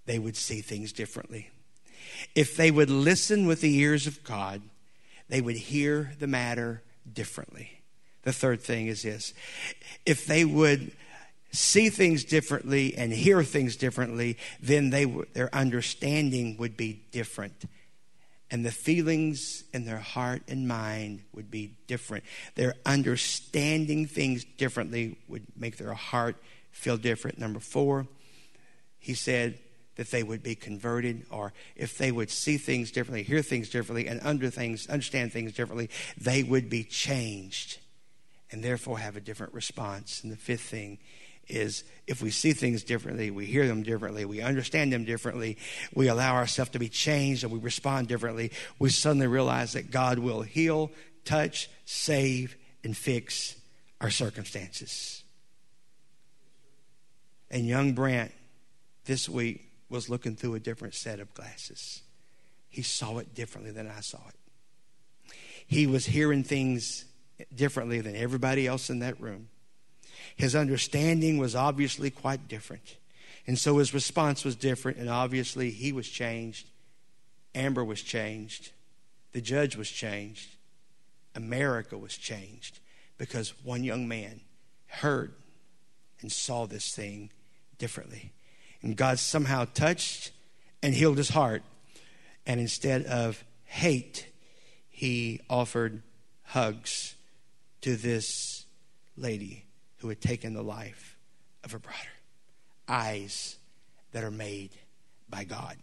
they 0.06 0.20
would 0.20 0.36
see 0.36 0.62
things 0.62 0.92
differently. 0.92 1.50
If 2.36 2.56
they 2.56 2.72
would 2.72 2.90
listen 2.90 3.48
with 3.48 3.62
the 3.62 3.76
ears 3.78 4.08
of 4.08 4.24
God, 4.24 4.62
they 5.30 5.42
would 5.42 5.56
hear 5.56 6.14
the 6.20 6.28
matter 6.28 6.84
differently. 7.12 7.82
The 8.24 8.34
third 8.34 8.62
thing 8.62 8.88
is 8.88 9.04
this 9.04 9.34
if 10.06 10.26
they 10.26 10.46
would 10.46 10.92
see 11.52 11.90
things 11.90 12.24
differently 12.24 12.96
and 12.96 13.12
hear 13.12 13.44
things 13.44 13.76
differently, 13.76 14.38
then 14.62 14.90
they, 14.90 15.06
their 15.06 15.54
understanding 15.54 16.58
would 16.58 16.78
be 16.78 17.02
different 17.12 17.66
and 18.52 18.66
the 18.66 18.72
feelings 18.72 19.64
in 19.74 19.86
their 19.86 19.98
heart 19.98 20.44
and 20.50 20.68
mind 20.68 21.24
would 21.34 21.50
be 21.50 21.72
different. 21.88 22.26
Their 22.56 22.76
understanding 22.86 24.06
things 24.06 24.44
differently 24.44 25.18
would 25.30 25.48
make 25.58 25.78
their 25.78 25.94
heart 25.94 26.36
feel 26.72 26.98
different. 26.98 27.40
Number 27.40 27.62
four, 27.62 28.08
he 29.00 29.14
said 29.14 29.58
that 29.96 30.12
they 30.12 30.22
would 30.22 30.44
be 30.44 30.56
converted, 30.56 31.26
or 31.32 31.54
if 31.76 31.98
they 31.98 32.12
would 32.12 32.30
see 32.30 32.58
things 32.58 32.92
differently, 32.92 33.24
hear 33.24 33.42
things 33.42 33.70
differently, 33.70 34.08
and 34.08 34.20
under 34.22 34.50
things, 34.50 34.88
understand 34.90 35.32
things 35.32 35.54
differently, 35.54 35.90
they 36.18 36.44
would 36.44 36.70
be 36.70 36.84
changed 36.84 37.80
and 38.52 38.62
therefore 38.62 39.00
have 39.00 39.16
a 39.16 39.22
different 39.22 39.54
response. 39.54 40.24
And 40.24 40.32
the 40.32 40.38
fifth 40.38 40.62
thing 40.62 41.00
is 41.48 41.84
if 42.08 42.22
we 42.22 42.32
see 42.32 42.54
things 42.54 42.84
differently, 42.84 43.32
we 43.32 43.46
hear 43.46 43.68
them 43.68 43.84
differently, 43.84 44.26
we 44.26 44.42
understand 44.42 44.94
them 44.94 45.06
differently, 45.06 45.58
we 45.94 46.08
allow 46.08 46.36
ourselves 46.36 46.72
to 46.72 46.80
be 46.80 46.90
changed 46.90 47.44
and 47.44 47.52
we 47.52 47.60
respond 47.60 48.08
differently, 48.08 48.52
we 48.80 48.90
suddenly 48.90 49.28
realize 49.28 49.74
that 49.74 49.92
God 49.92 50.20
will 50.20 50.42
heal, 50.42 50.92
touch, 51.26 51.70
save, 51.86 52.56
and 52.84 52.96
fix 52.96 53.56
our 54.00 54.10
circumstances. 54.10 55.24
And 57.50 57.68
young 57.68 57.94
Brandt 57.94 58.32
this 59.06 59.28
week 59.28 59.72
was 59.90 60.10
looking 60.10 60.36
through 60.36 60.56
a 60.56 60.60
different 60.60 60.96
set 60.96 61.20
of 61.20 61.34
glasses. 61.34 62.02
He 62.70 62.82
saw 62.82 63.18
it 63.18 63.36
differently 63.36 63.72
than 63.72 63.90
I 63.90 64.00
saw 64.00 64.20
it. 64.30 65.34
He 65.68 65.86
was 65.86 66.06
hearing 66.06 66.44
things 66.44 67.06
differently 67.54 68.00
than 68.02 68.16
everybody 68.16 68.68
else 68.68 68.90
in 68.90 69.00
that 69.00 69.20
room. 69.20 69.50
His 70.36 70.56
understanding 70.56 71.38
was 71.38 71.56
obviously 71.56 72.10
quite 72.10 72.48
different. 72.48 72.98
And 73.48 73.58
so 73.58 73.78
his 73.78 73.94
response 73.94 74.46
was 74.46 74.56
different, 74.56 74.98
and 74.98 75.10
obviously 75.10 75.72
he 75.72 75.92
was 75.92 76.08
changed. 76.08 76.68
Amber 77.56 77.84
was 77.84 78.02
changed. 78.02 78.72
The 79.34 79.42
judge 79.42 79.76
was 79.76 79.90
changed. 79.90 80.50
America 81.36 81.98
was 81.98 82.18
changed 82.18 82.80
because 83.18 83.54
one 83.64 83.84
young 83.84 84.08
man 84.08 84.42
heard 84.88 85.34
and 86.22 86.32
saw 86.32 86.66
this 86.66 86.94
thing 86.94 87.32
differently. 87.78 88.32
And 88.82 88.96
God 88.96 89.20
somehow 89.20 89.66
touched 89.74 90.32
and 90.84 90.94
healed 90.94 91.18
his 91.18 91.30
heart. 91.30 91.64
And 92.46 92.60
instead 92.60 93.06
of 93.06 93.44
hate, 93.66 94.28
he 94.90 95.40
offered 95.50 96.02
hugs 96.44 97.16
to 97.82 97.96
this 97.96 98.66
lady 99.16 99.66
who 100.02 100.10
had 100.10 100.22
taken 100.22 100.54
the 100.54 100.64
life 100.64 101.18
of 101.64 101.72
her 101.72 101.80
brother. 101.80 101.98
Eyes 102.88 103.58
that 104.12 104.24
are 104.24 104.32
made 104.32 104.72
by 105.30 105.44
God. 105.44 105.78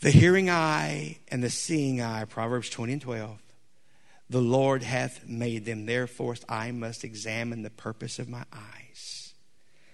The 0.00 0.10
hearing 0.10 0.48
eye 0.48 1.18
and 1.28 1.42
the 1.42 1.50
seeing 1.50 2.00
eye, 2.00 2.24
Proverbs 2.24 2.70
20 2.70 2.94
and 2.94 3.02
12. 3.02 3.38
The 4.30 4.40
Lord 4.40 4.82
hath 4.82 5.26
made 5.28 5.64
them, 5.64 5.86
therefore 5.86 6.36
I 6.48 6.70
must 6.70 7.04
examine 7.04 7.62
the 7.62 7.70
purpose 7.70 8.18
of 8.18 8.28
my 8.28 8.44
eyes. 8.52 9.34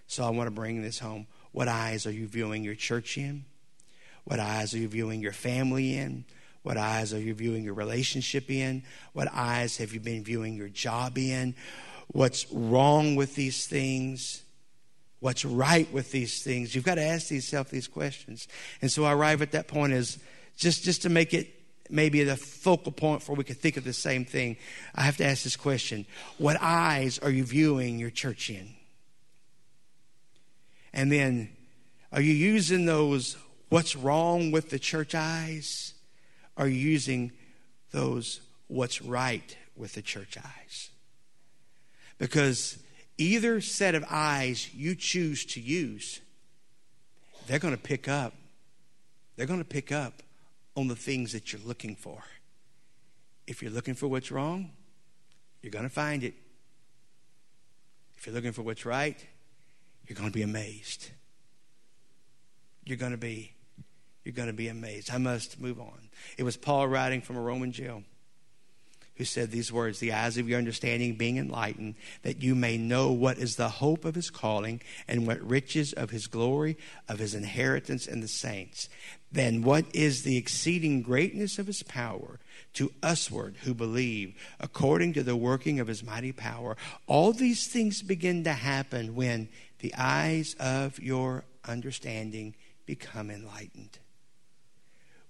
So 0.06 0.24
I 0.24 0.30
want 0.30 0.46
to 0.46 0.52
bring 0.52 0.82
this 0.82 0.98
home. 0.98 1.26
What 1.52 1.68
eyes 1.68 2.06
are 2.06 2.12
you 2.12 2.26
viewing 2.26 2.62
your 2.62 2.74
church 2.74 3.16
in? 3.16 3.46
What 4.24 4.38
eyes 4.38 4.74
are 4.74 4.78
you 4.78 4.88
viewing 4.88 5.20
your 5.20 5.32
family 5.32 5.96
in? 5.96 6.24
What 6.62 6.76
eyes 6.76 7.14
are 7.14 7.20
you 7.20 7.32
viewing 7.32 7.64
your 7.64 7.74
relationship 7.74 8.50
in? 8.50 8.82
What 9.12 9.28
eyes 9.32 9.78
have 9.78 9.94
you 9.94 10.00
been 10.00 10.22
viewing 10.24 10.56
your 10.56 10.68
job 10.68 11.16
in? 11.16 11.54
What's 12.08 12.50
wrong 12.52 13.16
with 13.16 13.34
these 13.34 13.66
things? 13.66 14.42
What's 15.20 15.44
right 15.44 15.90
with 15.92 16.12
these 16.12 16.42
things? 16.42 16.74
You've 16.74 16.84
got 16.84 16.96
to 16.96 17.02
ask 17.02 17.30
yourself 17.30 17.70
these 17.70 17.88
questions. 17.88 18.48
And 18.80 18.90
so 18.90 19.04
I 19.04 19.12
arrive 19.12 19.42
at 19.42 19.52
that 19.52 19.68
point 19.68 19.92
is 19.92 20.18
just, 20.56 20.84
just 20.84 21.02
to 21.02 21.08
make 21.08 21.34
it 21.34 21.52
maybe 21.90 22.22
the 22.24 22.36
focal 22.36 22.92
point 22.92 23.22
for 23.22 23.34
we 23.34 23.44
could 23.44 23.58
think 23.58 23.76
of 23.76 23.84
the 23.84 23.92
same 23.92 24.24
thing. 24.24 24.56
I 24.94 25.02
have 25.02 25.16
to 25.18 25.24
ask 25.24 25.44
this 25.44 25.56
question. 25.56 26.06
What 26.38 26.56
eyes 26.60 27.18
are 27.18 27.30
you 27.30 27.44
viewing 27.44 27.98
your 27.98 28.10
church 28.10 28.50
in? 28.50 28.74
And 30.92 31.12
then, 31.12 31.50
are 32.12 32.20
you 32.20 32.32
using 32.32 32.86
those 32.86 33.36
what's 33.68 33.96
wrong 33.96 34.50
with 34.50 34.70
the 34.70 34.78
church 34.78 35.14
eyes? 35.14 35.94
Are 36.56 36.66
you 36.66 36.78
using 36.78 37.32
those 37.90 38.40
what's 38.68 39.02
right 39.02 39.56
with 39.76 39.94
the 39.94 40.02
church 40.02 40.38
eyes? 40.38 40.90
Because 42.18 42.78
either 43.18 43.60
set 43.60 43.94
of 43.94 44.04
eyes 44.10 44.72
you 44.74 44.94
choose 44.94 45.44
to 45.46 45.60
use, 45.60 46.20
they're 47.46 47.58
going 47.58 47.76
to 47.76 47.82
pick 47.82 48.08
up. 48.08 48.34
They're 49.36 49.46
going 49.46 49.60
to 49.60 49.64
pick 49.64 49.92
up 49.92 50.22
on 50.76 50.88
the 50.88 50.96
things 50.96 51.32
that 51.32 51.52
you're 51.52 51.62
looking 51.64 51.94
for. 51.94 52.22
If 53.46 53.62
you're 53.62 53.70
looking 53.70 53.94
for 53.94 54.08
what's 54.08 54.30
wrong, 54.30 54.70
you're 55.62 55.70
going 55.70 55.84
to 55.84 55.90
find 55.90 56.24
it. 56.24 56.34
If 58.16 58.26
you're 58.26 58.34
looking 58.34 58.52
for 58.52 58.62
what's 58.62 58.84
right, 58.84 59.18
you're 60.06 60.16
going 60.16 60.28
to 60.28 60.34
be 60.34 60.42
amazed. 60.42 61.10
You're 62.84 62.98
going 62.98 63.12
to 63.12 63.18
be 63.18 63.52
you're 64.24 64.32
going 64.32 64.48
to 64.48 64.52
be 64.52 64.66
amazed. 64.66 65.12
I 65.12 65.18
must 65.18 65.60
move 65.60 65.78
on. 65.78 66.08
It 66.36 66.42
was 66.42 66.56
Paul 66.56 66.88
writing 66.88 67.20
from 67.20 67.36
a 67.36 67.40
Roman 67.40 67.70
jail 67.70 68.02
who 69.16 69.24
said 69.24 69.50
these 69.50 69.72
words 69.72 69.98
The 69.98 70.12
eyes 70.12 70.38
of 70.38 70.48
your 70.48 70.58
understanding 70.58 71.14
being 71.16 71.36
enlightened, 71.36 71.94
that 72.22 72.42
you 72.42 72.54
may 72.54 72.76
know 72.76 73.12
what 73.12 73.38
is 73.38 73.56
the 73.56 73.68
hope 73.68 74.04
of 74.04 74.14
his 74.14 74.30
calling 74.30 74.80
and 75.08 75.26
what 75.26 75.40
riches 75.42 75.92
of 75.92 76.10
his 76.10 76.26
glory, 76.26 76.76
of 77.08 77.18
his 77.18 77.34
inheritance 77.34 78.06
in 78.06 78.20
the 78.20 78.28
saints. 78.28 78.88
Then 79.30 79.62
what 79.62 79.84
is 79.94 80.22
the 80.22 80.36
exceeding 80.36 81.02
greatness 81.02 81.58
of 81.58 81.66
his 81.66 81.82
power 81.82 82.38
to 82.74 82.92
usward 83.02 83.56
who 83.62 83.74
believe, 83.74 84.34
according 84.60 85.12
to 85.14 85.22
the 85.22 85.36
working 85.36 85.80
of 85.80 85.88
his 85.88 86.04
mighty 86.04 86.32
power? 86.32 86.76
All 87.06 87.32
these 87.32 87.66
things 87.66 88.02
begin 88.02 88.44
to 88.44 88.52
happen 88.52 89.14
when 89.14 89.48
the 89.80 89.94
eyes 89.96 90.54
of 90.58 90.98
your 91.00 91.44
understanding 91.64 92.54
become 92.86 93.30
enlightened 93.30 93.98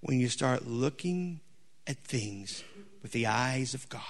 when 0.01 0.19
you 0.19 0.29
start 0.29 0.67
looking 0.67 1.39
at 1.85 1.97
things 1.97 2.63
with 3.07 3.13
the 3.13 3.25
eyes 3.25 3.73
of 3.73 3.87
God. 3.87 4.01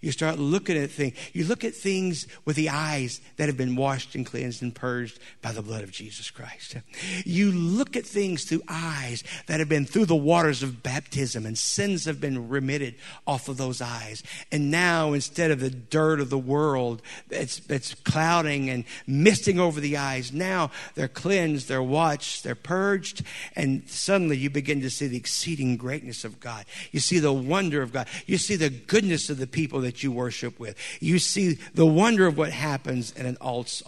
You 0.00 0.12
start 0.12 0.38
looking 0.38 0.76
at 0.76 0.90
things. 0.90 1.14
You 1.32 1.44
look 1.44 1.64
at 1.64 1.74
things 1.74 2.26
with 2.44 2.56
the 2.56 2.68
eyes 2.68 3.20
that 3.36 3.48
have 3.48 3.56
been 3.56 3.76
washed 3.76 4.14
and 4.14 4.24
cleansed 4.24 4.62
and 4.62 4.74
purged 4.74 5.18
by 5.42 5.52
the 5.52 5.62
blood 5.62 5.82
of 5.82 5.90
Jesus 5.90 6.30
Christ. 6.30 6.76
You 7.24 7.52
look 7.52 7.96
at 7.96 8.06
things 8.06 8.44
through 8.44 8.62
eyes 8.68 9.24
that 9.46 9.60
have 9.60 9.68
been 9.68 9.86
through 9.86 10.06
the 10.06 10.16
waters 10.16 10.62
of 10.62 10.82
baptism 10.82 11.46
and 11.46 11.56
sins 11.56 12.04
have 12.04 12.20
been 12.20 12.48
remitted 12.48 12.94
off 13.26 13.48
of 13.48 13.56
those 13.56 13.80
eyes. 13.80 14.22
And 14.50 14.70
now, 14.70 15.12
instead 15.12 15.50
of 15.50 15.60
the 15.60 15.70
dirt 15.70 16.20
of 16.20 16.30
the 16.30 16.38
world 16.38 17.02
that's, 17.28 17.58
that's 17.60 17.94
clouding 17.94 18.70
and 18.70 18.84
misting 19.06 19.58
over 19.58 19.80
the 19.80 19.96
eyes, 19.96 20.32
now 20.32 20.70
they're 20.94 21.08
cleansed, 21.08 21.68
they're 21.68 21.82
washed, 21.82 22.44
they're 22.44 22.54
purged, 22.54 23.22
and 23.54 23.88
suddenly 23.88 24.36
you 24.36 24.50
begin 24.50 24.80
to 24.80 24.90
see 24.90 25.06
the 25.06 25.16
exceeding 25.16 25.76
greatness 25.76 26.24
of 26.24 26.40
God. 26.40 26.64
You 26.92 27.00
see 27.00 27.18
the 27.18 27.32
wonder 27.32 27.82
of 27.82 27.92
God. 27.92 28.08
You 28.26 28.38
see 28.38 28.56
the 28.56 28.70
goodness 28.70 29.30
of 29.30 29.38
the 29.38 29.46
people 29.46 29.77
people 29.78 29.90
that 29.90 30.02
you 30.02 30.12
worship 30.12 30.58
with. 30.58 30.76
You 31.00 31.18
see 31.18 31.58
the 31.74 31.86
wonder 31.86 32.26
of 32.26 32.36
what 32.36 32.50
happens 32.50 33.12
in 33.12 33.26
an, 33.26 33.36
alt, 33.40 33.82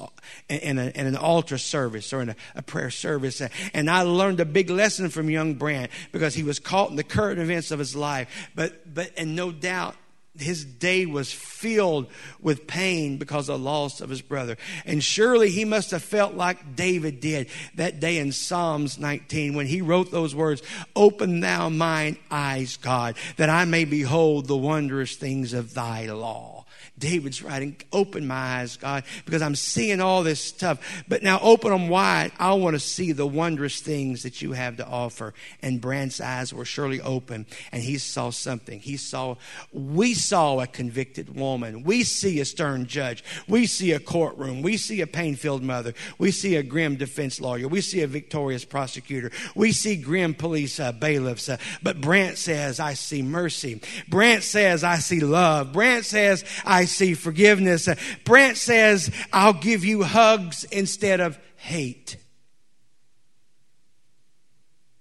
in, 0.49 0.79
a, 0.79 0.87
in 0.95 1.07
an 1.07 1.17
altar 1.17 1.59
service 1.59 2.13
or 2.13 2.23
in 2.23 2.31
a, 2.31 2.37
a, 2.55 2.63
prayer 2.63 2.91
service. 2.91 3.43
And 3.75 3.91
I 3.91 4.03
learned 4.03 4.41
a 4.41 4.45
big 4.45 4.71
lesson 4.71 5.09
from 5.09 5.31
young 5.31 5.55
Brandt 5.55 5.91
because 6.13 6.35
he 6.35 6.43
was 6.43 6.59
caught 6.59 6.91
in 6.91 6.97
the 6.97 7.05
current 7.05 7.41
events 7.41 7.71
of 7.71 7.79
his 7.79 7.97
life. 7.97 8.51
But, 8.55 8.95
but 8.95 9.11
and 9.17 9.35
no 9.35 9.51
doubt, 9.51 9.97
his 10.39 10.65
day 10.65 11.07
was 11.07 11.33
filled 11.33 12.07
with 12.41 12.67
pain 12.67 13.19
because 13.19 13.49
of 13.49 13.59
the 13.59 13.65
loss 13.65 14.01
of 14.01 14.11
his 14.11 14.23
brother. 14.23 14.57
And 14.85 15.03
surely 15.03 15.51
he 15.51 15.65
must 15.65 15.91
have 15.91 16.03
felt 16.03 16.35
like 16.35 16.77
David 16.77 17.21
did 17.21 17.49
that 17.75 18.01
day 18.01 18.19
in 18.19 18.33
Psalms 18.33 18.99
19 18.99 19.55
when 19.55 19.67
he 19.67 19.83
wrote 19.83 20.11
those 20.11 20.35
words, 20.35 20.63
Open 20.95 21.41
thou 21.41 21.69
mine 21.69 22.17
eyes, 22.31 22.77
God, 22.77 23.17
that 23.37 23.51
I 23.51 23.65
may 23.65 23.85
behold 23.85 24.47
the 24.47 24.57
wondrous 24.57 25.17
things 25.17 25.53
of 25.53 25.75
thy 25.75 26.07
law. 26.07 26.60
David's 27.01 27.43
writing, 27.43 27.77
open 27.93 28.27
my 28.27 28.61
eyes, 28.61 28.77
God, 28.77 29.05
because 29.25 29.43
I'm 29.43 29.57
seeing 29.57 30.01
all 30.01 30.23
this 30.23 30.41
stuff. 30.41 31.05
But 31.09 31.23
now 31.23 31.41
open 31.43 31.71
them 31.71 31.89
wide. 31.89 32.33
I 32.39 32.53
want 32.55 32.75
to 32.75 32.81
see 32.81 33.13
the 33.13 33.27
wondrous 33.27 33.81
things 33.81 34.23
that 34.23 34.43
you 34.43 34.53
have 34.53 34.77
to 34.77 34.87
offer. 34.87 35.35
And 35.63 35.81
Brandt's 35.81 36.21
eyes 36.21 36.53
were 36.55 36.65
surely 36.65 37.01
open, 37.01 37.47
and 37.73 37.83
he 37.83 37.99
saw 37.99 38.31
something. 38.31 38.79
He 38.79 38.97
saw, 38.97 39.37
we 39.73 40.15
saw 40.15 40.61
a 40.61 40.67
convicted 40.67 41.35
woman. 41.35 41.83
We 41.83 42.05
see 42.05 42.39
a 42.41 42.45
stern 42.45 42.87
judge. 42.87 43.25
We 43.49 43.67
see 43.67 43.93
a 43.93 43.99
courtroom. 43.99 44.63
We 44.63 44.77
see 44.77 45.01
a 45.01 45.07
pain 45.07 45.37
filled 45.37 45.63
mother. 45.63 45.95
We 46.19 46.31
see 46.31 46.57
a 46.57 46.63
grim 46.63 46.97
defense 46.97 47.41
lawyer. 47.41 47.67
We 47.67 47.81
see 47.81 48.03
a 48.03 48.07
victorious 48.07 48.65
prosecutor. 48.65 49.31
We 49.55 49.73
see 49.73 49.97
grim 49.97 50.35
police 50.35 50.79
uh, 50.79 50.93
bailiffs. 50.93 51.49
Uh, 51.49 51.57
but 51.83 52.01
Brandt 52.01 52.37
says, 52.37 52.79
I 52.79 52.95
see 52.95 53.23
mercy. 53.23 53.81
Brandt 54.09 54.43
says, 54.43 54.85
I 54.85 54.97
see 54.97 55.21
love. 55.21 55.73
Brandt 55.73 56.05
says, 56.05 56.45
I 56.67 56.85
see 56.91 57.15
forgiveness. 57.15 57.89
Brandt 58.25 58.57
says, 58.57 59.11
I'll 59.33 59.53
give 59.53 59.85
you 59.85 60.03
hugs 60.03 60.65
instead 60.65 61.21
of 61.21 61.39
hate. 61.57 62.17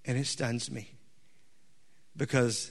And 0.04 0.18
it 0.18 0.26
stuns 0.26 0.70
me 0.70 0.90
because 2.16 2.70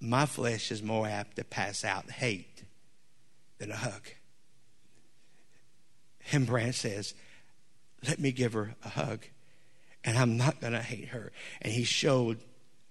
my 0.00 0.26
flesh 0.26 0.70
is 0.70 0.82
more 0.82 1.06
apt 1.06 1.36
to 1.36 1.44
pass 1.44 1.84
out 1.84 2.10
hate 2.10 2.64
than 3.58 3.70
a 3.70 3.76
hug. 3.76 4.02
And 6.32 6.46
Brandt 6.46 6.74
says, 6.74 7.14
Let 8.06 8.18
me 8.18 8.32
give 8.32 8.52
her 8.52 8.74
a 8.84 8.88
hug, 8.88 9.24
and 10.04 10.18
I'm 10.18 10.36
not 10.36 10.60
going 10.60 10.74
to 10.74 10.82
hate 10.82 11.08
her. 11.08 11.32
And 11.62 11.72
he 11.72 11.84
showed 11.84 12.38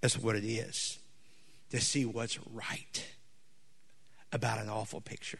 us 0.03 0.17
what 0.17 0.35
it 0.35 0.43
is 0.43 0.99
to 1.69 1.79
see 1.79 2.05
what's 2.05 2.39
right 2.47 3.16
about 4.31 4.59
an 4.59 4.69
awful 4.69 5.01
picture. 5.01 5.39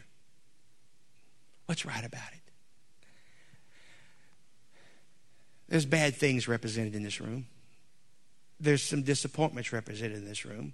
What's 1.66 1.84
right 1.84 2.04
about 2.04 2.32
it? 2.32 2.40
There's 5.68 5.84
bad 5.84 6.16
things 6.16 6.48
represented 6.48 6.94
in 6.94 7.02
this 7.02 7.20
room. 7.20 7.46
There's 8.58 8.82
some 8.82 9.02
disappointments 9.02 9.72
represented 9.72 10.16
in 10.16 10.24
this 10.24 10.44
room. 10.44 10.72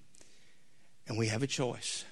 And 1.09 1.19
we 1.19 1.27
have 1.27 1.43
a 1.43 1.47
choice. 1.47 2.05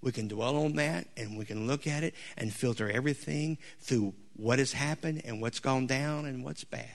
We 0.00 0.12
can 0.12 0.26
dwell 0.26 0.56
on 0.56 0.76
that 0.76 1.06
and 1.16 1.36
we 1.36 1.44
can 1.44 1.66
look 1.66 1.86
at 1.86 2.02
it 2.02 2.14
and 2.38 2.52
filter 2.52 2.90
everything 2.90 3.58
through 3.80 4.14
what 4.34 4.58
has 4.58 4.72
happened 4.72 5.22
and 5.24 5.40
what's 5.40 5.60
gone 5.60 5.86
down 5.86 6.24
and 6.24 6.42
what's 6.42 6.64
bad. 6.64 6.88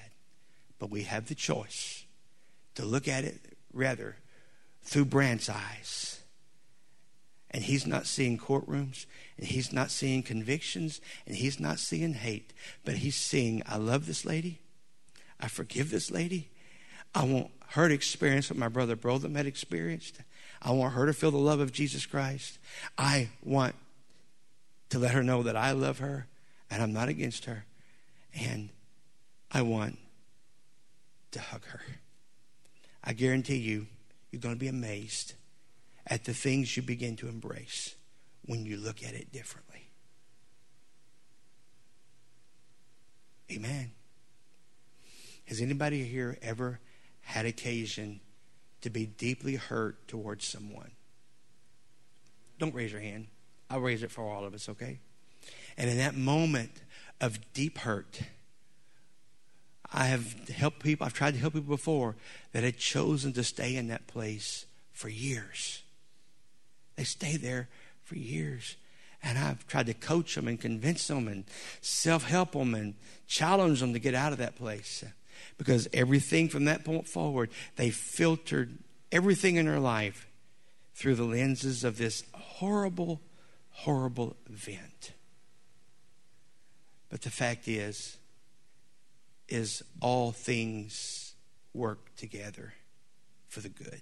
But 0.80 0.90
we 0.90 1.04
have 1.04 1.28
the 1.28 1.36
choice 1.36 2.06
to 2.74 2.84
look 2.84 3.08
at 3.08 3.24
it 3.24 3.40
rather 3.72 4.18
through 4.82 5.06
Brandt's 5.06 5.50
eyes 5.50 6.20
and 7.56 7.64
he's 7.64 7.88
not 7.88 8.06
seeing 8.06 8.38
courtrooms, 8.38 9.06
and 9.38 9.48
he's 9.48 9.72
not 9.72 9.90
seeing 9.90 10.22
convictions, 10.22 11.00
and 11.26 11.38
he's 11.38 11.58
not 11.58 11.80
seeing 11.80 12.14
hate, 12.14 12.52
but 12.84 12.96
he's 12.96 13.16
seeing, 13.16 13.64
I 13.66 13.78
love 13.78 14.08
this 14.08 14.26
lady, 14.26 14.60
I 15.40 15.48
forgive 15.48 15.90
this 15.90 16.12
lady, 16.12 16.50
I 17.16 17.24
want 17.24 17.52
her 17.70 17.88
to 17.88 17.94
experience 17.94 18.50
what 18.50 18.60
my 18.60 18.68
brother 18.68 18.98
Botham 18.98 19.36
had 19.36 19.46
experienced. 19.46 20.20
I 20.62 20.72
want 20.72 20.96
her 20.96 21.06
to 21.06 21.14
feel 21.14 21.32
the 21.32 21.38
love 21.38 21.62
of 21.62 21.72
Jesus 21.72 22.06
Christ. 22.06 22.60
I 22.98 23.30
want 23.42 23.74
to 24.90 25.00
let 25.00 25.14
her 25.14 25.24
know 25.24 25.42
that 25.44 25.56
I 25.56 25.72
love 25.72 26.00
her 26.00 26.28
and 26.70 26.84
I'm 26.84 26.92
not 26.92 27.08
against 27.08 27.46
her. 27.46 27.64
And 28.38 28.68
I 29.50 29.62
want 29.62 29.98
to 31.32 31.40
hug 31.40 31.64
her. 31.68 31.82
I 33.02 33.14
guarantee 33.14 33.58
you, 33.58 33.88
you're 34.30 34.42
going 34.42 34.56
to 34.56 34.60
be 34.60 34.68
amazed 34.68 35.36
at 36.08 36.26
the 36.26 36.34
things 36.34 36.76
you 36.76 36.84
begin 36.84 37.16
to 37.18 37.28
embrace 37.28 37.96
when 38.46 38.66
you 38.66 38.78
look 38.78 39.04
at 39.04 39.14
it 39.14 39.32
differently. 39.32 39.90
Amen. 43.52 43.92
Has 45.46 45.62
anybody 45.62 46.04
here 46.04 46.38
ever 46.42 46.80
had 47.22 47.46
occasion 47.46 48.20
to 48.82 48.90
be 48.90 49.06
deeply 49.06 49.56
hurt 49.56 50.08
towards 50.08 50.46
someone? 50.46 50.92
Don't 52.58 52.74
raise 52.74 52.92
your 52.92 53.02
hand. 53.02 53.28
I'll 53.70 53.82
raise 53.82 54.04
it 54.04 54.12
for 54.12 54.24
all 54.24 54.46
of 54.46 54.54
us, 54.54 54.70
okay? 54.70 55.00
And 55.78 55.90
in 55.90 55.98
that 55.98 56.16
moment 56.16 56.72
of 57.22 57.40
deep 57.54 57.80
hurt. 57.80 58.22
I 59.92 60.06
have 60.06 60.50
helped 60.50 60.82
people, 60.82 61.06
I've 61.06 61.14
tried 61.14 61.36
to 61.36 61.40
help 61.40 61.54
people 61.54 61.76
before 61.76 62.16
that 62.52 62.64
had 62.64 62.78
chosen 62.78 63.34
to 63.34 63.44
stay 63.44 63.76
in 63.76 63.88
that 63.88 64.08
place 64.08 64.66
for 64.92 65.10
years. 65.10 65.84
They 66.96 67.04
stay 67.04 67.38
there 67.38 67.68
for 68.04 68.16
years. 68.16 68.78
And 69.24 69.38
I've 69.38 69.66
tried 69.68 69.88
to 69.88 69.94
coach 69.94 70.36
them 70.36 70.48
and 70.48 70.60
convince 70.60 71.08
them 71.08 71.28
and 71.28 71.46
self 71.82 72.26
help 72.26 72.52
them 72.52 72.76
and 72.76 72.94
challenge 73.28 73.80
them 73.80 73.94
to 73.94 74.00
get 74.00 74.14
out 74.14 74.32
of 74.32 74.38
that 74.38 74.56
place. 74.56 75.04
Because 75.58 75.88
everything 75.94 76.48
from 76.48 76.66
that 76.66 76.86
point 76.86 77.08
forward, 77.08 77.50
they 77.76 77.90
filtered 77.90 78.78
everything 79.12 79.56
in 79.56 79.66
their 79.66 79.80
life 79.80 80.28
through 80.94 81.16
the 81.16 81.24
lenses 81.24 81.84
of 81.84 81.98
this 81.98 82.24
horrible, 82.34 83.22
horrible 83.72 84.36
event. 84.50 85.14
But 87.10 87.22
the 87.22 87.30
fact 87.30 87.68
is, 87.68 88.18
is 89.48 89.84
all 90.02 90.32
things 90.32 91.34
work 91.74 92.16
together 92.16 92.74
for 93.48 93.60
the 93.60 93.70
good. 93.70 94.02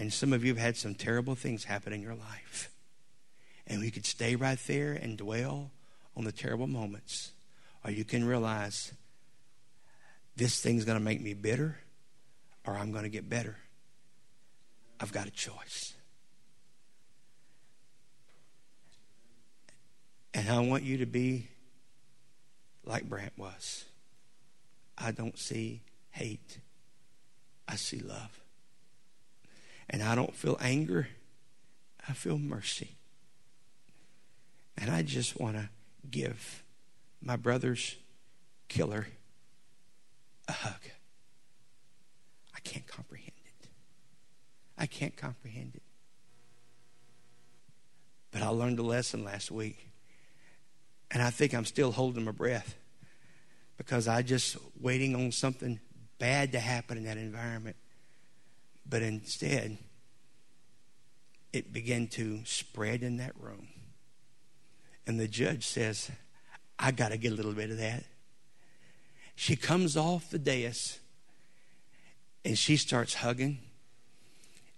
And 0.00 0.10
some 0.10 0.32
of 0.32 0.42
you 0.42 0.54
have 0.54 0.62
had 0.62 0.76
some 0.78 0.94
terrible 0.94 1.34
things 1.34 1.64
happen 1.64 1.92
in 1.92 2.00
your 2.00 2.14
life. 2.14 2.70
And 3.66 3.80
we 3.80 3.90
could 3.90 4.06
stay 4.06 4.34
right 4.34 4.58
there 4.66 4.94
and 4.94 5.18
dwell 5.18 5.72
on 6.16 6.24
the 6.24 6.32
terrible 6.32 6.66
moments. 6.66 7.32
Or 7.84 7.90
you 7.90 8.06
can 8.06 8.24
realize 8.24 8.94
this 10.36 10.58
thing's 10.58 10.86
going 10.86 10.98
to 10.98 11.04
make 11.04 11.20
me 11.20 11.34
bitter 11.34 11.76
or 12.66 12.78
I'm 12.78 12.92
going 12.92 13.02
to 13.02 13.10
get 13.10 13.28
better. 13.28 13.58
I've 14.98 15.12
got 15.12 15.26
a 15.26 15.30
choice. 15.30 15.92
And 20.32 20.48
I 20.48 20.60
want 20.60 20.82
you 20.82 20.96
to 20.96 21.06
be 21.06 21.48
like 22.86 23.06
Brandt 23.06 23.34
was. 23.36 23.84
I 24.96 25.10
don't 25.10 25.38
see 25.38 25.82
hate, 26.10 26.58
I 27.68 27.76
see 27.76 27.98
love. 27.98 28.39
And 29.90 30.02
I 30.02 30.14
don't 30.14 30.34
feel 30.34 30.56
anger, 30.60 31.08
I 32.08 32.12
feel 32.12 32.38
mercy. 32.38 32.96
And 34.78 34.88
I 34.88 35.02
just 35.02 35.38
want 35.38 35.56
to 35.56 35.68
give 36.08 36.62
my 37.20 37.36
brother's 37.36 37.96
killer 38.68 39.08
a 40.48 40.52
hug. 40.52 40.80
I 42.54 42.60
can't 42.60 42.86
comprehend 42.86 43.32
it. 43.44 43.68
I 44.78 44.86
can't 44.86 45.16
comprehend 45.16 45.74
it. 45.74 45.82
But 48.30 48.42
I 48.42 48.48
learned 48.48 48.78
a 48.78 48.82
lesson 48.82 49.24
last 49.24 49.50
week. 49.50 49.90
And 51.10 51.20
I 51.20 51.30
think 51.30 51.52
I'm 51.52 51.64
still 51.64 51.90
holding 51.90 52.24
my 52.24 52.30
breath 52.30 52.76
because 53.76 54.06
I 54.06 54.22
just 54.22 54.56
waiting 54.80 55.16
on 55.16 55.32
something 55.32 55.80
bad 56.18 56.52
to 56.52 56.60
happen 56.60 56.96
in 56.96 57.04
that 57.04 57.16
environment. 57.16 57.76
But 58.88 59.02
instead, 59.02 59.78
it 61.52 61.72
began 61.72 62.06
to 62.08 62.40
spread 62.44 63.02
in 63.02 63.16
that 63.18 63.32
room. 63.38 63.68
And 65.06 65.18
the 65.18 65.28
judge 65.28 65.66
says, 65.66 66.10
I 66.78 66.90
got 66.92 67.10
to 67.10 67.16
get 67.16 67.32
a 67.32 67.34
little 67.34 67.52
bit 67.52 67.70
of 67.70 67.78
that. 67.78 68.04
She 69.34 69.56
comes 69.56 69.96
off 69.96 70.30
the 70.30 70.38
dais 70.38 70.98
and 72.44 72.56
she 72.56 72.76
starts 72.76 73.14
hugging 73.14 73.58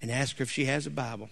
and 0.01 0.11
asks 0.11 0.39
her 0.39 0.43
if 0.43 0.51
she 0.51 0.65
has 0.67 0.87
a 0.87 0.91
Bible. 0.91 1.31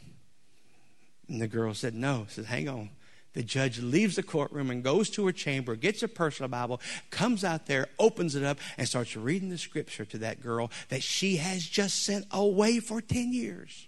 And 1.29 1.41
the 1.41 1.49
girl 1.49 1.75
said, 1.75 1.95
No. 1.95 2.27
Said, 2.29 2.47
Hang 2.47 2.69
on. 2.69 2.91
The 3.33 3.43
judge 3.43 3.79
leaves 3.79 4.17
the 4.17 4.23
courtroom 4.23 4.71
and 4.71 4.83
goes 4.83 5.09
to 5.11 5.27
her 5.27 5.33
chamber, 5.33 5.77
gets 5.77 6.03
a 6.03 6.09
personal 6.09 6.49
Bible, 6.49 6.81
comes 7.11 7.45
out 7.45 7.67
there, 7.67 7.87
opens 7.99 8.35
it 8.35 8.43
up, 8.43 8.59
and 8.77 8.89
starts 8.89 9.17
reading 9.17 9.51
the 9.51 9.59
scripture 9.59 10.05
to 10.07 10.19
that 10.19 10.43
girl 10.43 10.71
that 10.89 11.03
she 11.03 11.37
has 11.37 11.65
just 11.65 12.03
sent 12.03 12.27
away 12.33 12.81
for 12.81 13.01
10 13.01 13.33
years. 13.33 13.87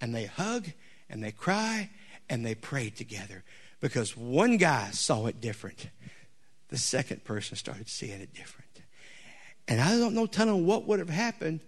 And 0.00 0.14
they 0.14 0.26
hug 0.26 0.66
and 1.08 1.22
they 1.22 1.30
cry 1.30 1.90
and 2.28 2.44
they 2.44 2.54
pray 2.54 2.90
together 2.90 3.44
because 3.80 4.16
one 4.16 4.56
guy 4.56 4.90
saw 4.90 5.26
it 5.26 5.40
different. 5.40 5.88
The 6.68 6.78
second 6.78 7.24
person 7.24 7.56
started 7.56 7.88
seeing 7.88 8.20
it 8.20 8.34
different. 8.34 8.68
And 9.68 9.80
I 9.80 9.96
don't 9.96 10.14
know 10.14 10.26
telling 10.26 10.66
what 10.66 10.86
would 10.86 10.98
have 10.98 11.08
happened 11.08 11.60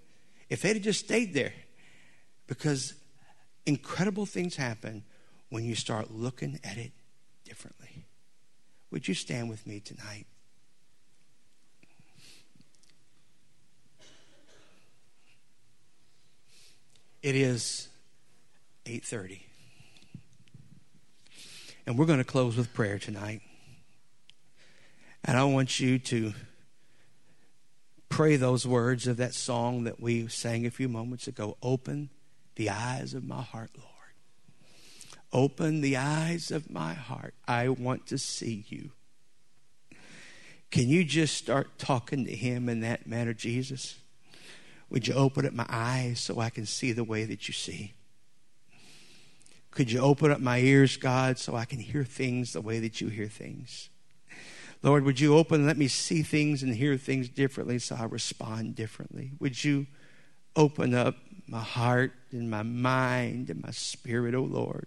if 0.48 0.62
they'd 0.62 0.74
have 0.74 0.82
just 0.82 1.04
stayed 1.04 1.34
there. 1.34 1.52
Because 2.46 2.94
incredible 3.64 4.26
things 4.26 4.56
happen 4.56 5.04
when 5.50 5.64
you 5.64 5.74
start 5.74 6.10
looking 6.10 6.58
at 6.64 6.78
it 6.78 6.92
differently. 7.44 8.06
Would 8.90 9.06
you 9.06 9.14
stand 9.14 9.50
with 9.50 9.66
me 9.66 9.80
tonight? 9.80 10.26
It 17.22 17.36
is 17.36 17.88
8:30. 18.86 19.42
And 21.86 21.98
we're 21.98 22.06
going 22.06 22.18
to 22.18 22.24
close 22.24 22.56
with 22.56 22.72
prayer 22.72 22.98
tonight. 22.98 23.42
And 25.24 25.36
I 25.36 25.44
want 25.44 25.80
you 25.80 25.98
to 25.98 26.32
pray 28.08 28.36
those 28.36 28.66
words 28.66 29.06
of 29.06 29.18
that 29.18 29.34
song 29.34 29.84
that 29.84 30.00
we 30.00 30.28
sang 30.28 30.64
a 30.64 30.70
few 30.70 30.88
moments 30.88 31.28
ago. 31.28 31.58
Open 31.62 32.10
the 32.54 32.70
eyes 32.70 33.12
of 33.12 33.24
my 33.24 33.42
heart, 33.42 33.70
Lord. 33.76 33.89
Open 35.32 35.80
the 35.80 35.96
eyes 35.96 36.50
of 36.50 36.70
my 36.70 36.94
heart. 36.94 37.34
I 37.46 37.68
want 37.68 38.06
to 38.08 38.18
see 38.18 38.64
you. 38.68 38.90
Can 40.70 40.88
you 40.88 41.04
just 41.04 41.36
start 41.36 41.78
talking 41.78 42.24
to 42.26 42.34
him 42.34 42.68
in 42.68 42.80
that 42.80 43.06
manner, 43.06 43.34
Jesus? 43.34 43.98
Would 44.88 45.06
you 45.06 45.14
open 45.14 45.46
up 45.46 45.52
my 45.52 45.66
eyes 45.68 46.20
so 46.20 46.40
I 46.40 46.50
can 46.50 46.66
see 46.66 46.92
the 46.92 47.04
way 47.04 47.24
that 47.24 47.48
you 47.48 47.54
see? 47.54 47.92
Could 49.70 49.92
you 49.92 50.00
open 50.00 50.32
up 50.32 50.40
my 50.40 50.58
ears, 50.58 50.96
God, 50.96 51.38
so 51.38 51.54
I 51.54 51.64
can 51.64 51.78
hear 51.78 52.02
things 52.02 52.52
the 52.52 52.60
way 52.60 52.80
that 52.80 53.00
you 53.00 53.08
hear 53.08 53.28
things? 53.28 53.88
Lord, 54.82 55.04
would 55.04 55.20
you 55.20 55.36
open 55.36 55.60
and 55.60 55.66
let 55.66 55.76
me 55.76 55.88
see 55.88 56.22
things 56.22 56.62
and 56.62 56.74
hear 56.74 56.96
things 56.96 57.28
differently 57.28 57.78
so 57.78 57.96
I 57.96 58.04
respond 58.04 58.74
differently? 58.74 59.32
Would 59.38 59.62
you 59.62 59.86
open 60.56 60.94
up 60.94 61.16
my 61.46 61.60
heart 61.60 62.12
and 62.32 62.50
my 62.50 62.62
mind 62.62 63.50
and 63.50 63.62
my 63.62 63.70
spirit, 63.70 64.34
oh 64.34 64.42
Lord? 64.42 64.86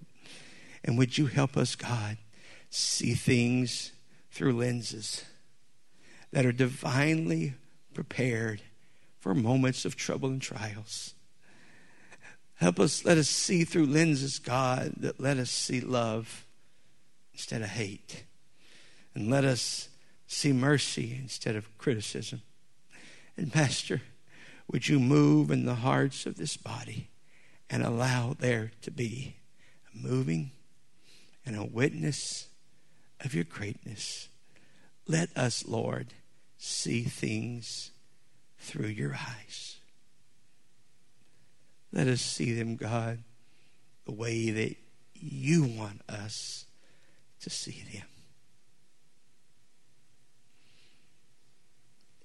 And 0.83 0.97
would 0.97 1.17
you 1.17 1.27
help 1.27 1.55
us, 1.55 1.75
God, 1.75 2.17
see 2.69 3.13
things 3.13 3.91
through 4.31 4.53
lenses 4.53 5.23
that 6.31 6.45
are 6.45 6.51
divinely 6.51 7.53
prepared 7.93 8.61
for 9.19 9.33
moments 9.33 9.85
of 9.85 9.95
trouble 9.95 10.29
and 10.29 10.41
trials? 10.41 11.13
Help 12.55 12.79
us, 12.79 13.05
let 13.05 13.17
us 13.17 13.29
see 13.29 13.63
through 13.63 13.85
lenses, 13.85 14.39
God, 14.39 14.93
that 14.97 15.19
let 15.19 15.37
us 15.37 15.49
see 15.49 15.81
love 15.81 16.45
instead 17.33 17.61
of 17.61 17.69
hate. 17.69 18.23
And 19.15 19.29
let 19.29 19.43
us 19.43 19.89
see 20.27 20.53
mercy 20.53 21.17
instead 21.19 21.55
of 21.55 21.77
criticism. 21.77 22.41
And, 23.37 23.53
Master, 23.53 24.01
would 24.71 24.87
you 24.87 24.99
move 24.99 25.51
in 25.51 25.65
the 25.65 25.75
hearts 25.75 26.25
of 26.25 26.35
this 26.35 26.57
body 26.57 27.09
and 27.69 27.83
allow 27.83 28.35
there 28.37 28.71
to 28.81 28.91
be 28.91 29.35
a 29.93 29.97
moving 30.07 30.51
and 31.45 31.57
a 31.57 31.63
witness 31.63 32.47
of 33.23 33.33
your 33.33 33.43
greatness. 33.43 34.29
Let 35.07 35.35
us, 35.35 35.65
Lord, 35.67 36.13
see 36.57 37.03
things 37.03 37.91
through 38.57 38.87
your 38.87 39.13
eyes. 39.13 39.77
Let 41.91 42.07
us 42.07 42.21
see 42.21 42.53
them, 42.53 42.75
God, 42.75 43.19
the 44.05 44.13
way 44.13 44.49
that 44.49 44.75
you 45.13 45.63
want 45.63 46.01
us 46.09 46.65
to 47.41 47.49
see 47.49 47.83
them. 47.93 48.07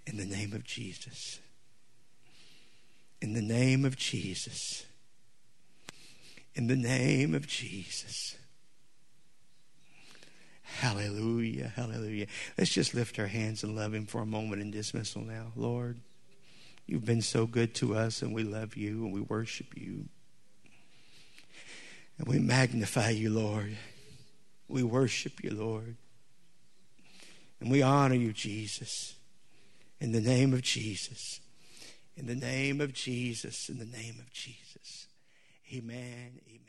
In 0.06 0.16
the 0.16 0.24
name 0.24 0.54
of 0.54 0.64
Jesus. 0.64 1.38
In 3.20 3.34
the 3.34 3.42
name 3.42 3.84
of 3.84 3.96
Jesus. 3.96 4.86
In 6.54 6.66
the 6.66 6.76
name 6.76 7.34
of 7.34 7.46
Jesus. 7.46 8.36
Hallelujah, 10.76 11.72
hallelujah. 11.74 12.26
Let's 12.56 12.70
just 12.70 12.94
lift 12.94 13.18
our 13.18 13.26
hands 13.26 13.64
and 13.64 13.74
love 13.74 13.94
Him 13.94 14.06
for 14.06 14.20
a 14.20 14.26
moment 14.26 14.62
in 14.62 14.70
dismissal 14.70 15.22
now. 15.22 15.52
Lord, 15.56 15.98
you've 16.86 17.04
been 17.04 17.22
so 17.22 17.46
good 17.46 17.74
to 17.76 17.96
us, 17.96 18.22
and 18.22 18.34
we 18.34 18.44
love 18.44 18.76
you 18.76 19.04
and 19.04 19.12
we 19.12 19.20
worship 19.20 19.76
you. 19.76 20.04
And 22.18 22.28
we 22.28 22.38
magnify 22.38 23.10
you, 23.10 23.30
Lord. 23.30 23.76
We 24.68 24.82
worship 24.82 25.42
you, 25.42 25.50
Lord. 25.50 25.96
And 27.60 27.70
we 27.70 27.82
honor 27.82 28.14
you, 28.14 28.32
Jesus. 28.32 29.14
In 30.00 30.12
the 30.12 30.20
name 30.20 30.52
of 30.52 30.62
Jesus. 30.62 31.40
In 32.16 32.26
the 32.26 32.34
name 32.34 32.80
of 32.80 32.92
Jesus. 32.92 33.68
In 33.68 33.78
the 33.78 33.84
name 33.84 34.16
of 34.18 34.32
Jesus. 34.32 35.06
Amen. 35.72 36.40
Amen. 36.46 36.67